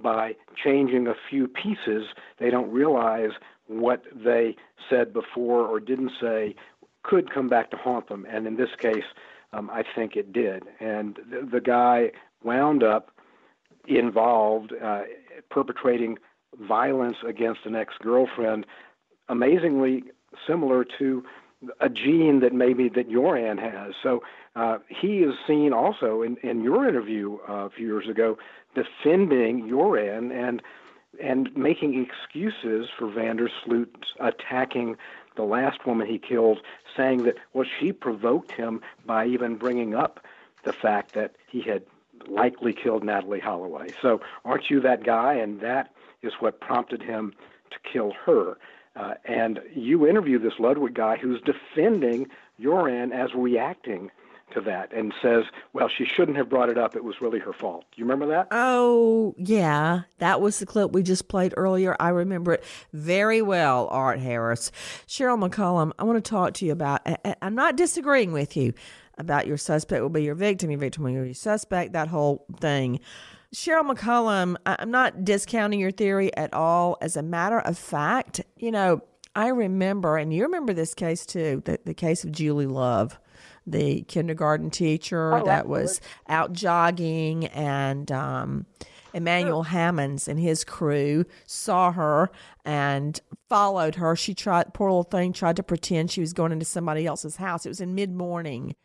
by 0.01 0.35
changing 0.63 1.07
a 1.07 1.15
few 1.29 1.47
pieces. 1.47 2.07
They 2.39 2.49
don't 2.49 2.71
realize 2.71 3.31
what 3.67 4.03
they 4.13 4.55
said 4.89 5.13
before 5.13 5.65
or 5.65 5.79
didn't 5.79 6.11
say 6.19 6.55
could 7.03 7.33
come 7.33 7.47
back 7.47 7.71
to 7.71 7.77
haunt 7.77 8.09
them. 8.09 8.25
And 8.29 8.45
in 8.45 8.57
this 8.57 8.69
case, 8.77 9.05
um, 9.53 9.69
I 9.71 9.83
think 9.95 10.15
it 10.15 10.31
did. 10.31 10.63
And 10.79 11.17
the, 11.29 11.47
the 11.49 11.61
guy 11.61 12.11
wound 12.43 12.83
up 12.83 13.11
involved, 13.87 14.73
uh, 14.83 15.01
perpetrating 15.49 16.17
violence 16.59 17.17
against 17.27 17.61
an 17.65 17.75
ex 17.75 17.93
girlfriend, 18.01 18.65
amazingly 19.29 20.03
similar 20.47 20.85
to 20.99 21.23
a 21.79 21.89
gene 21.89 22.39
that 22.41 22.53
maybe 22.53 22.89
that 22.89 23.09
Yoran 23.09 23.59
has. 23.59 23.93
So 24.01 24.23
uh, 24.55 24.79
he 24.87 25.19
is 25.19 25.33
seen 25.47 25.73
also 25.73 26.21
in, 26.21 26.37
in 26.37 26.61
your 26.61 26.87
interview 26.87 27.37
uh, 27.47 27.65
a 27.65 27.69
few 27.69 27.85
years 27.87 28.07
ago 28.09 28.37
defending 28.75 29.69
Yoran 29.69 30.31
and 30.31 30.61
and 31.21 31.55
making 31.57 32.05
excuses 32.05 32.87
for 32.97 33.07
Vandersloot 33.07 33.89
attacking 34.21 34.95
the 35.35 35.43
last 35.43 35.85
woman 35.85 36.07
he 36.07 36.17
killed, 36.17 36.59
saying 36.95 37.23
that 37.23 37.35
well 37.53 37.65
she 37.79 37.91
provoked 37.91 38.51
him 38.51 38.81
by 39.05 39.25
even 39.25 39.55
bringing 39.55 39.93
up 39.93 40.21
the 40.63 40.73
fact 40.73 41.13
that 41.13 41.35
he 41.49 41.61
had 41.61 41.83
likely 42.27 42.73
killed 42.73 43.03
Natalee 43.03 43.41
Holloway. 43.41 43.87
So 44.01 44.21
aren't 44.45 44.69
you 44.69 44.79
that 44.81 45.03
guy? 45.03 45.33
And 45.33 45.59
that 45.61 45.91
is 46.21 46.33
what 46.39 46.59
prompted 46.59 47.01
him 47.01 47.33
to 47.71 47.77
kill 47.91 48.13
her. 48.25 48.57
Uh, 48.95 49.13
and 49.25 49.59
you 49.73 50.05
interview 50.07 50.37
this 50.37 50.59
Ludwig 50.59 50.93
guy 50.93 51.17
who's 51.17 51.41
defending 51.41 52.27
Yoran 52.59 53.11
as 53.13 53.33
reacting 53.33 54.11
to 54.51 54.61
that 54.61 54.93
and 54.93 55.13
says, 55.21 55.45
well, 55.73 55.89
she 55.89 56.05
shouldn't 56.05 56.37
have 56.37 56.49
brought 56.49 56.69
it 56.69 56.77
up. 56.77 56.95
It 56.95 57.03
was 57.03 57.21
really 57.21 57.39
her 57.39 57.53
fault. 57.53 57.85
You 57.95 58.05
remember 58.05 58.27
that? 58.27 58.47
Oh, 58.51 59.33
yeah. 59.37 60.01
That 60.19 60.41
was 60.41 60.59
the 60.59 60.65
clip 60.65 60.91
we 60.91 61.03
just 61.03 61.27
played 61.27 61.53
earlier. 61.57 61.95
I 61.99 62.09
remember 62.09 62.53
it 62.53 62.63
very 62.93 63.41
well, 63.41 63.87
Art 63.89 64.19
Harris. 64.19 64.71
Cheryl 65.07 65.41
McCollum, 65.41 65.91
I 65.97 66.03
want 66.03 66.23
to 66.23 66.29
talk 66.29 66.53
to 66.55 66.65
you 66.65 66.71
about, 66.71 67.01
I'm 67.41 67.55
not 67.55 67.75
disagreeing 67.75 68.31
with 68.31 68.55
you 68.55 68.73
about 69.17 69.47
your 69.47 69.57
suspect 69.57 70.01
will 70.01 70.09
be 70.09 70.23
your 70.23 70.35
victim, 70.35 70.71
your 70.71 70.79
victim 70.79 71.03
will 71.03 71.11
be 71.11 71.15
your 71.15 71.33
suspect, 71.33 71.93
that 71.93 72.07
whole 72.07 72.45
thing. 72.59 72.99
Cheryl 73.53 73.89
McCollum, 73.89 74.55
I'm 74.65 74.91
not 74.91 75.25
discounting 75.25 75.79
your 75.79 75.91
theory 75.91 76.35
at 76.37 76.53
all. 76.53 76.97
As 77.01 77.17
a 77.17 77.21
matter 77.21 77.59
of 77.59 77.77
fact, 77.77 78.41
you 78.55 78.71
know, 78.71 79.01
I 79.35 79.47
remember, 79.47 80.17
and 80.17 80.33
you 80.33 80.43
remember 80.43 80.73
this 80.73 80.93
case 80.93 81.25
too, 81.25 81.61
the, 81.65 81.79
the 81.85 81.93
case 81.93 82.23
of 82.23 82.31
Julie 82.31 82.65
Love, 82.65 83.19
the 83.67 84.03
kindergarten 84.03 84.69
teacher 84.69 85.35
Oh, 85.35 85.45
that 85.45 85.67
was 85.67 86.01
out 86.27 86.53
jogging 86.53 87.45
and 87.47 88.11
um, 88.11 88.65
Emmanuel 89.13 89.63
Hammonds 89.63 90.27
and 90.27 90.39
his 90.39 90.63
crew 90.63 91.25
saw 91.45 91.91
her 91.91 92.31
and 92.65 93.19
followed 93.49 93.95
her. 93.95 94.15
She 94.15 94.33
tried, 94.33 94.73
poor 94.73 94.89
little 94.89 95.03
thing, 95.03 95.33
tried 95.33 95.57
to 95.57 95.63
pretend 95.63 96.11
she 96.11 96.21
was 96.21 96.33
going 96.33 96.51
into 96.51 96.65
somebody 96.65 97.05
else's 97.05 97.35
house. 97.37 97.65
It 97.65 97.69
was 97.69 97.81
in 97.81 97.95
mid 97.95 98.11
morning. 98.11 98.75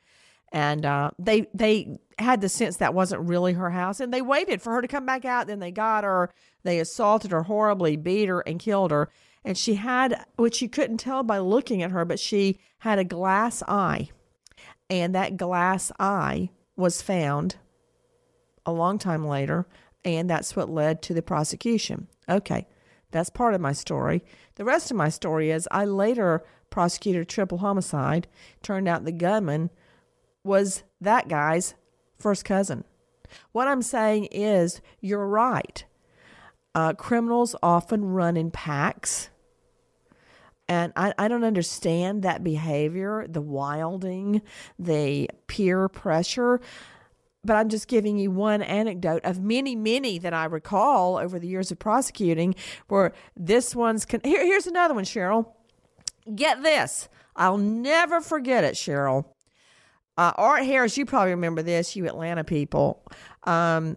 And 0.52 0.86
uh, 0.86 1.10
they 1.18 1.48
they 1.52 1.98
had 2.18 2.40
the 2.40 2.48
sense 2.48 2.76
that 2.76 2.94
wasn't 2.94 3.28
really 3.28 3.52
her 3.54 3.70
house, 3.70 3.98
and 3.98 4.14
they 4.14 4.22
waited 4.22 4.62
for 4.62 4.72
her 4.72 4.80
to 4.80 4.88
come 4.88 5.04
back 5.04 5.24
out. 5.24 5.48
Then 5.48 5.58
they 5.58 5.72
got 5.72 6.04
her, 6.04 6.30
they 6.62 6.78
assaulted 6.78 7.32
her 7.32 7.42
horribly, 7.42 7.96
beat 7.96 8.28
her, 8.28 8.40
and 8.40 8.58
killed 8.60 8.92
her. 8.92 9.10
And 9.44 9.58
she 9.58 9.74
had, 9.74 10.24
which 10.36 10.62
you 10.62 10.68
couldn't 10.68 10.98
tell 10.98 11.22
by 11.24 11.38
looking 11.38 11.82
at 11.82 11.90
her, 11.90 12.04
but 12.04 12.18
she 12.18 12.58
had 12.78 12.98
a 12.98 13.04
glass 13.04 13.62
eye, 13.68 14.10
and 14.88 15.14
that 15.14 15.36
glass 15.36 15.92
eye 15.98 16.50
was 16.76 17.02
found 17.02 17.56
a 18.64 18.72
long 18.72 18.98
time 18.98 19.26
later, 19.26 19.66
and 20.04 20.28
that's 20.28 20.56
what 20.56 20.70
led 20.70 21.02
to 21.02 21.14
the 21.14 21.22
prosecution. 21.22 22.08
Okay, 22.28 22.66
that's 23.10 23.30
part 23.30 23.54
of 23.54 23.60
my 23.60 23.72
story. 23.72 24.22
The 24.56 24.64
rest 24.64 24.90
of 24.90 24.96
my 24.96 25.08
story 25.08 25.50
is 25.50 25.68
I 25.70 25.84
later 25.84 26.44
prosecuted 26.70 27.22
a 27.22 27.24
triple 27.24 27.58
homicide. 27.58 28.26
Turned 28.62 28.88
out 28.88 29.04
the 29.04 29.12
gunman 29.12 29.70
was 30.44 30.82
that 31.00 31.28
guy's 31.28 31.74
first 32.18 32.44
cousin. 32.44 32.84
What 33.52 33.68
I'm 33.68 33.82
saying 33.82 34.26
is, 34.26 34.80
you're 35.00 35.26
right. 35.26 35.84
Uh, 36.74 36.92
criminals 36.92 37.56
often 37.62 38.04
run 38.04 38.36
in 38.36 38.50
packs. 38.50 39.30
And 40.68 40.92
I, 40.96 41.14
I 41.16 41.28
don't 41.28 41.44
understand 41.44 42.22
that 42.22 42.42
behavior, 42.42 43.26
the 43.28 43.40
wilding, 43.40 44.42
the 44.78 45.30
peer 45.46 45.88
pressure. 45.88 46.60
But 47.44 47.54
I'm 47.54 47.68
just 47.68 47.86
giving 47.86 48.18
you 48.18 48.32
one 48.32 48.60
anecdote 48.62 49.20
of 49.24 49.40
many, 49.40 49.76
many 49.76 50.18
that 50.18 50.34
I 50.34 50.46
recall 50.46 51.16
over 51.16 51.38
the 51.38 51.46
years 51.46 51.70
of 51.70 51.78
prosecuting 51.78 52.56
where 52.88 53.12
this 53.36 53.76
one's. 53.76 54.04
Con- 54.04 54.20
Here, 54.24 54.44
here's 54.44 54.66
another 54.66 54.94
one, 54.94 55.04
Cheryl. 55.04 55.52
Get 56.34 56.64
this. 56.64 57.08
I'll 57.36 57.58
never 57.58 58.20
forget 58.20 58.64
it, 58.64 58.74
Cheryl. 58.74 59.26
Uh, 60.18 60.32
Art 60.36 60.64
Harris, 60.64 60.96
you 60.96 61.06
probably 61.06 61.30
remember 61.30 61.62
this, 61.62 61.94
you 61.94 62.06
Atlanta 62.06 62.42
people. 62.42 63.04
Um, 63.44 63.96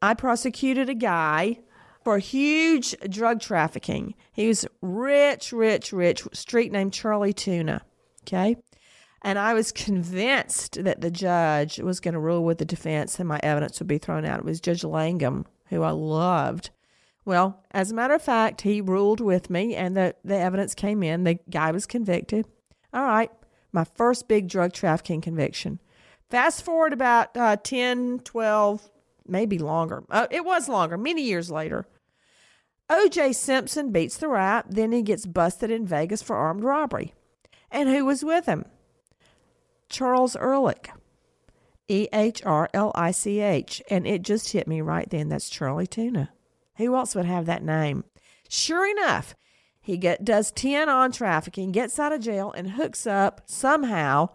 I 0.00 0.14
prosecuted 0.14 0.88
a 0.88 0.94
guy 0.94 1.60
for 2.08 2.16
huge 2.16 2.96
drug 3.10 3.38
trafficking. 3.38 4.14
He 4.32 4.48
was 4.48 4.64
rich, 4.80 5.52
rich, 5.52 5.92
rich, 5.92 6.26
street 6.32 6.72
named 6.72 6.94
Charlie 6.94 7.34
Tuna. 7.34 7.82
Okay. 8.22 8.56
And 9.20 9.38
I 9.38 9.52
was 9.52 9.72
convinced 9.72 10.82
that 10.82 11.02
the 11.02 11.10
judge 11.10 11.78
was 11.80 12.00
going 12.00 12.14
to 12.14 12.18
rule 12.18 12.42
with 12.42 12.56
the 12.56 12.64
defense 12.64 13.18
and 13.18 13.28
my 13.28 13.38
evidence 13.42 13.78
would 13.78 13.88
be 13.88 13.98
thrown 13.98 14.24
out. 14.24 14.38
It 14.38 14.46
was 14.46 14.58
Judge 14.58 14.84
Langham, 14.84 15.44
who 15.66 15.82
I 15.82 15.90
loved. 15.90 16.70
Well, 17.26 17.62
as 17.72 17.90
a 17.90 17.94
matter 17.94 18.14
of 18.14 18.22
fact, 18.22 18.62
he 18.62 18.80
ruled 18.80 19.20
with 19.20 19.50
me 19.50 19.76
and 19.76 19.94
the, 19.94 20.14
the 20.24 20.38
evidence 20.38 20.74
came 20.74 21.02
in. 21.02 21.24
The 21.24 21.38
guy 21.50 21.72
was 21.72 21.84
convicted. 21.84 22.46
All 22.94 23.04
right 23.04 23.30
my 23.70 23.84
first 23.84 24.28
big 24.28 24.48
drug 24.48 24.72
trafficking 24.72 25.20
conviction. 25.20 25.78
Fast 26.30 26.64
forward 26.64 26.94
about 26.94 27.36
uh, 27.36 27.56
10, 27.56 28.20
12, 28.20 28.90
maybe 29.26 29.58
longer. 29.58 30.04
Uh, 30.10 30.26
it 30.30 30.42
was 30.42 30.70
longer, 30.70 30.96
many 30.96 31.22
years 31.22 31.50
later. 31.50 31.86
OJ 32.90 33.34
Simpson 33.34 33.92
beats 33.92 34.16
the 34.16 34.28
rap, 34.28 34.66
then 34.68 34.92
he 34.92 35.02
gets 35.02 35.26
busted 35.26 35.70
in 35.70 35.86
Vegas 35.86 36.22
for 36.22 36.36
armed 36.36 36.64
robbery. 36.64 37.14
And 37.70 37.88
who 37.88 38.04
was 38.04 38.24
with 38.24 38.46
him? 38.46 38.64
Charles 39.88 40.36
Ehrlich. 40.36 40.90
E 41.88 42.06
H 42.12 42.42
R 42.44 42.68
L 42.74 42.92
I 42.94 43.10
C 43.10 43.40
H. 43.40 43.82
And 43.90 44.06
it 44.06 44.22
just 44.22 44.52
hit 44.52 44.66
me 44.66 44.80
right 44.80 45.08
then. 45.08 45.28
That's 45.28 45.50
Charlie 45.50 45.86
Tuna. 45.86 46.30
Who 46.76 46.94
else 46.94 47.14
would 47.14 47.24
have 47.24 47.46
that 47.46 47.62
name? 47.62 48.04
Sure 48.48 48.88
enough, 48.88 49.34
he 49.80 49.96
get, 49.96 50.24
does 50.24 50.50
10 50.52 50.88
on 50.88 51.12
trafficking, 51.12 51.72
gets 51.72 51.98
out 51.98 52.12
of 52.12 52.20
jail, 52.20 52.52
and 52.52 52.72
hooks 52.72 53.06
up 53.06 53.42
somehow 53.46 54.28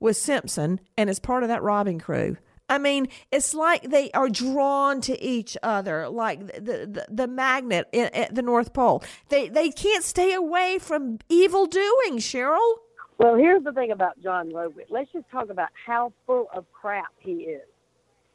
with 0.00 0.16
Simpson 0.16 0.80
and 0.96 1.08
is 1.08 1.18
part 1.18 1.42
of 1.42 1.48
that 1.48 1.62
robbing 1.62 1.98
crew. 1.98 2.36
I 2.68 2.78
mean, 2.78 3.08
it's 3.30 3.52
like 3.54 3.90
they 3.90 4.10
are 4.12 4.28
drawn 4.28 5.00
to 5.02 5.22
each 5.22 5.56
other, 5.62 6.08
like 6.08 6.46
the 6.46 6.86
the, 6.86 7.06
the 7.10 7.26
magnet 7.26 7.88
at 7.94 8.34
the 8.34 8.42
North 8.42 8.72
Pole. 8.72 9.02
They 9.28 9.48
they 9.48 9.70
can't 9.70 10.04
stay 10.04 10.32
away 10.32 10.78
from 10.80 11.18
evil 11.28 11.66
doing. 11.66 12.18
Cheryl. 12.18 12.76
Well, 13.18 13.36
here's 13.36 13.62
the 13.62 13.72
thing 13.72 13.92
about 13.92 14.20
John 14.22 14.50
Ludwig. 14.50 14.86
Let's 14.90 15.12
just 15.12 15.30
talk 15.30 15.50
about 15.50 15.68
how 15.86 16.12
full 16.26 16.48
of 16.52 16.64
crap 16.72 17.12
he 17.18 17.32
is. 17.32 17.62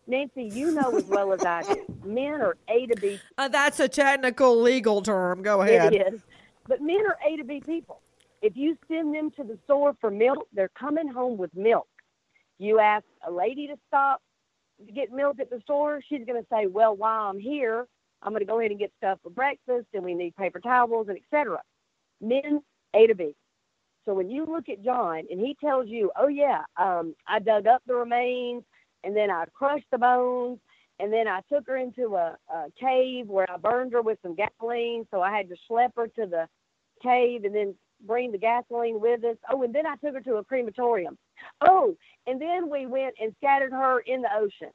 Nancy, 0.07 0.43
you 0.43 0.71
know 0.71 0.95
as 0.97 1.05
well 1.05 1.33
as 1.33 1.43
I 1.43 1.61
do, 1.61 1.85
men 2.03 2.41
are 2.41 2.55
A 2.67 2.87
to 2.87 2.95
B. 2.95 3.19
Uh, 3.37 3.47
that's 3.47 3.79
a 3.79 3.87
technical 3.87 4.59
legal 4.59 5.01
term. 5.01 5.41
Go 5.41 5.61
ahead. 5.61 5.93
It 5.93 6.13
is. 6.13 6.21
But 6.67 6.81
men 6.81 7.01
are 7.07 7.17
A 7.27 7.37
to 7.37 7.43
B 7.43 7.61
people. 7.65 7.99
If 8.41 8.55
you 8.55 8.77
send 8.87 9.13
them 9.13 9.31
to 9.31 9.43
the 9.43 9.57
store 9.65 9.95
for 9.99 10.09
milk, 10.09 10.47
they're 10.53 10.69
coming 10.69 11.07
home 11.07 11.37
with 11.37 11.53
milk. 11.55 11.87
You 12.59 12.79
ask 12.79 13.05
a 13.27 13.31
lady 13.31 13.67
to 13.67 13.75
stop 13.87 14.21
to 14.85 14.91
get 14.91 15.11
milk 15.11 15.39
at 15.39 15.49
the 15.49 15.59
store, 15.61 16.01
she's 16.07 16.25
going 16.25 16.41
to 16.41 16.47
say, 16.51 16.67
"Well, 16.67 16.95
while 16.95 17.29
I'm 17.29 17.39
here, 17.39 17.85
I'm 18.21 18.31
going 18.31 18.41
to 18.41 18.45
go 18.45 18.59
ahead 18.59 18.71
and 18.71 18.79
get 18.79 18.91
stuff 18.97 19.19
for 19.23 19.29
breakfast, 19.29 19.87
and 19.93 20.03
we 20.03 20.13
need 20.13 20.35
paper 20.35 20.59
towels 20.59 21.07
and 21.09 21.17
etc." 21.17 21.61
Men 22.21 22.61
A 22.93 23.07
to 23.07 23.15
B. 23.15 23.35
So 24.05 24.13
when 24.13 24.29
you 24.29 24.45
look 24.45 24.69
at 24.69 24.83
John 24.83 25.23
and 25.29 25.39
he 25.39 25.55
tells 25.59 25.87
you, 25.87 26.11
"Oh 26.17 26.27
yeah, 26.27 26.63
um, 26.77 27.15
I 27.27 27.39
dug 27.39 27.67
up 27.67 27.81
the 27.87 27.95
remains 27.95 28.63
and 29.03 29.15
then 29.15 29.29
I 29.29 29.45
crushed 29.53 29.89
the 29.91 29.97
bones 29.97 30.59
and 30.99 31.13
then 31.13 31.27
I 31.27 31.41
took 31.51 31.65
her 31.67 31.77
into 31.77 32.15
a, 32.15 32.37
a 32.53 32.65
cave 32.79 33.27
where 33.27 33.49
I 33.49 33.57
burned 33.57 33.93
her 33.93 34.01
with 34.01 34.19
some 34.21 34.35
gasoline, 34.35 35.07
so 35.11 35.21
I 35.21 35.35
had 35.35 35.47
to 35.49 35.55
schlep 35.69 35.91
her 35.95 36.07
to 36.07 36.25
the 36.25 36.47
cave 37.01 37.45
and 37.45 37.55
then 37.55 37.75
bring 38.05 38.31
the 38.31 38.37
gasoline 38.37 38.99
with 38.99 39.23
us. 39.23 39.37
Oh, 39.49 39.63
and 39.63 39.73
then 39.73 39.85
I 39.85 39.95
took 39.95 40.15
her 40.15 40.21
to 40.21 40.35
a 40.35 40.43
crematorium. 40.43 41.17
Oh, 41.61 41.95
and 42.27 42.41
then 42.41 42.69
we 42.69 42.85
went 42.85 43.15
and 43.21 43.33
scattered 43.37 43.71
her 43.71 43.99
in 43.99 44.21
the 44.21 44.29
ocean. 44.35 44.71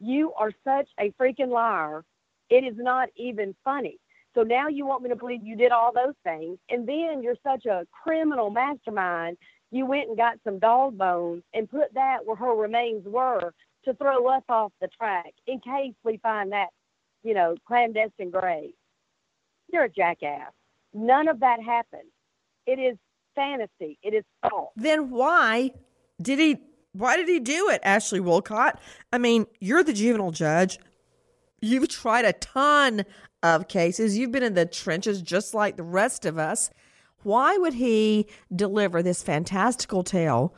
You 0.00 0.32
are 0.34 0.52
such 0.64 0.88
a 0.98 1.10
freaking 1.12 1.48
liar. 1.50 2.04
It 2.50 2.64
is 2.64 2.76
not 2.76 3.08
even 3.16 3.54
funny. 3.64 3.98
So 4.34 4.42
now 4.42 4.68
you 4.68 4.84
want 4.84 5.02
me 5.02 5.08
to 5.10 5.16
believe 5.16 5.44
you 5.44 5.56
did 5.56 5.70
all 5.70 5.92
those 5.92 6.14
things, 6.24 6.58
and 6.68 6.86
then 6.86 7.22
you're 7.22 7.36
such 7.42 7.66
a 7.66 7.86
criminal 7.90 8.50
mastermind. 8.50 9.38
You 9.70 9.86
went 9.86 10.08
and 10.08 10.16
got 10.16 10.38
some 10.44 10.58
dog 10.58 10.98
bones 10.98 11.42
and 11.54 11.70
put 11.70 11.94
that 11.94 12.18
where 12.24 12.36
her 12.36 12.54
remains 12.54 13.04
were 13.06 13.52
to 13.84 13.94
throw 13.94 14.26
us 14.28 14.42
off 14.48 14.72
the 14.80 14.88
track 14.88 15.32
in 15.46 15.60
case 15.60 15.94
we 16.04 16.16
find 16.18 16.52
that, 16.52 16.68
you 17.22 17.34
know, 17.34 17.54
clandestine 17.66 18.30
grave. 18.30 18.72
You're 19.72 19.84
a 19.84 19.88
jackass. 19.88 20.52
None 20.92 21.28
of 21.28 21.40
that 21.40 21.62
happened. 21.62 22.08
It 22.66 22.78
is 22.78 22.96
fantasy. 23.34 23.98
It 24.02 24.14
is 24.14 24.24
false. 24.42 24.70
Then 24.76 25.10
why 25.10 25.72
did 26.20 26.38
he 26.38 26.58
why 26.92 27.16
did 27.16 27.28
he 27.28 27.40
do 27.40 27.68
it, 27.70 27.80
Ashley 27.82 28.20
Willcott? 28.20 28.78
I 29.12 29.18
mean, 29.18 29.46
you're 29.60 29.82
the 29.82 29.92
juvenile 29.92 30.30
judge. 30.30 30.78
You've 31.60 31.88
tried 31.88 32.24
a 32.24 32.32
ton 32.34 33.04
of 33.42 33.68
cases. 33.68 34.16
You've 34.16 34.30
been 34.30 34.44
in 34.44 34.54
the 34.54 34.64
trenches 34.64 35.20
just 35.20 35.54
like 35.54 35.76
the 35.76 35.82
rest 35.82 36.24
of 36.24 36.38
us. 36.38 36.70
Why 37.24 37.56
would 37.56 37.74
he 37.74 38.28
deliver 38.54 39.02
this 39.02 39.22
fantastical 39.22 40.04
tale 40.04 40.54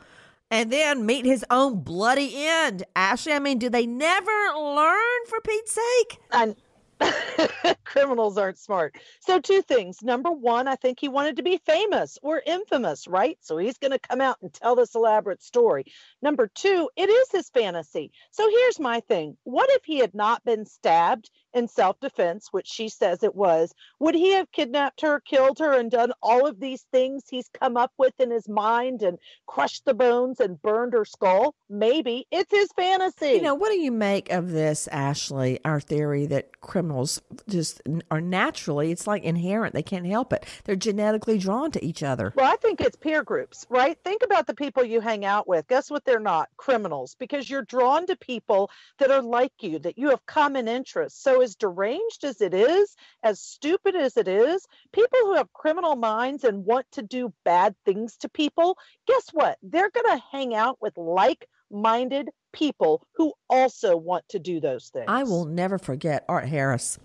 and 0.51 0.71
then 0.71 1.05
meet 1.05 1.25
his 1.25 1.43
own 1.49 1.81
bloody 1.81 2.33
end? 2.35 2.83
Ashley, 2.95 3.33
I 3.33 3.39
mean, 3.39 3.57
do 3.57 3.69
they 3.69 3.87
never 3.87 4.31
learn 4.55 5.25
for 5.27 5.41
Pete's 5.41 5.71
sake? 5.71 6.19
And 6.31 6.55
criminals 7.83 8.37
aren't 8.37 8.57
smart. 8.57 8.95
So, 9.21 9.39
two 9.39 9.61
things. 9.61 10.01
Number 10.01 10.31
one, 10.31 10.67
I 10.67 10.75
think 10.75 10.99
he 10.99 11.07
wanted 11.07 11.37
to 11.37 11.43
be 11.43 11.57
famous 11.65 12.17
or 12.21 12.41
infamous, 12.45 13.07
right? 13.07 13.37
So, 13.41 13.57
he's 13.57 13.77
going 13.77 13.91
to 13.91 13.99
come 13.99 14.21
out 14.21 14.37
and 14.41 14.53
tell 14.53 14.75
this 14.75 14.95
elaborate 14.95 15.41
story. 15.43 15.85
Number 16.21 16.49
two, 16.53 16.89
it 16.95 17.09
is 17.09 17.31
his 17.31 17.49
fantasy. 17.49 18.11
So, 18.31 18.49
here's 18.49 18.79
my 18.79 18.99
thing 19.01 19.37
what 19.43 19.69
if 19.71 19.83
he 19.85 19.99
had 19.99 20.13
not 20.13 20.43
been 20.43 20.65
stabbed 20.65 21.29
in 21.57 21.67
self 21.67 21.99
defense, 21.99 22.49
which 22.51 22.67
she 22.67 22.87
says 22.87 23.23
it 23.23 23.35
was? 23.35 23.73
Would 23.99 24.15
he 24.15 24.33
have 24.33 24.51
kidnapped 24.51 25.01
her, 25.01 25.19
killed 25.19 25.59
her, 25.59 25.73
and 25.73 25.91
done 25.91 26.13
all 26.21 26.47
of 26.47 26.59
these 26.59 26.85
things 26.91 27.23
he's 27.29 27.49
come 27.49 27.75
up 27.75 27.91
with 27.97 28.13
in 28.19 28.31
his 28.31 28.47
mind 28.47 29.01
and 29.01 29.17
crushed 29.47 29.83
the 29.85 29.93
bones 29.93 30.39
and 30.39 30.61
burned 30.61 30.93
her 30.93 31.05
skull? 31.05 31.55
Maybe. 31.69 32.27
It's 32.31 32.51
his 32.51 32.69
fantasy. 32.75 33.33
You 33.33 33.41
know, 33.41 33.55
what 33.55 33.71
do 33.71 33.79
you 33.79 33.91
make 33.91 34.31
of 34.31 34.51
this, 34.51 34.87
Ashley? 34.89 35.59
Our 35.65 35.79
theory 35.79 36.27
that 36.27 36.61
criminals 36.61 37.21
just 37.49 37.81
are 38.11 38.21
naturally, 38.21 38.91
it's 38.91 39.07
like 39.07 39.23
inherent. 39.23 39.73
They 39.73 39.83
can't 39.83 40.05
help 40.05 40.31
it. 40.33 40.45
They're 40.65 40.75
genetically 40.75 41.37
drawn 41.37 41.71
to 41.71 41.83
each 41.83 42.03
other. 42.03 42.33
Well, 42.35 42.51
I 42.51 42.57
think 42.57 42.81
it's 42.81 42.95
peer 42.95 43.23
groups, 43.23 43.65
right? 43.69 43.97
Think 44.03 44.21
about 44.23 44.47
the 44.47 44.53
people 44.53 44.83
you 44.83 45.01
hang 45.01 45.25
out 45.25 45.47
with. 45.47 45.67
Guess 45.67 45.89
what? 45.89 46.05
They're 46.05 46.19
not 46.19 46.49
criminals 46.57 47.15
because 47.19 47.49
you're 47.49 47.63
drawn 47.63 48.05
to 48.07 48.15
people 48.15 48.69
that 48.99 49.11
are 49.11 49.21
like 49.21 49.53
you, 49.61 49.79
that 49.79 49.97
you 49.97 50.09
have 50.09 50.25
common 50.25 50.67
interests. 50.67 51.23
So, 51.23 51.41
as 51.47 51.55
deranged 51.55 52.25
as 52.25 52.41
it 52.41 52.53
is, 52.53 52.95
as 53.23 53.39
stupid 53.39 53.95
as 53.95 54.17
it 54.17 54.27
is, 54.27 54.67
people 54.91 55.17
who 55.21 55.35
have 55.35 55.51
criminal 55.53 55.95
minds 55.95 56.43
and 56.43 56.65
want 56.65 56.85
to 56.91 57.01
do 57.01 57.33
bad 57.45 57.73
things 57.85 58.17
to 58.17 58.29
people, 58.29 58.77
guess 59.07 59.29
what? 59.31 59.57
They're 59.63 59.89
going 59.89 60.17
to 60.17 60.23
hang 60.31 60.53
out 60.53 60.77
with 60.81 60.97
like 60.97 61.47
minded 61.71 62.29
people 62.51 63.01
who 63.15 63.33
also 63.49 63.95
want 63.95 64.27
to 64.29 64.39
do 64.39 64.59
those 64.59 64.89
things. 64.89 65.05
I 65.07 65.23
will 65.23 65.45
never 65.45 65.77
forget 65.77 66.25
Art 66.27 66.47
Harris. 66.47 66.99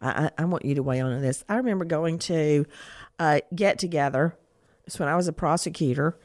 I, 0.00 0.24
I, 0.24 0.30
I 0.38 0.44
want 0.46 0.64
you 0.64 0.74
to 0.76 0.82
weigh 0.82 0.98
in 0.98 1.06
on 1.06 1.20
this. 1.20 1.44
I 1.48 1.56
remember 1.56 1.84
going 1.84 2.18
to 2.20 2.64
a 3.18 3.42
get 3.54 3.78
together. 3.78 4.36
It's 4.86 4.98
when 4.98 5.08
I 5.08 5.16
was 5.16 5.28
a 5.28 5.32
prosecutor, 5.32 6.18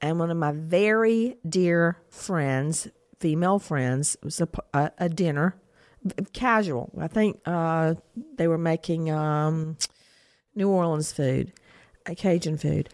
and 0.00 0.18
one 0.18 0.30
of 0.30 0.36
my 0.36 0.52
very 0.52 1.36
dear 1.48 1.98
friends, 2.08 2.88
female 3.20 3.58
friends, 3.58 4.16
was 4.22 4.40
a, 4.40 4.48
a, 4.72 4.90
a 4.98 5.08
dinner, 5.08 5.56
casual. 6.32 6.90
I 6.98 7.08
think 7.08 7.40
uh, 7.46 7.94
they 8.36 8.48
were 8.48 8.58
making 8.58 9.10
um, 9.10 9.76
New 10.54 10.68
Orleans 10.68 11.12
food, 11.12 11.52
Cajun 12.16 12.58
food. 12.58 12.88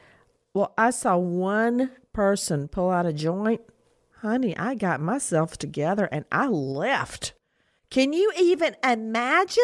Well, 0.54 0.72
I 0.76 0.90
saw 0.90 1.16
one 1.16 1.90
person 2.12 2.68
pull 2.68 2.90
out 2.90 3.06
a 3.06 3.12
joint. 3.12 3.62
Honey, 4.20 4.56
I 4.56 4.74
got 4.74 5.00
myself 5.00 5.56
together 5.56 6.08
and 6.12 6.24
I 6.30 6.46
left. 6.46 7.32
Can 7.90 8.12
you 8.12 8.32
even 8.38 8.76
imagine? 8.84 9.62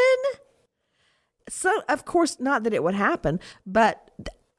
So, 1.49 1.83
of 1.89 2.05
course, 2.05 2.39
not 2.41 2.65
that 2.65 2.75
it 2.75 2.83
would 2.83 2.95
happen, 2.95 3.41
but 3.65 4.11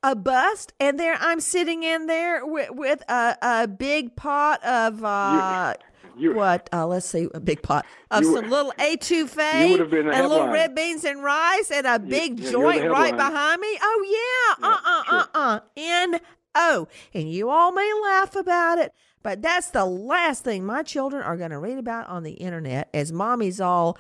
a 0.02 0.16
bust, 0.16 0.74
and 0.80 1.00
there 1.00 1.18
I'm 1.20 1.40
sitting 1.40 1.84
in 1.84 2.08
there 2.08 2.46
with, 2.46 2.70
with 2.72 3.04
a, 3.10 3.38
a 3.42 3.68
big 3.68 4.16
pot 4.16 4.64
of 4.64 5.04
uh, 5.04 5.74
You- 6.20 6.34
what? 6.34 6.70
Uh, 6.74 6.86
let's 6.86 7.06
see, 7.08 7.28
a 7.34 7.40
big 7.40 7.62
pot 7.62 7.86
of 8.12 8.24
You- 8.24 8.36
some 8.36 8.50
little 8.50 8.74
etouffee 8.78 9.70
you 9.70 9.78
would 9.78 9.90
been 9.90 10.06
the 10.08 10.12
and 10.14 10.28
little 10.28 10.48
red 10.50 10.76
beans 10.76 11.04
and 11.06 11.24
rice 11.24 11.72
and 11.72 11.88
a 11.88 11.98
big 12.00 12.40
you're 12.40 12.52
joint 12.52 12.90
right 12.90 13.16
behind 13.16 13.62
me. 13.62 13.78
Oh 13.82 14.56
yeah, 14.60 14.68
uh 14.68 14.78
uh 14.86 15.04
uh 15.08 15.26
uh. 15.34 15.60
N 15.78 16.20
O, 16.56 16.88
and 17.14 17.32
you 17.32 17.50
all 17.50 17.72
may 17.72 17.92
laugh 18.04 18.36
about 18.36 18.78
it. 18.80 18.92
But 19.22 19.42
that's 19.42 19.70
the 19.72 19.86
last 19.86 20.44
thing 20.44 20.66
my 20.66 20.82
children 20.84 21.22
are 21.24 21.36
going 21.38 21.52
to 21.52 21.60
read 21.60 21.78
about 21.78 22.08
on 22.08 22.24
the 22.24 22.32
internet 22.34 22.90
as 22.94 23.12
mommy's 23.12 23.60
all 23.60 23.98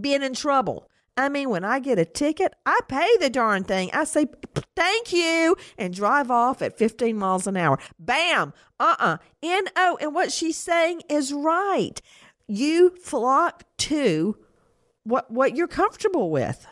being 0.00 0.22
in 0.22 0.34
trouble. 0.34 0.86
I 1.16 1.28
mean, 1.28 1.50
when 1.50 1.64
I 1.64 1.78
get 1.78 1.98
a 1.98 2.04
ticket, 2.04 2.54
I 2.64 2.80
pay 2.88 3.08
the 3.20 3.28
darn 3.28 3.64
thing. 3.64 3.90
I 3.92 4.04
say, 4.04 4.26
thank 4.74 5.12
you, 5.12 5.56
and 5.76 5.92
drive 5.92 6.30
off 6.30 6.62
at 6.62 6.78
15 6.78 7.16
miles 7.16 7.46
an 7.46 7.56
hour. 7.56 7.78
Bam! 7.98 8.54
Uh 8.80 8.96
uh 8.98 9.16
N 9.42 9.64
O. 9.76 9.98
And 10.00 10.14
what 10.14 10.32
she's 10.32 10.56
saying 10.56 11.02
is 11.10 11.32
right. 11.32 12.00
You 12.48 12.90
flock 13.02 13.64
to 13.78 14.36
what, 15.04 15.30
what 15.30 15.54
you're 15.54 15.68
comfortable 15.68 16.30
with. 16.30 16.66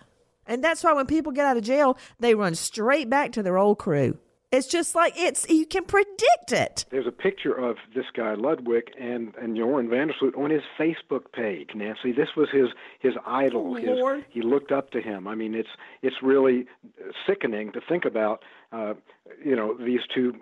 And 0.47 0.65
that's 0.65 0.83
why 0.83 0.95
when 0.95 1.07
people 1.07 1.33
get 1.33 1.47
out 1.47 1.57
of 1.57 1.63
jail, 1.63 1.97
they 2.19 2.35
run 2.35 2.55
straight 2.55 3.09
back 3.09 3.33
to 3.33 3.43
their 3.43 3.59
old 3.59 3.79
crew. 3.79 4.19
It's 4.53 4.67
just 4.67 4.97
like 4.97 5.15
it's, 5.17 5.49
you 5.49 5.65
can 5.65 5.85
predict 5.85 6.51
it. 6.51 6.85
There's 6.91 7.07
a 7.07 7.13
picture 7.13 7.55
of 7.55 7.77
this 7.95 8.07
guy 8.17 8.35
Ludwig 8.35 8.91
and 9.01 9.33
and 9.37 9.57
Joran 9.57 9.89
Vandersloot 9.89 10.37
on 10.37 10.51
his 10.51 10.63
Facebook 10.79 11.33
page. 11.33 11.71
Nancy, 11.75 12.11
this 12.11 12.31
was 12.37 12.49
his 12.53 12.69
his 12.99 13.15
idol. 13.25 13.75
his, 13.75 13.87
Lord. 13.87 14.25
he 14.29 14.43
looked 14.43 14.73
up 14.73 14.91
to 14.91 15.01
him. 15.01 15.29
I 15.29 15.37
mean, 15.37 15.55
it's 15.55 15.69
it's 16.03 16.17
really 16.23 16.67
sickening 17.27 17.71
to 17.73 17.81
think 17.89 18.05
about. 18.05 18.43
Uh, 18.73 18.95
you 19.45 19.55
know, 19.55 19.77
these 19.79 20.01
two 20.13 20.35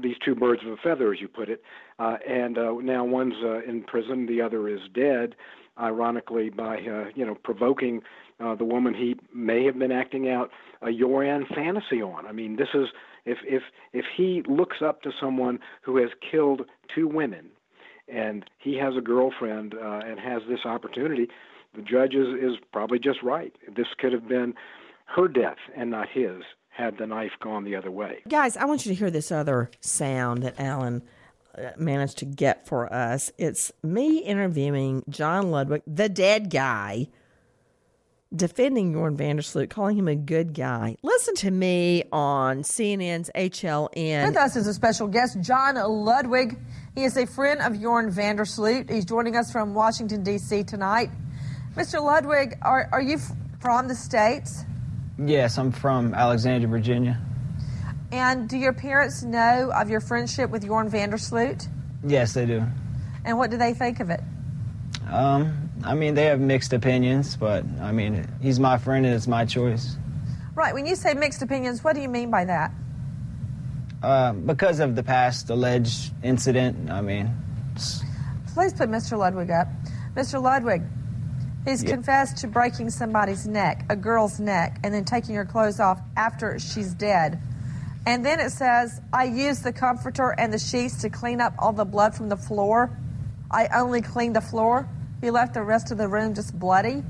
these 0.00 0.16
two 0.24 0.34
birds 0.34 0.62
of 0.64 0.72
a 0.72 0.76
feather, 0.76 1.12
as 1.12 1.20
you 1.20 1.28
put 1.28 1.48
it. 1.48 1.62
Uh, 1.98 2.16
and 2.28 2.58
uh, 2.58 2.72
now 2.82 3.04
one's 3.04 3.34
uh, 3.42 3.62
in 3.62 3.82
prison, 3.82 4.26
the 4.26 4.40
other 4.40 4.68
is 4.68 4.80
dead. 4.94 5.34
Ironically, 5.78 6.50
by 6.50 6.78
uh, 6.78 7.10
you 7.14 7.26
know 7.26 7.34
provoking 7.34 8.00
uh, 8.40 8.54
the 8.54 8.64
woman 8.64 8.94
he 8.94 9.16
may 9.34 9.64
have 9.64 9.78
been 9.78 9.92
acting 9.92 10.28
out 10.30 10.50
a 10.82 10.92
Joran 10.92 11.46
fantasy 11.54 12.00
on. 12.00 12.26
I 12.26 12.32
mean, 12.32 12.56
this 12.56 12.68
is 12.72 12.88
if 13.26 13.38
if 13.44 13.62
if 13.92 14.06
he 14.16 14.42
looks 14.48 14.78
up 14.80 15.02
to 15.02 15.10
someone 15.20 15.58
who 15.82 15.98
has 15.98 16.10
killed 16.30 16.62
two 16.94 17.06
women, 17.08 17.50
and 18.08 18.48
he 18.58 18.76
has 18.78 18.96
a 18.96 19.00
girlfriend 19.00 19.74
uh, 19.74 20.00
and 20.06 20.18
has 20.18 20.42
this 20.48 20.64
opportunity, 20.64 21.28
the 21.74 21.82
judge 21.82 22.14
is 22.14 22.28
is 22.40 22.56
probably 22.72 22.98
just 22.98 23.22
right. 23.22 23.52
This 23.76 23.88
could 23.98 24.12
have 24.12 24.28
been 24.28 24.54
her 25.06 25.28
death 25.28 25.58
and 25.76 25.90
not 25.90 26.08
his 26.08 26.42
had 26.70 26.98
the 26.98 27.06
knife 27.06 27.32
gone 27.40 27.64
the 27.64 27.74
other 27.74 27.90
way. 27.90 28.18
Guys, 28.28 28.56
I 28.56 28.66
want 28.66 28.84
you 28.84 28.92
to 28.92 28.98
hear 28.98 29.10
this 29.10 29.32
other 29.32 29.70
sound 29.80 30.42
that 30.42 30.60
Alan 30.60 31.02
uh, 31.56 31.70
managed 31.78 32.18
to 32.18 32.26
get 32.26 32.66
for 32.66 32.92
us. 32.92 33.32
It's 33.38 33.72
me 33.82 34.18
interviewing 34.18 35.02
John 35.08 35.50
Ludwig, 35.50 35.82
the 35.86 36.08
dead 36.10 36.50
guy, 36.50 37.08
defending 38.36 38.92
Joran 38.92 39.16
Vandersloot, 39.16 39.70
calling 39.70 39.96
him 39.96 40.08
a 40.08 40.14
good 40.14 40.54
guy. 40.54 40.96
Listen 41.02 41.34
to 41.36 41.50
me 41.50 42.04
on 42.12 42.62
CNN's 42.62 43.30
HLN. 43.34 44.26
With 44.28 44.36
us 44.36 44.56
is 44.56 44.66
a 44.66 44.74
special 44.74 45.08
guest, 45.08 45.40
John 45.40 45.74
Ludwig. 45.74 46.58
He 46.94 47.04
is 47.04 47.16
a 47.16 47.26
friend 47.26 47.60
of 47.60 47.80
Joran 47.80 48.12
Vandersloot. 48.12 48.90
He's 48.90 49.04
joining 49.04 49.36
us 49.36 49.50
from 49.50 49.74
Washington, 49.74 50.22
D.C. 50.22 50.64
tonight. 50.64 51.10
Mr. 51.74 52.02
Ludwig, 52.02 52.56
are, 52.62 52.88
are 52.92 53.02
you 53.02 53.18
from 53.60 53.88
the 53.88 53.94
States? 53.94 54.64
Yes, 55.18 55.58
I'm 55.58 55.72
from 55.72 56.14
Alexandria, 56.14 56.68
Virginia. 56.68 57.20
And 58.12 58.48
do 58.48 58.56
your 58.56 58.72
parents 58.72 59.22
know 59.22 59.72
of 59.74 59.90
your 59.90 60.00
friendship 60.00 60.50
with 60.50 60.64
Joran 60.64 60.90
Vandersloot? 60.90 61.66
Yes, 62.06 62.34
they 62.34 62.46
do. 62.46 62.64
And 63.24 63.36
what 63.36 63.50
do 63.50 63.56
they 63.56 63.74
think 63.74 64.00
of 64.00 64.10
it? 64.10 64.20
Um, 65.10 65.65
I 65.84 65.94
mean, 65.94 66.14
they 66.14 66.24
have 66.26 66.40
mixed 66.40 66.72
opinions, 66.72 67.36
but 67.36 67.64
I 67.80 67.92
mean, 67.92 68.26
he's 68.40 68.58
my 68.58 68.78
friend 68.78 69.06
and 69.06 69.14
it's 69.14 69.26
my 69.26 69.44
choice. 69.44 69.96
Right, 70.54 70.72
when 70.74 70.86
you 70.86 70.96
say 70.96 71.14
mixed 71.14 71.42
opinions, 71.42 71.84
what 71.84 71.94
do 71.94 72.00
you 72.00 72.08
mean 72.08 72.30
by 72.30 72.44
that? 72.46 72.72
Uh, 74.02 74.32
because 74.32 74.80
of 74.80 74.94
the 74.96 75.02
past 75.02 75.50
alleged 75.50 76.12
incident, 76.22 76.90
I 76.90 77.00
mean, 77.00 77.34
Please 78.54 78.72
put 78.72 78.88
Mr. 78.88 79.18
Ludwig 79.18 79.50
up. 79.50 79.68
Mr. 80.14 80.40
Ludwig, 80.42 80.82
he's 81.66 81.82
Yeah. 81.84 81.90
confessed 81.90 82.38
to 82.38 82.46
breaking 82.46 82.88
somebody's 82.88 83.46
neck, 83.46 83.84
a 83.90 83.96
girl's 83.96 84.40
neck, 84.40 84.78
and 84.82 84.94
then 84.94 85.04
taking 85.04 85.34
her 85.34 85.44
clothes 85.44 85.78
off 85.78 86.00
after 86.16 86.58
she's 86.58 86.94
dead. 86.94 87.38
And 88.06 88.24
then 88.24 88.40
it 88.40 88.50
says, 88.52 88.98
I 89.12 89.24
used 89.24 89.62
the 89.62 89.72
comforter 89.72 90.30
and 90.38 90.50
the 90.54 90.58
sheets 90.58 91.02
to 91.02 91.10
clean 91.10 91.38
up 91.42 91.52
all 91.58 91.72
the 91.74 91.84
blood 91.84 92.14
from 92.14 92.30
the 92.30 92.36
floor. 92.36 92.96
I 93.50 93.66
only 93.74 94.00
cleaned 94.00 94.36
the 94.36 94.40
floor. 94.40 94.88
He 95.26 95.32
left 95.32 95.54
the 95.54 95.62
rest 95.64 95.90
of 95.90 95.98
the 95.98 96.06
room 96.06 96.34
just 96.34 96.56
bloody. 96.56 97.02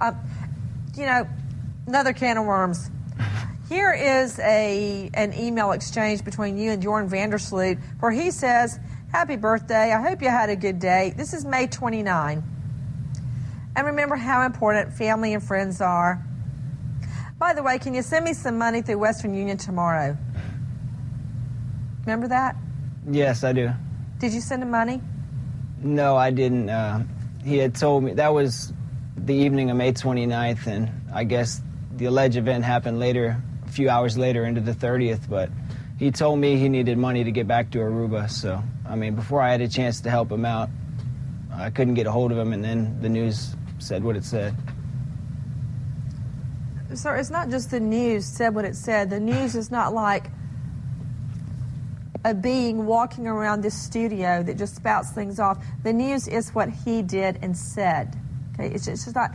Um, 0.00 0.18
you 0.96 1.06
know, 1.06 1.28
another 1.86 2.12
can 2.12 2.36
of 2.36 2.44
worms. 2.44 2.90
Here 3.68 3.92
is 3.92 4.36
a 4.40 5.08
an 5.14 5.32
email 5.32 5.70
exchange 5.70 6.24
between 6.24 6.58
you 6.58 6.72
and 6.72 6.82
Joran 6.82 7.08
Vandersloot 7.08 7.80
where 8.00 8.10
he 8.10 8.32
says, 8.32 8.80
Happy 9.12 9.36
birthday. 9.36 9.92
I 9.92 10.02
hope 10.02 10.22
you 10.22 10.28
had 10.28 10.50
a 10.50 10.56
good 10.56 10.80
day. 10.80 11.14
This 11.16 11.32
is 11.32 11.44
May 11.44 11.68
29. 11.68 12.42
And 13.76 13.86
remember 13.86 14.16
how 14.16 14.44
important 14.44 14.92
family 14.94 15.32
and 15.32 15.40
friends 15.40 15.80
are. 15.80 16.20
By 17.38 17.54
the 17.54 17.62
way, 17.62 17.78
can 17.78 17.94
you 17.94 18.02
send 18.02 18.24
me 18.24 18.32
some 18.32 18.58
money 18.58 18.82
through 18.82 18.98
Western 18.98 19.34
Union 19.34 19.56
tomorrow? 19.56 20.16
Remember 22.00 22.26
that? 22.26 22.56
yes, 23.08 23.44
I 23.44 23.52
do. 23.52 23.70
Did 24.18 24.32
you 24.32 24.40
send 24.40 24.64
him 24.64 24.70
money? 24.72 25.00
No, 25.80 26.16
I 26.16 26.32
didn't. 26.32 26.68
Uh, 26.68 27.04
he 27.44 27.58
had 27.58 27.74
told 27.74 28.04
me 28.04 28.14
that 28.14 28.32
was 28.32 28.72
the 29.16 29.34
evening 29.34 29.70
of 29.70 29.76
May 29.76 29.92
29th, 29.92 30.66
and 30.66 30.90
I 31.12 31.24
guess 31.24 31.60
the 31.96 32.06
alleged 32.06 32.36
event 32.36 32.64
happened 32.64 32.98
later, 32.98 33.42
a 33.66 33.68
few 33.70 33.88
hours 33.88 34.16
later 34.16 34.44
into 34.44 34.60
the 34.60 34.72
30th. 34.72 35.28
But 35.28 35.50
he 35.98 36.10
told 36.10 36.38
me 36.38 36.56
he 36.56 36.68
needed 36.68 36.98
money 36.98 37.24
to 37.24 37.30
get 37.30 37.46
back 37.46 37.70
to 37.72 37.78
Aruba. 37.78 38.30
So, 38.30 38.62
I 38.88 38.96
mean, 38.96 39.14
before 39.14 39.40
I 39.40 39.50
had 39.50 39.60
a 39.60 39.68
chance 39.68 40.00
to 40.02 40.10
help 40.10 40.30
him 40.30 40.44
out, 40.44 40.70
I 41.52 41.70
couldn't 41.70 41.94
get 41.94 42.06
a 42.06 42.12
hold 42.12 42.32
of 42.32 42.38
him, 42.38 42.52
and 42.52 42.64
then 42.64 42.98
the 43.00 43.08
news 43.08 43.54
said 43.78 44.02
what 44.02 44.16
it 44.16 44.24
said. 44.24 44.54
Sir, 46.94 47.16
it's 47.16 47.30
not 47.30 47.48
just 47.48 47.70
the 47.70 47.80
news 47.80 48.26
said 48.26 48.54
what 48.54 48.64
it 48.64 48.76
said. 48.76 49.10
The 49.10 49.20
news 49.20 49.54
is 49.54 49.70
not 49.70 49.94
like 49.94 50.30
a 52.24 52.34
being 52.34 52.86
walking 52.86 53.26
around 53.26 53.62
this 53.62 53.80
studio 53.80 54.42
that 54.42 54.56
just 54.56 54.76
spouts 54.76 55.10
things 55.10 55.40
off. 55.40 55.64
The 55.82 55.92
news 55.92 56.28
is 56.28 56.50
what 56.50 56.68
he 56.68 57.02
did 57.02 57.38
and 57.42 57.56
said. 57.56 58.16
Okay, 58.54 58.66
it's 58.66 58.84
just, 58.86 58.88
it's 58.88 59.04
just 59.04 59.16
not 59.16 59.32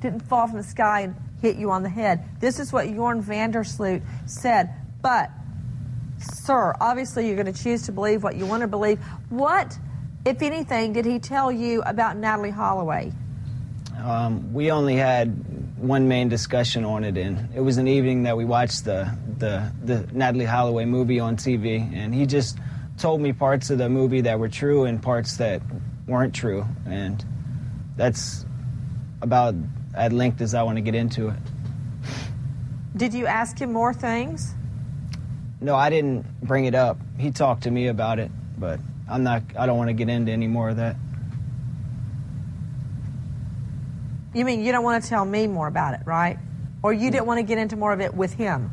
didn't 0.00 0.20
fall 0.20 0.46
from 0.46 0.56
the 0.56 0.64
sky 0.64 1.00
and 1.02 1.14
hit 1.40 1.56
you 1.56 1.70
on 1.70 1.82
the 1.82 1.88
head. 1.88 2.24
This 2.40 2.58
is 2.58 2.72
what 2.72 2.86
Joran 2.86 3.22
Vandersloot 3.22 4.02
said. 4.26 4.70
But, 5.02 5.30
sir, 6.18 6.74
obviously 6.80 7.26
you're 7.26 7.36
going 7.36 7.52
to 7.52 7.62
choose 7.62 7.82
to 7.82 7.92
believe 7.92 8.22
what 8.22 8.36
you 8.36 8.46
want 8.46 8.62
to 8.62 8.66
believe. 8.66 8.98
What, 9.28 9.78
if 10.24 10.42
anything, 10.42 10.92
did 10.92 11.04
he 11.04 11.18
tell 11.18 11.52
you 11.52 11.82
about 11.82 12.16
Natalee 12.16 12.52
Holloway? 12.52 13.12
Um, 14.02 14.52
we 14.52 14.70
only 14.70 14.96
had 14.96 15.59
one 15.80 16.08
main 16.08 16.28
discussion 16.28 16.84
on 16.84 17.04
it, 17.04 17.16
and 17.16 17.48
it 17.54 17.60
was 17.60 17.78
an 17.78 17.88
evening 17.88 18.24
that 18.24 18.36
we 18.36 18.44
watched 18.44 18.84
the, 18.84 19.16
the, 19.38 19.72
the 19.82 20.02
Natalee 20.12 20.46
Holloway 20.46 20.84
movie 20.84 21.18
on 21.18 21.36
TV, 21.36 21.92
and 21.94 22.14
he 22.14 22.26
just 22.26 22.58
told 22.98 23.20
me 23.20 23.32
parts 23.32 23.70
of 23.70 23.78
the 23.78 23.88
movie 23.88 24.20
that 24.20 24.38
were 24.38 24.48
true 24.48 24.84
and 24.84 25.02
parts 25.02 25.38
that 25.38 25.62
weren't 26.06 26.34
true, 26.34 26.66
and 26.86 27.24
that's 27.96 28.44
about 29.22 29.54
at 29.94 30.12
length 30.12 30.40
as 30.42 30.54
I 30.54 30.62
want 30.62 30.76
to 30.76 30.82
get 30.82 30.94
into 30.94 31.28
it. 31.28 31.38
Did 32.96 33.14
you 33.14 33.26
ask 33.26 33.58
him 33.58 33.72
more 33.72 33.94
things? 33.94 34.54
No, 35.62 35.74
I 35.74 35.88
didn't 35.88 36.26
bring 36.42 36.66
it 36.66 36.74
up. 36.74 36.98
He 37.18 37.30
talked 37.30 37.62
to 37.62 37.70
me 37.70 37.88
about 37.88 38.18
it, 38.18 38.30
but 38.58 38.80
I'm 39.08 39.22
not. 39.22 39.42
I 39.58 39.66
don't 39.66 39.78
want 39.78 39.88
to 39.88 39.94
get 39.94 40.08
into 40.08 40.32
any 40.32 40.46
more 40.46 40.70
of 40.70 40.76
that. 40.76 40.96
You 44.32 44.44
mean 44.44 44.62
you 44.62 44.70
don't 44.70 44.84
want 44.84 45.02
to 45.02 45.08
tell 45.08 45.24
me 45.24 45.46
more 45.46 45.66
about 45.66 45.94
it, 45.94 46.00
right? 46.04 46.38
Or 46.82 46.92
you 46.92 47.10
didn't 47.10 47.26
want 47.26 47.38
to 47.38 47.42
get 47.42 47.58
into 47.58 47.76
more 47.76 47.92
of 47.92 48.00
it 48.00 48.14
with 48.14 48.32
him? 48.34 48.70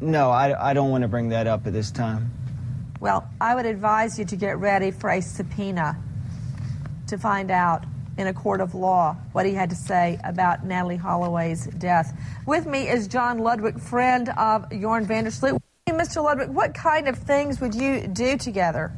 No, 0.00 0.30
I, 0.30 0.70
I 0.70 0.74
don't 0.74 0.90
want 0.90 1.02
to 1.02 1.08
bring 1.08 1.28
that 1.30 1.46
up 1.46 1.66
at 1.66 1.72
this 1.72 1.90
time. 1.90 2.30
Well, 3.00 3.28
I 3.40 3.54
would 3.54 3.66
advise 3.66 4.18
you 4.18 4.24
to 4.24 4.36
get 4.36 4.58
ready 4.58 4.90
for 4.90 5.10
a 5.10 5.20
subpoena 5.20 5.96
to 7.06 7.18
find 7.18 7.50
out 7.50 7.84
in 8.18 8.26
a 8.26 8.34
court 8.34 8.60
of 8.60 8.74
law 8.74 9.16
what 9.32 9.46
he 9.46 9.54
had 9.54 9.70
to 9.70 9.76
say 9.76 10.18
about 10.24 10.66
Natalee 10.66 10.98
Holloway's 10.98 11.66
death. 11.66 12.18
With 12.46 12.66
me 12.66 12.88
is 12.88 13.06
John 13.06 13.38
Ludwig, 13.38 13.78
friend 13.78 14.30
of 14.30 14.68
Joran 14.70 15.06
Vandersloot. 15.06 15.58
Mr. 15.88 16.22
Ludwig, 16.22 16.48
what 16.48 16.74
kind 16.74 17.06
of 17.06 17.16
things 17.16 17.60
would 17.60 17.74
you 17.74 18.08
do 18.08 18.36
together? 18.36 18.92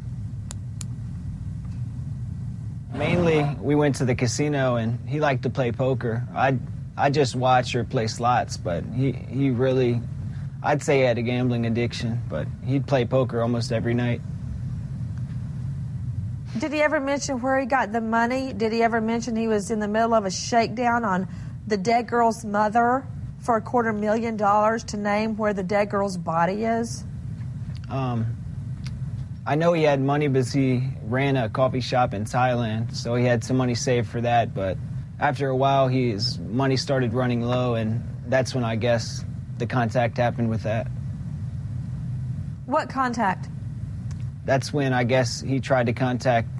Mainly, 2.99 3.45
we 3.61 3.77
went 3.77 3.95
to 3.97 4.05
the 4.05 4.17
casino 4.17 4.75
and 4.75 4.99
he 5.09 5.21
liked 5.21 5.45
to 5.45 5.51
play 5.51 5.71
poker. 5.71 6.27
I 6.35 6.59
I 6.97 7.11
just 7.11 7.37
watch 7.37 7.77
or 7.77 7.85
play 7.85 8.09
slots, 8.09 8.57
but 8.57 8.83
he 8.85 9.13
he 9.13 9.51
really, 9.51 10.01
I'd 10.65 10.83
say 10.83 10.99
he 10.99 11.03
had 11.05 11.17
a 11.17 11.23
gambling 11.23 11.65
addiction, 11.65 12.21
but 12.29 12.49
he'd 12.65 12.89
play 12.89 13.05
poker 13.05 13.41
almost 13.41 13.71
every 13.71 13.95
night. 13.95 14.21
Did 16.59 16.73
he 16.73 16.83
ever 16.83 16.99
mention 16.99 17.41
where 17.41 17.61
he 17.61 17.67
got 17.67 17.93
the 17.93 18.01
money? 18.01 18.53
Did 18.53 18.73
he 18.73 18.83
ever 18.83 19.01
mention 19.01 19.37
he 19.37 19.47
was 19.47 19.71
in 19.71 19.79
the 19.79 19.87
middle 19.87 20.13
of 20.13 20.25
a 20.25 20.31
shakedown 20.31 21.05
on 21.05 21.29
the 21.69 21.77
dead 21.77 22.09
girl's 22.09 22.45
mother 22.45 23.07
for 23.39 23.57
a 23.57 23.61
quarter 23.61 23.93
million 23.93 24.37
dollars 24.37 24.83
to 24.85 24.97
name 24.97 25.37
where 25.37 25.55
the 25.55 25.63
dead 25.63 25.91
girl's 25.91 26.17
body 26.17 26.65
is? 26.65 27.05
Um, 27.91 28.38
I 29.49 29.55
know 29.55 29.73
he 29.73 29.83
had 29.83 29.99
money 29.99 30.29
because 30.29 30.53
he 30.53 30.83
ran 31.05 31.39
a 31.39 31.49
coffee 31.49 31.81
shop 31.81 32.13
in 32.13 32.27
Thailand, 32.27 32.95
so 32.95 33.15
he 33.15 33.25
had 33.25 33.43
some 33.43 33.57
money 33.57 33.75
saved 33.75 34.11
for 34.11 34.21
that. 34.21 34.53
But 34.53 34.77
after 35.19 35.49
a 35.49 35.57
while, 35.57 35.89
his 35.89 36.39
money 36.39 36.77
started 36.77 37.15
running 37.15 37.41
low, 37.41 37.75
and 37.75 38.03
that's 38.27 38.55
when 38.55 38.63
I 38.63 38.77
guess 38.77 39.25
the 39.57 39.67
contact 39.67 40.19
happened 40.19 40.51
with 40.51 40.65
that. 40.65 40.89
What 42.67 42.91
contact? 42.91 43.49
That's 44.45 44.71
when 44.71 44.93
I 44.93 45.05
guess 45.05 45.41
he 45.41 45.61
tried 45.61 45.87
to 45.87 45.95
contact 45.95 46.51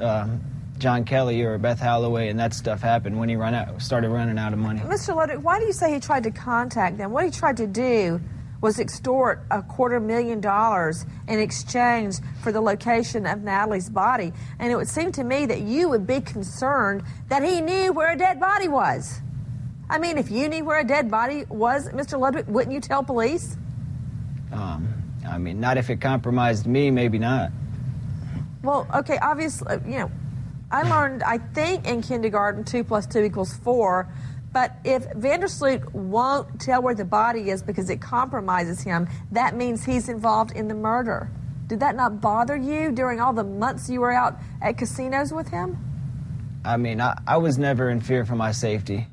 um, 0.00 0.40
John 0.78 1.04
Kelly 1.04 1.42
or 1.42 1.58
Beth 1.58 1.78
Holloway, 1.78 2.26
and 2.26 2.40
that 2.40 2.54
stuff 2.54 2.80
happened 2.80 3.20
when 3.20 3.28
he 3.28 3.36
run 3.36 3.54
out, 3.54 3.80
started 3.80 4.10
running 4.10 4.36
out 4.36 4.52
of 4.52 4.58
money. 4.58 4.80
Mr. 4.80 5.14
Ludwig, 5.14 5.38
why 5.38 5.60
do 5.60 5.66
you 5.66 5.72
say 5.72 5.94
he 5.94 6.00
tried 6.00 6.24
to 6.24 6.32
contact 6.32 6.98
them? 6.98 7.12
What 7.12 7.24
he 7.24 7.30
tried 7.30 7.58
to 7.58 7.68
do 7.68 8.20
was 8.62 8.78
extort 8.78 9.42
a 9.50 9.60
quarter 9.60 10.00
million 10.00 10.40
dollars 10.40 11.04
in 11.28 11.38
exchange 11.38 12.16
for 12.42 12.52
the 12.52 12.60
location 12.60 13.26
of 13.26 13.40
Natalee's 13.40 13.90
body. 13.90 14.32
And 14.58 14.72
it 14.72 14.76
would 14.76 14.88
seem 14.88 15.12
to 15.12 15.24
me 15.24 15.44
that 15.46 15.60
you 15.60 15.90
would 15.90 16.06
be 16.06 16.20
concerned 16.20 17.02
that 17.28 17.42
he 17.42 17.60
knew 17.60 17.92
where 17.92 18.12
a 18.12 18.16
dead 18.16 18.40
body 18.40 18.68
was. 18.68 19.20
I 19.90 19.98
mean, 19.98 20.16
if 20.16 20.30
you 20.30 20.48
knew 20.48 20.64
where 20.64 20.78
a 20.78 20.84
dead 20.84 21.10
body 21.10 21.44
was, 21.48 21.88
Mr. 21.88 22.18
Ludwig, 22.18 22.46
wouldn't 22.46 22.72
you 22.72 22.80
tell 22.80 23.02
police? 23.02 23.58
Um, 24.52 24.88
I 25.28 25.38
mean, 25.38 25.60
not 25.60 25.76
if 25.76 25.90
it 25.90 26.00
compromised 26.00 26.66
me, 26.66 26.90
maybe 26.90 27.18
not. 27.18 27.50
Well, 28.62 28.86
okay, 28.94 29.18
obviously, 29.20 29.76
you 29.84 29.98
know, 29.98 30.10
I 30.70 30.88
learned, 30.88 31.24
I 31.24 31.38
think, 31.38 31.86
in 31.86 32.00
kindergarten, 32.00 32.64
two 32.64 32.84
plus 32.84 33.06
two 33.06 33.22
equals 33.22 33.54
four. 33.54 34.08
But 34.52 34.76
if 34.84 35.08
Vandersloot 35.10 35.92
won't 35.92 36.60
tell 36.60 36.82
where 36.82 36.94
the 36.94 37.04
body 37.04 37.50
is 37.50 37.62
because 37.62 37.88
it 37.88 38.00
compromises 38.00 38.82
him, 38.82 39.08
that 39.30 39.56
means 39.56 39.84
he's 39.84 40.08
involved 40.08 40.52
in 40.52 40.68
the 40.68 40.74
murder. 40.74 41.30
Did 41.68 41.80
that 41.80 41.96
not 41.96 42.20
bother 42.20 42.56
you 42.56 42.92
during 42.92 43.20
all 43.20 43.32
the 43.32 43.44
months 43.44 43.88
you 43.88 44.00
were 44.00 44.12
out 44.12 44.36
at 44.60 44.76
casinos 44.76 45.32
with 45.32 45.48
him? 45.48 45.78
I 46.64 46.76
mean, 46.76 47.00
I, 47.00 47.18
I 47.26 47.38
was 47.38 47.56
never 47.56 47.88
in 47.88 48.00
fear 48.00 48.26
for 48.26 48.36
my 48.36 48.52
safety. 48.52 49.06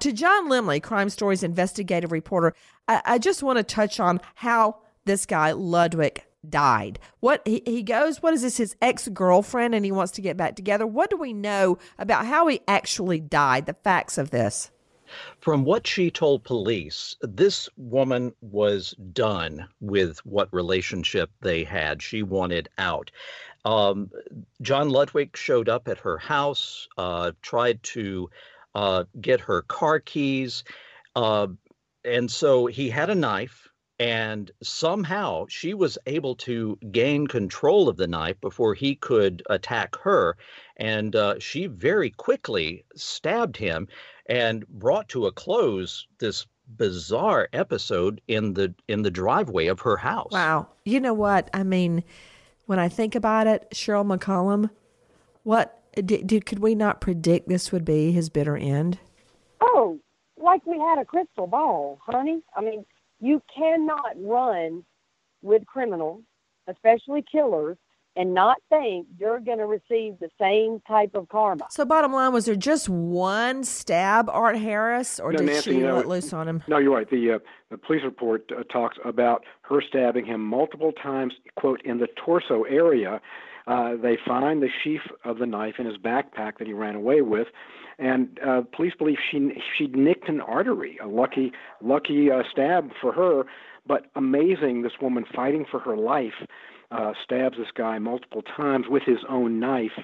To 0.00 0.12
John 0.12 0.48
Lemley, 0.48 0.82
Crime 0.82 1.08
Stories 1.08 1.42
investigative 1.42 2.10
reporter, 2.10 2.54
I, 2.88 3.02
I 3.04 3.18
just 3.18 3.42
want 3.42 3.58
to 3.58 3.62
touch 3.62 4.00
on 4.00 4.20
how 4.34 4.78
this 5.04 5.26
guy, 5.26 5.52
Ludwig, 5.52 6.24
died. 6.50 6.98
What 7.20 7.42
he, 7.46 7.62
he 7.64 7.82
goes, 7.82 8.22
what 8.22 8.34
is 8.34 8.42
this, 8.42 8.56
his 8.56 8.76
ex 8.80 9.08
girlfriend, 9.08 9.74
and 9.74 9.84
he 9.84 9.92
wants 9.92 10.12
to 10.12 10.22
get 10.22 10.36
back 10.36 10.56
together? 10.56 10.86
What 10.86 11.10
do 11.10 11.16
we 11.16 11.32
know 11.32 11.78
about 11.98 12.26
how 12.26 12.46
he 12.46 12.60
actually 12.68 13.20
died, 13.20 13.66
the 13.66 13.74
facts 13.74 14.18
of 14.18 14.30
this? 14.30 14.70
From 15.40 15.64
what 15.64 15.86
she 15.86 16.10
told 16.10 16.44
police, 16.44 17.16
this 17.20 17.68
woman 17.76 18.32
was 18.40 18.94
done 19.12 19.68
with 19.80 20.18
what 20.24 20.52
relationship 20.52 21.30
they 21.40 21.62
had. 21.62 22.02
She 22.02 22.22
wanted 22.22 22.68
out. 22.78 23.10
Um, 23.64 24.10
John 24.60 24.90
Ludwig 24.90 25.36
showed 25.36 25.68
up 25.68 25.88
at 25.88 25.98
her 25.98 26.18
house, 26.18 26.88
uh, 26.98 27.32
tried 27.42 27.82
to 27.84 28.30
uh, 28.74 29.04
get 29.20 29.40
her 29.40 29.62
car 29.62 30.00
keys. 30.00 30.64
Uh, 31.14 31.48
and 32.04 32.30
so 32.30 32.66
he 32.66 32.90
had 32.90 33.08
a 33.10 33.14
knife 33.14 33.63
and 33.98 34.50
somehow 34.62 35.46
she 35.48 35.74
was 35.74 35.96
able 36.06 36.34
to 36.34 36.76
gain 36.90 37.26
control 37.26 37.88
of 37.88 37.96
the 37.96 38.06
knife 38.06 38.40
before 38.40 38.74
he 38.74 38.94
could 38.96 39.42
attack 39.48 39.96
her 39.96 40.36
and 40.76 41.14
uh, 41.14 41.38
she 41.38 41.66
very 41.66 42.10
quickly 42.10 42.84
stabbed 42.96 43.56
him 43.56 43.86
and 44.26 44.66
brought 44.68 45.08
to 45.08 45.26
a 45.26 45.32
close 45.32 46.06
this 46.18 46.46
bizarre 46.76 47.48
episode 47.52 48.20
in 48.26 48.54
the 48.54 48.74
in 48.88 49.02
the 49.02 49.10
driveway 49.10 49.66
of 49.66 49.80
her 49.80 49.98
house. 49.98 50.32
Wow. 50.32 50.68
You 50.86 50.98
know 50.98 51.12
what? 51.12 51.50
I 51.52 51.62
mean 51.62 52.02
when 52.66 52.78
i 52.78 52.88
think 52.88 53.14
about 53.14 53.46
it 53.46 53.66
cheryl 53.72 54.04
mccollum 54.06 54.70
what 55.42 55.82
did, 55.94 56.26
did 56.26 56.46
could 56.46 56.58
we 56.58 56.74
not 56.74 57.00
predict 57.00 57.48
this 57.48 57.70
would 57.70 57.84
be 57.84 58.10
his 58.10 58.28
bitter 58.28 58.56
end? 58.56 58.98
Oh 59.60 59.98
like 60.36 60.64
we 60.66 60.78
had 60.78 60.98
a 60.98 61.04
crystal 61.04 61.46
ball 61.46 61.98
honey. 62.04 62.40
I 62.56 62.62
mean 62.62 62.84
you 63.20 63.42
cannot 63.54 64.12
run 64.16 64.84
with 65.42 65.66
criminals, 65.66 66.22
especially 66.68 67.24
killers, 67.30 67.76
and 68.16 68.32
not 68.32 68.58
think 68.68 69.06
you're 69.18 69.40
going 69.40 69.58
to 69.58 69.66
receive 69.66 70.18
the 70.20 70.28
same 70.40 70.80
type 70.86 71.14
of 71.14 71.28
karma. 71.28 71.66
So, 71.70 71.84
bottom 71.84 72.12
line, 72.12 72.32
was 72.32 72.44
there 72.44 72.54
just 72.54 72.88
one 72.88 73.64
stab, 73.64 74.28
Art 74.30 74.56
Harris, 74.56 75.18
or 75.18 75.32
No, 75.32 75.38
did 75.38 75.46
Nancy, 75.46 75.72
she 75.72 75.78
no, 75.78 75.96
let 75.96 76.08
loose 76.08 76.32
on 76.32 76.48
him? 76.48 76.62
No, 76.68 76.78
you're 76.78 76.94
right. 76.94 77.10
The 77.10 77.32
uh, 77.32 77.38
the 77.70 77.78
police 77.78 78.02
report 78.04 78.50
uh, 78.56 78.62
talks 78.64 78.98
about 79.04 79.44
her 79.62 79.82
stabbing 79.82 80.26
him 80.26 80.40
multiple 80.40 80.92
times, 80.92 81.34
quote, 81.56 81.82
in 81.84 81.98
the 81.98 82.08
torso 82.24 82.62
area. 82.64 83.20
Uh, 83.66 83.96
they 83.96 84.18
find 84.26 84.62
the 84.62 84.68
sheath 84.82 85.00
of 85.24 85.38
the 85.38 85.46
knife 85.46 85.74
in 85.78 85.86
his 85.86 85.96
backpack 85.96 86.58
that 86.58 86.66
he 86.66 86.72
ran 86.72 86.94
away 86.94 87.22
with, 87.22 87.48
and 87.98 88.38
uh, 88.46 88.62
police 88.74 88.92
believe 88.96 89.18
she 89.30 89.62
she 89.76 89.86
nicked 89.88 90.28
an 90.28 90.40
artery. 90.40 90.98
A 91.02 91.06
lucky 91.06 91.52
lucky 91.82 92.30
uh, 92.30 92.42
stab 92.50 92.90
for 93.00 93.12
her, 93.12 93.44
but 93.86 94.06
amazing. 94.14 94.82
This 94.82 94.92
woman 95.00 95.24
fighting 95.34 95.64
for 95.70 95.80
her 95.80 95.96
life. 95.96 96.46
Uh, 96.90 97.12
stabs 97.24 97.56
this 97.58 97.72
guy 97.74 97.98
multiple 97.98 98.42
times 98.42 98.86
with 98.88 99.02
his 99.02 99.18
own 99.28 99.58
knife, 99.58 99.98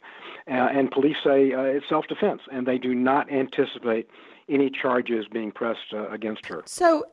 uh, 0.50 0.50
and 0.50 0.90
police 0.90 1.18
say 1.22 1.52
uh, 1.52 1.60
it's 1.60 1.88
self-defense, 1.88 2.40
and 2.50 2.66
they 2.66 2.78
do 2.78 2.94
not 2.94 3.30
anticipate 3.30 4.08
any 4.50 4.70
charges 4.70 5.26
being 5.32 5.52
pressed 5.52 5.92
uh, 5.92 6.08
against 6.08 6.46
her. 6.46 6.62
So, 6.66 7.04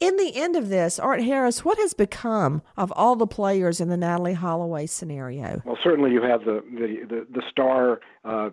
in 0.00 0.16
the 0.16 0.32
end 0.36 0.56
of 0.56 0.68
this, 0.68 0.98
Art 0.98 1.22
Harris, 1.22 1.64
what 1.64 1.78
has 1.78 1.94
become 1.94 2.62
of 2.76 2.92
all 2.94 3.16
the 3.16 3.26
players 3.26 3.80
in 3.80 3.88
the 3.88 3.96
Natalee 3.96 4.34
Holloway 4.34 4.86
scenario? 4.86 5.62
Well, 5.64 5.78
certainly 5.82 6.10
you 6.10 6.22
have 6.22 6.44
the 6.44 6.62
the 6.72 7.06
the, 7.08 7.26
the 7.32 7.42
star 7.50 8.00
uh, 8.24 8.50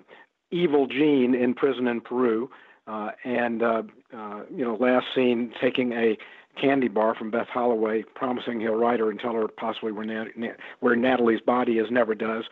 evil 0.52 0.88
gene 0.88 1.36
in 1.36 1.54
prison 1.54 1.88
in 1.88 2.02
Peru, 2.02 2.50
uh, 2.88 3.12
and 3.24 3.62
uh, 3.62 3.84
uh, 4.16 4.42
you 4.54 4.64
know, 4.64 4.76
last 4.80 5.06
seen 5.16 5.54
taking 5.62 5.94
a 5.94 6.18
candy 6.60 6.88
bar 6.88 7.16
from 7.16 7.32
Beth 7.32 7.48
Holloway, 7.48 8.04
promising 8.16 8.60
he'll 8.60 8.76
write 8.76 9.00
her 9.00 9.10
and 9.10 9.20
tell 9.20 9.34
her 9.34 9.48
possibly 9.48 9.92
where 9.92 10.06
Nat- 10.06 10.58
where 10.80 10.96
Natalee's 10.96 11.42
body 11.42 11.74
is. 11.74 11.88
Never 11.92 12.16
does. 12.16 12.46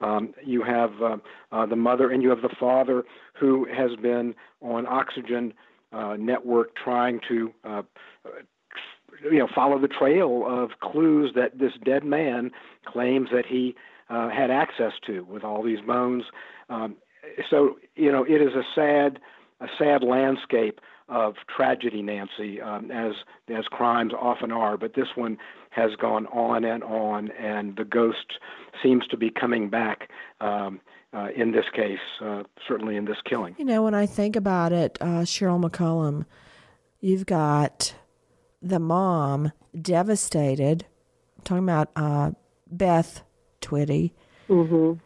Um, 0.00 0.34
you 0.44 0.62
have 0.62 0.90
uh, 1.00 1.16
uh, 1.52 1.66
the 1.66 1.76
mother, 1.76 2.10
and 2.10 2.22
you 2.22 2.30
have 2.30 2.42
the 2.42 2.54
father 2.58 3.04
who 3.38 3.66
has 3.72 3.96
been 3.96 4.34
on 4.60 4.86
oxygen 4.86 5.54
uh, 5.92 6.16
network 6.18 6.74
trying 6.76 7.20
to. 7.28 7.52
Uh, 7.64 7.82
you 9.30 9.38
know, 9.38 9.48
follow 9.54 9.78
the 9.78 9.88
trail 9.88 10.44
of 10.46 10.70
clues 10.80 11.32
that 11.36 11.56
this 11.56 11.72
dead 11.84 12.04
man 12.04 12.50
claims 12.84 13.28
that 13.32 13.46
he 13.46 13.74
uh, 14.10 14.28
had 14.28 14.50
access 14.50 14.92
to 15.06 15.24
with 15.24 15.44
all 15.44 15.62
these 15.62 15.80
bones. 15.80 16.24
Um, 16.68 16.96
so, 17.50 17.78
you 17.96 18.10
know, 18.10 18.24
it 18.24 18.40
is 18.40 18.54
a 18.54 18.62
sad, 18.74 19.18
a 19.60 19.66
sad 19.78 20.02
landscape 20.02 20.80
of 21.08 21.34
tragedy, 21.54 22.02
Nancy, 22.02 22.60
um, 22.60 22.90
as 22.90 23.12
as 23.54 23.64
crimes 23.66 24.12
often 24.18 24.50
are. 24.50 24.76
But 24.76 24.94
this 24.94 25.08
one 25.14 25.36
has 25.70 25.90
gone 25.96 26.26
on 26.28 26.64
and 26.64 26.82
on, 26.82 27.30
and 27.32 27.76
the 27.76 27.84
ghost 27.84 28.38
seems 28.82 29.06
to 29.08 29.16
be 29.16 29.30
coming 29.30 29.68
back. 29.68 30.08
Um, 30.40 30.80
uh, 31.12 31.28
in 31.36 31.52
this 31.52 31.66
case, 31.72 32.00
uh, 32.20 32.42
certainly 32.66 32.96
in 32.96 33.04
this 33.04 33.18
killing. 33.24 33.54
You 33.56 33.64
know, 33.64 33.84
when 33.84 33.94
I 33.94 34.04
think 34.04 34.34
about 34.34 34.72
it, 34.72 34.98
uh, 35.00 35.22
Cheryl 35.22 35.62
McCollum, 35.62 36.26
you've 37.00 37.24
got 37.24 37.94
the 38.60 38.80
mom 38.80 39.52
devastated. 39.80 40.84
I'm 41.36 41.44
talking 41.44 41.64
about 41.64 41.90
uh, 41.94 42.32
Beth 42.66 43.22
Twitty. 43.60 44.10
Mm-hmm. 44.48 44.98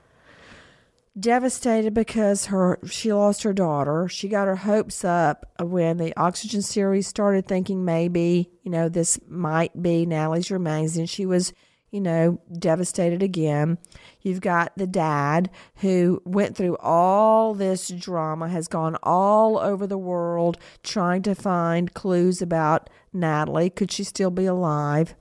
Devastated 1.18 1.94
because 1.94 2.46
her 2.46 2.78
she 2.86 3.12
lost 3.12 3.42
her 3.42 3.54
daughter. 3.54 4.08
She 4.08 4.28
got 4.28 4.46
her 4.46 4.56
hopes 4.56 5.04
up 5.04 5.50
when 5.58 5.96
the 5.96 6.14
Oxygen 6.16 6.62
series 6.62 7.06
started, 7.08 7.46
thinking 7.46 7.84
maybe 7.84 8.50
you 8.62 8.70
know 8.70 8.88
this 8.88 9.18
might 9.26 9.82
be 9.82 10.04
Natalee's 10.06 10.50
remains, 10.50 10.96
and 10.96 11.08
she 11.08 11.24
was 11.24 11.54
you 11.90 12.00
know 12.00 12.40
devastated 12.58 13.22
again. 13.22 13.78
You've 14.20 14.42
got 14.42 14.76
the 14.76 14.86
dad 14.86 15.50
who 15.76 16.22
went 16.24 16.56
through 16.56 16.76
all 16.76 17.54
this 17.54 17.88
drama, 17.88 18.48
has 18.48 18.68
gone 18.68 18.96
all 19.02 19.58
over 19.58 19.86
the 19.86 19.98
world 19.98 20.58
trying 20.82 21.22
to 21.22 21.34
find 21.34 21.94
clues 21.94 22.42
about 22.42 22.90
Natalee. 23.14 23.74
Could 23.74 23.90
she 23.90 24.04
still 24.04 24.30
be 24.30 24.44
alive? 24.44 25.14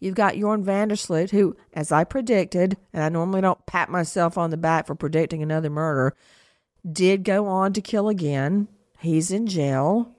You've 0.00 0.14
got 0.14 0.36
Joran 0.36 0.64
Vandersloot, 0.64 1.30
who, 1.30 1.56
as 1.72 1.92
I 1.92 2.04
predicted, 2.04 2.76
and 2.92 3.02
I 3.02 3.08
normally 3.08 3.40
don't 3.40 3.64
pat 3.66 3.88
myself 3.88 4.36
on 4.38 4.50
the 4.50 4.56
back 4.56 4.86
for 4.86 4.94
predicting 4.94 5.42
another 5.42 5.70
murder, 5.70 6.16
did 6.90 7.24
go 7.24 7.46
on 7.46 7.72
to 7.72 7.80
kill 7.80 8.08
again. 8.08 8.68
He's 8.98 9.30
in 9.30 9.46
jail. 9.46 10.14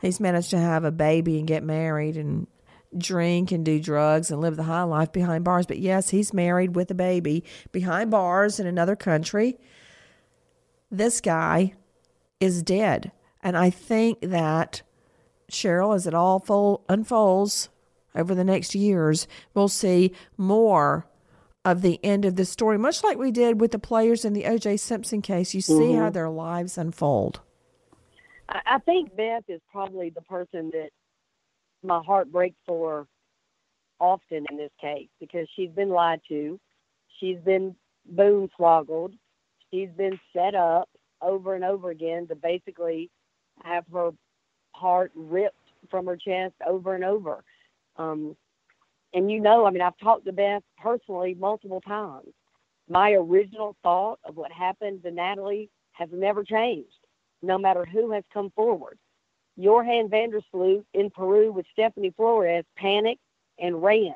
He's 0.00 0.20
managed 0.20 0.50
to 0.50 0.58
have 0.58 0.84
a 0.84 0.90
baby 0.90 1.38
and 1.38 1.48
get 1.48 1.62
married 1.62 2.16
and 2.16 2.46
drink 2.96 3.52
and 3.52 3.64
do 3.64 3.80
drugs 3.80 4.30
and 4.30 4.40
live 4.40 4.56
the 4.56 4.62
high 4.64 4.82
life 4.82 5.12
behind 5.12 5.44
bars. 5.44 5.66
But 5.66 5.78
yes, 5.78 6.10
he's 6.10 6.32
married 6.32 6.76
with 6.76 6.90
a 6.90 6.94
baby 6.94 7.44
behind 7.72 8.10
bars 8.10 8.60
in 8.60 8.66
another 8.66 8.96
country. 8.96 9.58
This 10.90 11.20
guy 11.20 11.74
is 12.40 12.62
dead. 12.62 13.12
And 13.42 13.56
I 13.56 13.70
think 13.70 14.20
that 14.20 14.82
Cheryl, 15.50 15.94
as 15.94 16.06
it 16.06 16.14
all 16.14 16.38
fol- 16.38 16.84
unfolds 16.88 17.68
over 18.14 18.34
the 18.34 18.44
next 18.44 18.74
years, 18.74 19.26
we'll 19.54 19.68
see 19.68 20.12
more 20.36 21.06
of 21.64 21.82
the 21.82 21.98
end 22.04 22.24
of 22.24 22.36
the 22.36 22.44
story, 22.44 22.78
much 22.78 23.02
like 23.02 23.16
we 23.18 23.30
did 23.30 23.60
with 23.60 23.72
the 23.72 23.78
players 23.78 24.24
in 24.24 24.34
the 24.34 24.44
O.J. 24.44 24.76
Simpson 24.76 25.22
case. 25.22 25.54
You 25.54 25.60
see 25.62 25.72
Mhm. 25.92 25.98
how 25.98 26.10
their 26.10 26.28
lives 26.28 26.76
unfold. 26.76 27.40
I, 28.48 28.60
I 28.66 28.78
think 28.80 29.16
Beth 29.16 29.44
is 29.48 29.60
probably 29.72 30.10
the 30.10 30.20
person 30.22 30.70
that 30.70 30.90
my 31.82 32.00
heart 32.02 32.30
breaks 32.30 32.58
for 32.66 33.06
often 33.98 34.44
in 34.50 34.56
this 34.56 34.72
case 34.80 35.08
because 35.20 35.48
she's 35.56 35.70
been 35.70 35.88
lied 35.88 36.20
to, 36.28 36.60
she's 37.18 37.38
been 37.38 37.74
boonswoggled, 38.14 39.16
she's 39.70 39.88
been 39.96 40.20
set 40.34 40.54
up 40.54 40.88
over 41.22 41.54
and 41.54 41.64
over 41.64 41.88
again 41.90 42.26
to 42.26 42.34
basically 42.34 43.10
have 43.62 43.84
her 43.90 44.10
heart 44.72 45.12
ripped 45.14 45.56
from 45.90 46.04
her 46.06 46.16
chest 46.16 46.54
over 46.66 46.94
and 46.94 47.04
over. 47.04 47.42
Um, 47.96 48.36
and 49.12 49.30
you 49.30 49.40
know, 49.40 49.64
I 49.66 49.70
mean, 49.70 49.82
I've 49.82 49.98
talked 49.98 50.26
to 50.26 50.32
Beth 50.32 50.62
personally 50.78 51.34
multiple 51.34 51.80
times. 51.80 52.32
My 52.88 53.12
original 53.12 53.76
thought 53.82 54.18
of 54.24 54.36
what 54.36 54.52
happened 54.52 55.02
to 55.04 55.10
Natalee 55.10 55.68
has 55.92 56.08
never 56.12 56.44
changed, 56.44 57.06
no 57.42 57.56
matter 57.56 57.84
who 57.84 58.10
has 58.10 58.24
come 58.32 58.50
forward. 58.50 58.98
Joran 59.58 60.08
Vandersloot 60.08 60.84
in 60.94 61.10
Peru 61.10 61.52
with 61.52 61.66
Stephanie 61.72 62.12
Flores 62.16 62.64
panicked 62.76 63.22
and 63.58 63.82
ran. 63.82 64.14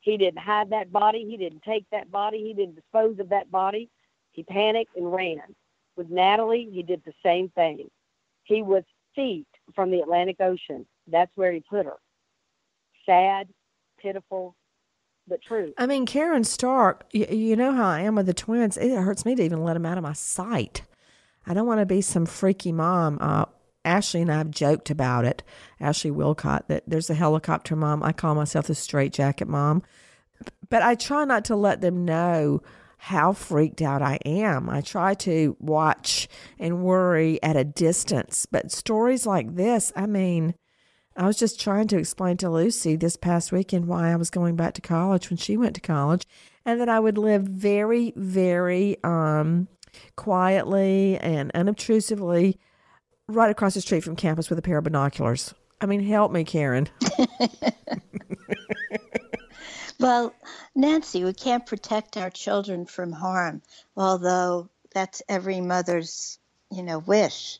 He 0.00 0.16
didn't 0.16 0.38
hide 0.38 0.70
that 0.70 0.92
body. 0.92 1.26
He 1.28 1.36
didn't 1.36 1.62
take 1.62 1.84
that 1.90 2.10
body. 2.10 2.38
He 2.38 2.54
didn't 2.54 2.76
dispose 2.76 3.18
of 3.18 3.28
that 3.30 3.50
body. 3.50 3.90
He 4.30 4.44
panicked 4.44 4.96
and 4.96 5.12
ran. 5.12 5.42
With 5.96 6.10
Natalee, 6.10 6.72
he 6.72 6.82
did 6.82 7.02
the 7.04 7.12
same 7.24 7.48
thing. 7.50 7.90
He 8.44 8.62
was 8.62 8.84
feet 9.16 9.48
from 9.74 9.90
the 9.90 10.00
Atlantic 10.00 10.36
Ocean. 10.40 10.86
That's 11.08 11.32
where 11.34 11.52
he 11.52 11.60
put 11.68 11.86
her. 11.86 11.96
Sad, 13.08 13.48
pitiful, 13.98 14.54
but 15.26 15.40
true. 15.42 15.72
I 15.78 15.86
mean, 15.86 16.04
Caryn 16.04 16.44
Stark, 16.44 17.06
you, 17.12 17.26
you 17.30 17.56
know 17.56 17.72
how 17.72 17.88
I 17.88 18.00
am 18.00 18.16
with 18.16 18.26
the 18.26 18.34
twins. 18.34 18.76
It 18.76 18.94
hurts 18.94 19.24
me 19.24 19.34
to 19.34 19.42
even 19.42 19.64
let 19.64 19.74
them 19.74 19.86
out 19.86 19.96
of 19.96 20.04
my 20.04 20.12
sight. 20.12 20.82
I 21.46 21.54
don't 21.54 21.66
want 21.66 21.80
to 21.80 21.86
be 21.86 22.02
some 22.02 22.26
freaky 22.26 22.72
mom. 22.72 23.18
Uh, 23.20 23.46
Ashley 23.84 24.20
and 24.20 24.30
I 24.30 24.36
have 24.36 24.50
joked 24.50 24.90
about 24.90 25.24
it. 25.24 25.42
Ashley 25.80 26.10
Willcott, 26.10 26.68
that 26.68 26.84
there's 26.86 27.08
a 27.08 27.14
helicopter 27.14 27.74
mom. 27.74 28.02
I 28.02 28.12
call 28.12 28.34
myself 28.34 28.66
the 28.66 28.74
straitjacket 28.74 29.48
mom. 29.48 29.82
But 30.68 30.82
I 30.82 30.94
try 30.94 31.24
not 31.24 31.46
to 31.46 31.56
let 31.56 31.80
them 31.80 32.04
know 32.04 32.62
how 32.98 33.32
freaked 33.32 33.80
out 33.80 34.02
I 34.02 34.18
am. 34.26 34.68
I 34.68 34.82
try 34.82 35.14
to 35.14 35.56
watch 35.58 36.28
and 36.58 36.82
worry 36.82 37.42
at 37.42 37.56
a 37.56 37.64
distance. 37.64 38.44
But 38.44 38.70
stories 38.70 39.24
like 39.24 39.54
this, 39.54 39.92
I 39.96 40.06
mean, 40.06 40.54
I 41.18 41.26
was 41.26 41.36
just 41.36 41.60
trying 41.60 41.88
to 41.88 41.98
explain 41.98 42.36
to 42.38 42.48
Lucy 42.48 42.94
this 42.94 43.16
past 43.16 43.50
weekend 43.50 43.86
why 43.86 44.12
I 44.12 44.16
was 44.16 44.30
going 44.30 44.54
back 44.54 44.74
to 44.74 44.80
college 44.80 45.28
when 45.28 45.36
she 45.36 45.56
went 45.56 45.74
to 45.74 45.80
college, 45.80 46.26
and 46.64 46.80
that 46.80 46.88
I 46.88 47.00
would 47.00 47.18
live 47.18 47.42
very, 47.42 48.12
very 48.14 48.96
um, 49.02 49.66
quietly 50.14 51.18
and 51.18 51.50
unobtrusively 51.54 52.56
right 53.26 53.50
across 53.50 53.74
the 53.74 53.80
street 53.80 54.04
from 54.04 54.14
campus 54.14 54.48
with 54.48 54.60
a 54.60 54.62
pair 54.62 54.78
of 54.78 54.84
binoculars. 54.84 55.52
I 55.80 55.86
mean, 55.86 56.00
help 56.00 56.30
me, 56.30 56.44
Caryn. 56.44 56.88
Well, 60.00 60.32
Nancy, 60.76 61.24
we 61.24 61.32
can't 61.32 61.66
protect 61.66 62.16
our 62.16 62.30
children 62.30 62.86
from 62.86 63.10
harm, 63.10 63.62
although 63.96 64.68
that's 64.94 65.22
every 65.28 65.60
mother's, 65.60 66.38
you 66.70 66.84
know, 66.84 67.00
wish. 67.00 67.58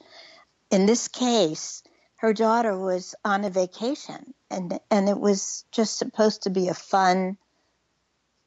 In 0.71 0.87
this 0.87 1.09
case, 1.09 1.83
her 2.19 2.33
daughter 2.33 2.77
was 2.77 3.14
on 3.25 3.45
a 3.45 3.51
vacation 3.51 4.35
and 4.51 4.79
and 4.91 5.09
it 5.09 5.19
was 5.19 5.64
just 5.71 5.99
supposed 5.99 6.43
to 6.43 6.51
be 6.51 6.69
a 6.69 6.75
fun 6.75 7.37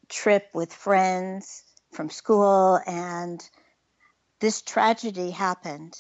trip 0.09 0.49
with 0.53 0.74
friends 0.74 1.63
from 1.91 2.09
school 2.09 2.80
and 2.86 3.49
this 4.39 4.61
tragedy 4.61 5.32
happened. 5.32 5.93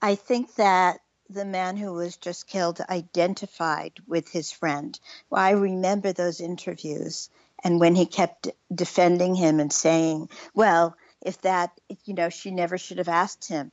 I 0.00 0.14
think 0.14 0.54
that 0.56 1.00
the 1.30 1.44
man 1.44 1.76
who 1.76 1.94
was 1.94 2.16
just 2.16 2.46
killed 2.46 2.80
identified 2.88 3.92
with 4.06 4.28
his 4.28 4.52
friend. 4.52 4.98
Well, 5.30 5.42
I 5.42 5.50
remember 5.50 6.12
those 6.12 6.40
interviews 6.40 7.28
and 7.64 7.80
when 7.80 7.94
he 7.96 8.06
kept 8.06 8.48
defending 8.72 9.34
him 9.34 9.58
and 9.58 9.72
saying, 9.72 10.28
well, 10.54 10.96
if 11.22 11.40
that, 11.40 11.72
you 12.04 12.14
know, 12.14 12.28
she 12.28 12.50
never 12.50 12.78
should 12.78 12.98
have 12.98 13.08
asked 13.08 13.48
him 13.48 13.72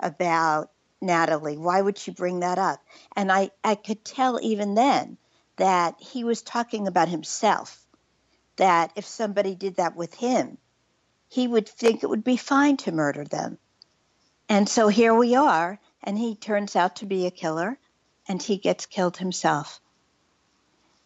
about 0.00 0.70
Natalee. 1.02 1.58
Why 1.58 1.80
would 1.80 1.98
she 1.98 2.10
bring 2.10 2.40
that 2.40 2.58
up? 2.58 2.80
And 3.16 3.30
I, 3.30 3.50
I 3.62 3.74
could 3.74 4.04
tell 4.04 4.38
even 4.42 4.74
then 4.74 5.18
that 5.56 5.96
he 5.98 6.24
was 6.24 6.42
talking 6.42 6.86
about 6.86 7.08
himself, 7.08 7.84
that 8.56 8.92
if 8.96 9.04
somebody 9.04 9.54
did 9.54 9.76
that 9.76 9.96
with 9.96 10.14
him, 10.14 10.58
he 11.28 11.46
would 11.46 11.68
think 11.68 12.02
it 12.02 12.10
would 12.10 12.24
be 12.24 12.36
fine 12.36 12.76
to 12.78 12.92
murder 12.92 13.24
them. 13.24 13.58
And 14.48 14.68
so 14.68 14.88
here 14.88 15.14
we 15.14 15.34
are, 15.34 15.78
and 16.02 16.18
he 16.18 16.34
turns 16.34 16.76
out 16.76 16.96
to 16.96 17.06
be 17.06 17.26
a 17.26 17.30
killer, 17.30 17.78
and 18.28 18.42
he 18.42 18.56
gets 18.58 18.86
killed 18.86 19.16
himself. 19.16 19.80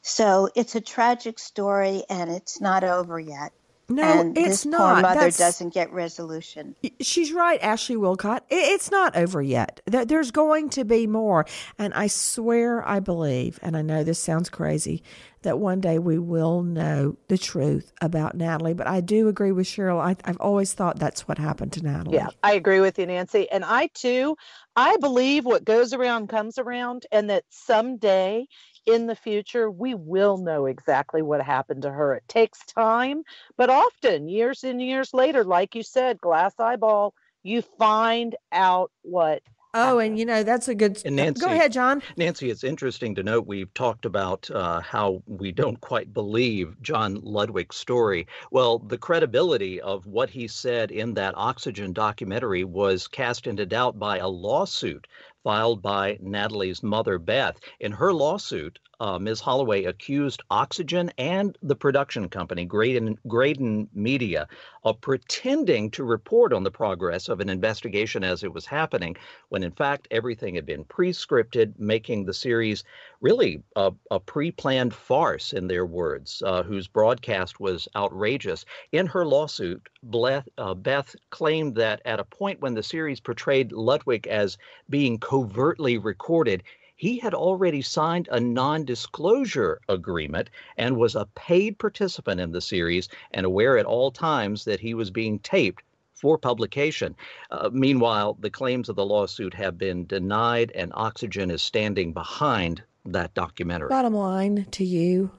So 0.03 0.49
it's 0.55 0.75
a 0.75 0.81
tragic 0.81 1.39
story, 1.39 2.05
and 2.09 2.31
it's 2.31 2.61
not 2.61 2.85
over 2.85 3.19
yet. 3.19 3.53
No, 3.89 4.03
and 4.03 4.37
it's 4.37 4.49
this 4.49 4.65
poor 4.65 4.73
not. 4.73 5.03
mother 5.03 5.15
That's- 5.15 5.39
doesn't 5.39 5.73
get 5.73 5.93
resolution. 5.93 6.75
She's 7.01 7.33
right, 7.33 7.63
Ashley 7.63 7.95
Willcott. 7.97 8.41
I- 8.51 8.73
It's 8.75 8.91
not 8.91 9.15
over 9.17 9.41
yet. 9.41 9.81
There's 9.87 10.33
going 10.33 10.71
to 10.71 10.85
be 10.85 11.07
more. 11.07 11.47
And 11.79 11.95
I 11.95 12.09
swear 12.09 12.87
I 12.87 12.99
believe, 12.99 13.61
and 13.63 13.77
I 13.77 13.83
know 13.83 14.03
this 14.03 14.19
sounds 14.19 14.51
crazy, 14.51 15.05
that 15.43 15.61
one 15.61 15.81
day 15.81 16.01
we 16.01 16.19
will 16.19 16.63
know 16.65 17.17
the 17.29 17.39
truth 17.39 17.93
about 18.01 18.37
Natalee. 18.37 18.77
But 18.77 18.89
I 18.89 19.01
do 19.01 19.29
agree 19.29 19.53
with 19.53 19.67
Cheryl. 19.69 20.01
I, 20.01 20.17
I've 20.25 20.41
always 20.41 20.73
thought 20.73 20.99
that's 20.99 21.29
what 21.29 21.39
happened 21.39 21.73
to 21.75 21.81
Natalee. 21.81 22.15
Yeah, 22.15 22.29
I 22.43 22.55
agree 22.55 22.81
with 22.81 22.99
you, 22.99 23.07
Nancy. 23.07 23.49
And 23.51 23.65
I 23.65 23.89
too, 23.95 24.37
I 24.75 24.97
believe 24.97 25.45
what 25.45 25.65
goes 25.65 25.93
around 25.93 26.29
comes 26.29 26.59
around, 26.59 27.07
and 27.13 27.31
that 27.31 27.45
someday 27.51 28.49
in 28.87 29.07
the 29.07 29.17
future, 29.17 29.71
we 29.71 29.95
will 29.95 30.39
know 30.39 30.67
exactly 30.67 31.21
what 31.21 31.43
happened 31.43 31.83
to 31.83 31.91
her. 31.91 32.15
It 32.15 32.29
takes 32.29 32.65
time, 32.67 33.23
but 33.57 33.69
often, 33.69 34.29
years 34.29 34.65
and 34.65 34.81
years 34.81 35.13
later, 35.13 35.45
like 35.45 35.75
you 35.75 35.83
said, 35.83 36.21
glass 36.21 36.55
eyeball, 36.59 37.15
you 37.43 37.63
find 37.63 38.37
out 38.53 38.91
what. 39.03 39.43
Oh, 39.75 39.99
and 39.99 40.19
you 40.19 40.25
know, 40.25 40.43
that's 40.43 40.69
a 40.69 40.75
good. 40.75 41.03
And 41.05 41.17
Nancy, 41.17 41.41
Go 41.41 41.53
ahead, 41.53 41.71
John. 41.71 42.01
Nancy, 42.17 42.49
it's 42.49 42.65
interesting 42.65 43.15
to 43.17 43.23
note 43.23 43.47
we've 43.47 43.73
talked 43.75 44.07
about 44.07 44.51
uh, 44.51 44.81
how 44.81 45.23
we 45.27 45.53
don't 45.53 45.79
quite 45.81 46.15
believe 46.15 46.81
John 46.81 47.21
Ludwig's 47.23 47.77
story. 47.77 48.27
Well, 48.51 48.79
the 48.79 48.97
credibility 48.97 49.81
of 49.81 50.07
what 50.07 50.31
he 50.31 50.49
said 50.49 50.91
in 50.91 51.13
that 51.15 51.35
Oxygen 51.37 51.93
documentary 51.93 52.65
was 52.65 53.07
cast 53.07 53.47
into 53.47 53.67
doubt 53.67 53.99
by 53.99 54.17
a 54.17 54.29
lawsuit 54.29 55.07
filed 55.47 55.81
by 55.81 56.19
Natalee's 56.21 56.83
mother, 56.83 57.21
Beth. 57.21 57.61
In 57.79 57.93
her 57.93 58.13
lawsuit, 58.13 58.81
uh, 58.99 59.17
Ms. 59.17 59.39
Holloway 59.41 59.85
accused 59.85 60.43
Oxygen 60.51 61.13
and 61.19 61.57
the 61.63 61.77
production 61.77 62.29
company, 62.29 62.65
Graden, 62.65 63.17
Graden 63.29 63.89
Media, 63.95 64.49
of 64.83 65.01
pretending 65.01 65.89
to 65.93 66.03
report 66.03 66.53
on 66.53 66.65
the 66.65 66.71
progress 66.73 67.29
of 67.29 67.39
an 67.39 67.49
investigation 67.49 68.25
as 68.25 68.43
it 68.43 68.53
was 68.53 68.67
happening, 68.67 69.15
when 69.51 69.63
in 69.63 69.71
fact 69.71 70.09
everything 70.11 70.57
had 70.57 70.67
been 70.67 70.83
pre 70.83 71.13
scripted, 71.13 71.79
making 71.79 72.25
the 72.25 72.35
series 72.35 72.83
really 73.21 73.63
a, 73.77 73.93
a 74.11 74.21
pre 74.21 74.51
planned 74.51 74.95
farce, 74.95 75.53
in 75.53 75.67
their 75.67 75.87
words, 75.87 76.43
uh, 76.45 76.63
whose 76.63 76.87
broadcast 76.87 77.59
was 77.59 77.89
outrageous. 77.97 78.65
In 78.93 79.07
her 79.07 79.25
lawsuit, 79.25 79.89
Beth, 80.03 80.49
uh, 80.59 80.75
Beth 80.75 81.17
claimed 81.31 81.75
that 81.77 82.03
at 82.05 82.21
a 82.21 82.25
point 82.25 82.61
when 82.61 82.75
the 82.75 82.83
series 82.83 83.21
portrayed 83.21 83.73
Ludwig 83.73 84.27
as 84.27 84.59
being 84.91 85.19
covertly 85.19 85.99
recorded, 85.99 86.63
he 86.97 87.19
had 87.19 87.35
already 87.35 87.83
signed 87.83 88.29
a 88.31 88.41
non 88.41 88.85
disclosure 88.85 89.81
agreement 89.89 90.51
and 90.77 90.97
was 90.97 91.15
a 91.15 91.29
paid 91.35 91.79
participant 91.79 92.41
in 92.41 92.53
the 92.53 92.61
series 92.61 93.09
and 93.33 93.45
aware 93.45 93.77
at 93.79 93.87
all 93.87 94.11
times 94.11 94.65
that 94.65 94.81
he 94.81 94.95
was 94.95 95.11
being 95.11 95.39
taped 95.41 95.83
for 96.15 96.39
publication. 96.39 97.15
Uh, 97.51 97.69
meanwhile, 97.73 98.37
the 98.41 98.51
claims 98.51 98.89
of 98.89 98.97
the 98.97 99.05
lawsuit 99.05 99.53
have 99.53 99.77
been 99.77 100.07
denied, 100.07 100.73
and 100.75 100.91
Oxygen 100.95 101.51
is 101.51 101.63
standing 101.63 102.13
behind 102.13 102.83
that 103.13 103.35
documentary. 103.35 103.89
Bottom 103.89 104.15
line 104.15 104.67
to 104.73 104.85
you, 104.85 105.31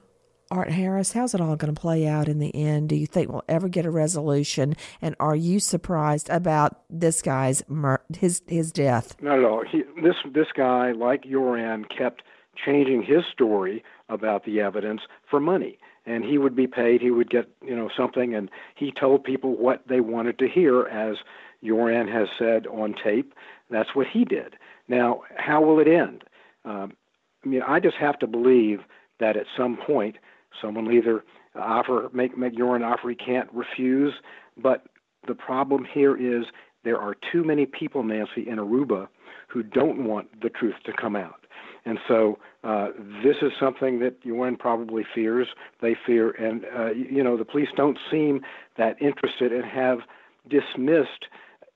Art 0.50 0.70
Harris, 0.70 1.12
how's 1.12 1.34
it 1.34 1.40
all 1.40 1.56
going 1.56 1.74
to 1.74 1.78
play 1.78 2.06
out 2.06 2.26
in 2.26 2.38
the 2.38 2.54
end? 2.54 2.88
Do 2.88 2.96
you 2.96 3.06
think 3.06 3.30
we'll 3.30 3.44
ever 3.48 3.68
get 3.68 3.84
a 3.84 3.90
resolution? 3.90 4.74
And 5.02 5.14
are 5.20 5.36
you 5.36 5.60
surprised 5.60 6.30
about 6.30 6.80
this 6.88 7.20
guy's 7.20 7.62
mur- 7.68 8.02
his 8.16 8.42
his 8.46 8.72
death? 8.72 9.16
Not 9.20 9.38
at 9.38 9.44
all. 9.44 9.62
He, 9.70 9.82
this 10.02 10.16
this 10.32 10.48
guy, 10.56 10.92
like 10.92 11.24
Joran, 11.24 11.84
kept 11.84 12.22
changing 12.64 13.02
his 13.02 13.24
story 13.30 13.84
about 14.08 14.44
the 14.44 14.60
evidence 14.60 15.02
for 15.28 15.38
money, 15.38 15.78
and 16.06 16.24
he 16.24 16.38
would 16.38 16.56
be 16.56 16.66
paid. 16.66 17.02
He 17.02 17.10
would 17.10 17.28
get 17.28 17.50
you 17.62 17.76
know 17.76 17.90
something, 17.94 18.34
and 18.34 18.50
he 18.74 18.90
told 18.90 19.24
people 19.24 19.54
what 19.54 19.86
they 19.86 20.00
wanted 20.00 20.38
to 20.38 20.48
hear, 20.48 20.86
as 20.86 21.18
Joran 21.62 22.08
has 22.08 22.28
said 22.38 22.66
on 22.68 22.94
tape. 22.94 23.34
That's 23.70 23.94
what 23.94 24.06
he 24.06 24.24
did. 24.24 24.56
Now, 24.88 25.24
how 25.36 25.60
will 25.60 25.78
it 25.78 25.88
end? 25.88 26.24
Um, 26.64 26.94
I 26.94 27.07
mean, 27.48 27.62
I 27.66 27.80
just 27.80 27.96
have 27.96 28.18
to 28.20 28.26
believe 28.26 28.80
that 29.20 29.36
at 29.36 29.46
some 29.56 29.76
point 29.86 30.16
someone 30.62 30.86
will 30.86 30.94
either 30.94 31.24
offer 31.54 32.08
make 32.12 32.32
Joran 32.56 32.82
an 32.82 32.88
offer 32.88 33.10
he 33.10 33.16
can't 33.16 33.48
refuse. 33.52 34.14
But 34.56 34.84
the 35.26 35.34
problem 35.34 35.84
here 35.84 36.16
is 36.16 36.46
there 36.84 36.98
are 36.98 37.14
too 37.32 37.44
many 37.44 37.66
people, 37.66 38.02
Nancy, 38.02 38.48
in 38.48 38.58
Aruba 38.58 39.08
who 39.48 39.62
don't 39.62 40.04
want 40.06 40.40
the 40.42 40.50
truth 40.50 40.74
to 40.84 40.92
come 40.92 41.16
out. 41.16 41.46
And 41.84 41.98
so 42.06 42.38
uh, 42.64 42.88
this 43.24 43.36
is 43.40 43.50
something 43.58 43.98
that 44.00 44.16
UN 44.24 44.56
probably 44.56 45.04
fears. 45.14 45.48
They 45.80 45.96
fear, 46.06 46.30
and 46.32 46.64
uh, 46.76 46.92
you 46.92 47.22
know 47.24 47.36
the 47.36 47.44
police 47.44 47.68
don't 47.76 47.98
seem 48.10 48.40
that 48.76 49.00
interested 49.00 49.52
and 49.52 49.64
have 49.64 50.00
dismissed 50.48 51.26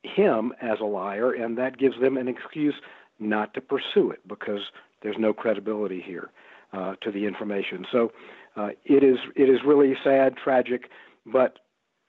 him 0.02 0.52
as 0.60 0.80
a 0.80 0.84
liar, 0.84 1.32
and 1.32 1.56
that 1.56 1.78
gives 1.78 1.98
them 2.00 2.16
an 2.16 2.28
excuse 2.28 2.74
not 3.18 3.54
to 3.54 3.60
pursue 3.60 4.10
it 4.10 4.26
because 4.28 4.60
there's 5.03 5.16
no 5.18 5.32
credibility 5.32 6.03
here 6.05 6.30
uh, 6.72 6.94
to 7.03 7.11
the 7.11 7.26
information. 7.26 7.84
So 7.90 8.12
uh, 8.57 8.70
it 8.84 9.03
is 9.03 9.18
it 9.36 9.48
is 9.48 9.61
really 9.66 9.94
sad, 10.03 10.36
tragic, 10.36 10.90
but 11.26 11.59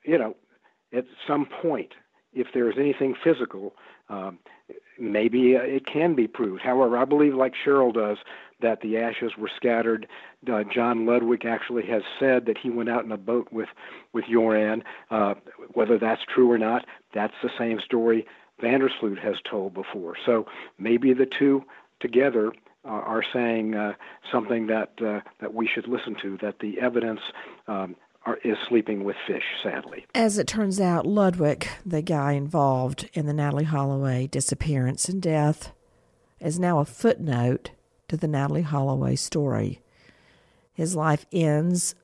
you 0.06 0.18
know, 0.18 0.36
at 0.94 1.06
some 1.28 1.48
point, 1.62 1.94
if 2.34 2.48
there 2.54 2.70
is 2.70 2.76
anything 2.78 3.16
physical, 3.24 3.74
um, 4.10 4.40
maybe 5.00 5.56
uh, 5.56 5.62
it 5.62 5.86
can 5.86 6.16
be 6.16 6.28
proved. 6.28 6.62
However, 6.62 6.98
I 6.98 7.06
believe, 7.06 7.36
like 7.36 7.54
Cheryl 7.66 7.94
does, 7.94 8.18
that 8.62 8.82
the 8.82 8.98
ashes 8.98 9.34
were 9.38 9.52
scattered. 9.56 10.08
Uh, 10.52 10.64
John 10.74 11.06
Ludwig 11.06 11.46
actually 11.46 11.86
has 11.88 12.04
said 12.20 12.46
that 12.46 12.58
he 12.58 12.70
went 12.70 12.90
out 12.90 13.06
in 13.06 13.12
a 13.12 13.18
boat 13.18 13.50
with 13.52 13.70
with 14.14 14.26
Joran. 14.32 14.84
Uh, 15.10 15.36
whether 15.74 15.98
that's 15.98 16.22
true 16.34 16.52
or 16.52 16.58
not, 16.58 16.86
that's 17.14 17.34
the 17.42 17.50
same 17.58 17.80
story 17.80 18.26
Vandersloot 18.62 19.20
has 19.20 19.36
told 19.50 19.74
before. 19.74 20.16
So 20.26 20.46
maybe 20.78 21.14
the 21.14 21.26
two 21.26 21.64
together 22.00 22.52
are 22.86 23.24
saying 23.34 23.76
uh, 23.76 23.94
something 24.32 24.68
that 24.68 24.92
uh, 25.02 25.22
that 25.40 25.54
we 25.54 25.68
should 25.68 25.88
listen 25.88 26.16
to. 26.22 26.38
That 26.42 26.60
the 26.60 26.80
evidence 26.80 27.22
um, 27.68 27.96
are, 28.26 28.38
is 28.44 28.58
sleeping 28.68 29.04
with 29.04 29.16
fish. 29.28 29.44
Sadly, 29.62 30.06
as 30.14 30.38
it 30.38 30.48
turns 30.48 30.80
out, 30.80 31.06
Ludwig, 31.06 31.68
the 31.86 32.02
guy 32.02 32.34
involved 32.34 33.10
in 33.14 33.26
the 33.26 33.34
Natalee 33.34 33.66
Holloway 33.66 34.28
disappearance 34.28 35.08
and 35.08 35.22
death, 35.22 35.72
is 36.40 36.60
now 36.60 36.80
a 36.80 36.86
footnote 36.86 37.72
to 38.08 38.18
the 38.18 38.28
Natalee 38.28 38.64
Holloway 38.64 39.16
story. 39.16 39.80
His 40.74 40.96
life 40.96 41.26
ends 41.32 41.96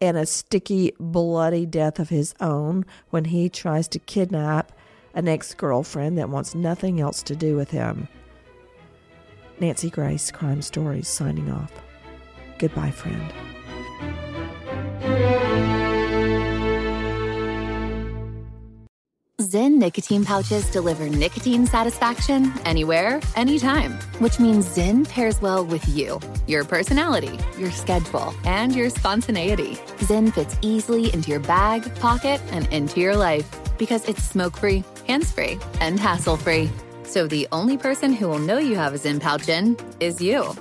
in 0.00 0.16
a 0.16 0.26
sticky, 0.26 0.92
bloody 0.98 1.66
death 1.66 1.98
of 1.98 2.08
his 2.08 2.34
own 2.40 2.84
when 3.10 3.26
he 3.26 3.48
tries 3.48 3.88
to 3.88 3.98
kidnap 3.98 4.72
an 5.14 5.28
ex 5.28 5.54
girlfriend 5.54 6.18
that 6.18 6.28
wants 6.28 6.54
nothing 6.54 7.00
else 7.00 7.22
to 7.22 7.36
do 7.36 7.56
with 7.56 7.70
him. 7.70 8.08
Nancy 9.60 9.90
Grace, 9.90 10.30
Crime 10.30 10.62
Stories, 10.62 11.08
signing 11.08 11.50
off. 11.50 11.72
Goodbye, 12.58 12.90
friend. 12.90 13.32
Zyn 19.40 19.76
nicotine 19.78 20.24
pouches 20.24 20.68
deliver 20.70 21.08
nicotine 21.08 21.66
satisfaction 21.66 22.52
anywhere, 22.64 23.20
anytime, 23.36 23.92
which 24.18 24.40
means 24.40 24.66
Zyn 24.66 25.08
pairs 25.08 25.40
well 25.40 25.64
with 25.64 25.86
you, 25.88 26.18
your 26.46 26.64
personality, 26.64 27.38
your 27.58 27.70
schedule, 27.70 28.34
and 28.44 28.74
your 28.74 28.90
spontaneity. 28.90 29.74
Zyn 30.00 30.32
fits 30.32 30.56
easily 30.62 31.12
into 31.12 31.30
your 31.30 31.40
bag, 31.40 31.94
pocket, 31.96 32.40
and 32.50 32.66
into 32.72 33.00
your 33.00 33.16
life 33.16 33.48
because 33.78 34.08
it's 34.08 34.22
smoke 34.22 34.56
free, 34.56 34.82
hands 35.06 35.30
free, 35.30 35.58
and 35.80 36.00
hassle 36.00 36.36
free. 36.36 36.70
So 37.14 37.28
the 37.28 37.46
only 37.52 37.78
person 37.78 38.12
who 38.12 38.28
will 38.28 38.40
know 38.40 38.58
you 38.58 38.74
have 38.74 38.92
a 38.92 38.98
Zyn 38.98 39.20
pouch 39.20 39.48
in 39.48 39.76
is 40.00 40.20
you. 40.20 40.52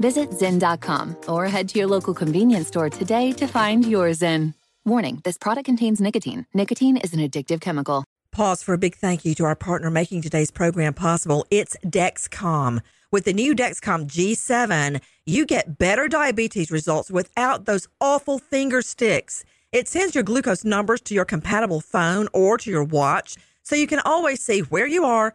Visit 0.00 0.30
Zyn.com 0.30 1.16
or 1.28 1.46
head 1.46 1.68
to 1.68 1.78
your 1.78 1.86
local 1.86 2.14
convenience 2.14 2.66
store 2.66 2.90
today 2.90 3.30
to 3.30 3.46
find 3.46 3.86
your 3.86 4.08
Zyn. 4.08 4.54
Warning 4.84 5.20
this 5.22 5.38
product 5.38 5.66
contains 5.66 6.00
nicotine. 6.00 6.46
Nicotine 6.52 6.96
is 6.96 7.14
an 7.14 7.20
addictive 7.20 7.60
chemical. 7.60 8.02
Pause 8.32 8.64
for 8.64 8.74
a 8.74 8.78
big 8.78 8.96
thank 8.96 9.24
you 9.24 9.36
to 9.36 9.44
our 9.44 9.54
partner 9.54 9.88
making 9.88 10.22
today's 10.22 10.50
program 10.50 10.94
possible. 10.94 11.46
It's 11.48 11.76
Dexcom. 11.86 12.80
With 13.12 13.24
the 13.24 13.32
new 13.32 13.54
Dexcom 13.54 14.08
G7, 14.08 15.00
you 15.26 15.46
get 15.46 15.78
better 15.78 16.08
diabetes 16.08 16.72
results 16.72 17.12
without 17.12 17.66
those 17.66 17.86
awful 18.00 18.40
finger 18.40 18.82
sticks. 18.82 19.44
It 19.70 19.86
sends 19.86 20.16
your 20.16 20.24
glucose 20.24 20.64
numbers 20.64 21.02
to 21.02 21.14
your 21.14 21.24
compatible 21.24 21.80
phone 21.80 22.26
or 22.32 22.58
to 22.58 22.68
your 22.68 22.82
watch 22.82 23.36
so 23.62 23.76
you 23.76 23.86
can 23.86 24.00
always 24.04 24.42
see 24.42 24.60
where 24.60 24.88
you 24.88 25.04
are 25.04 25.34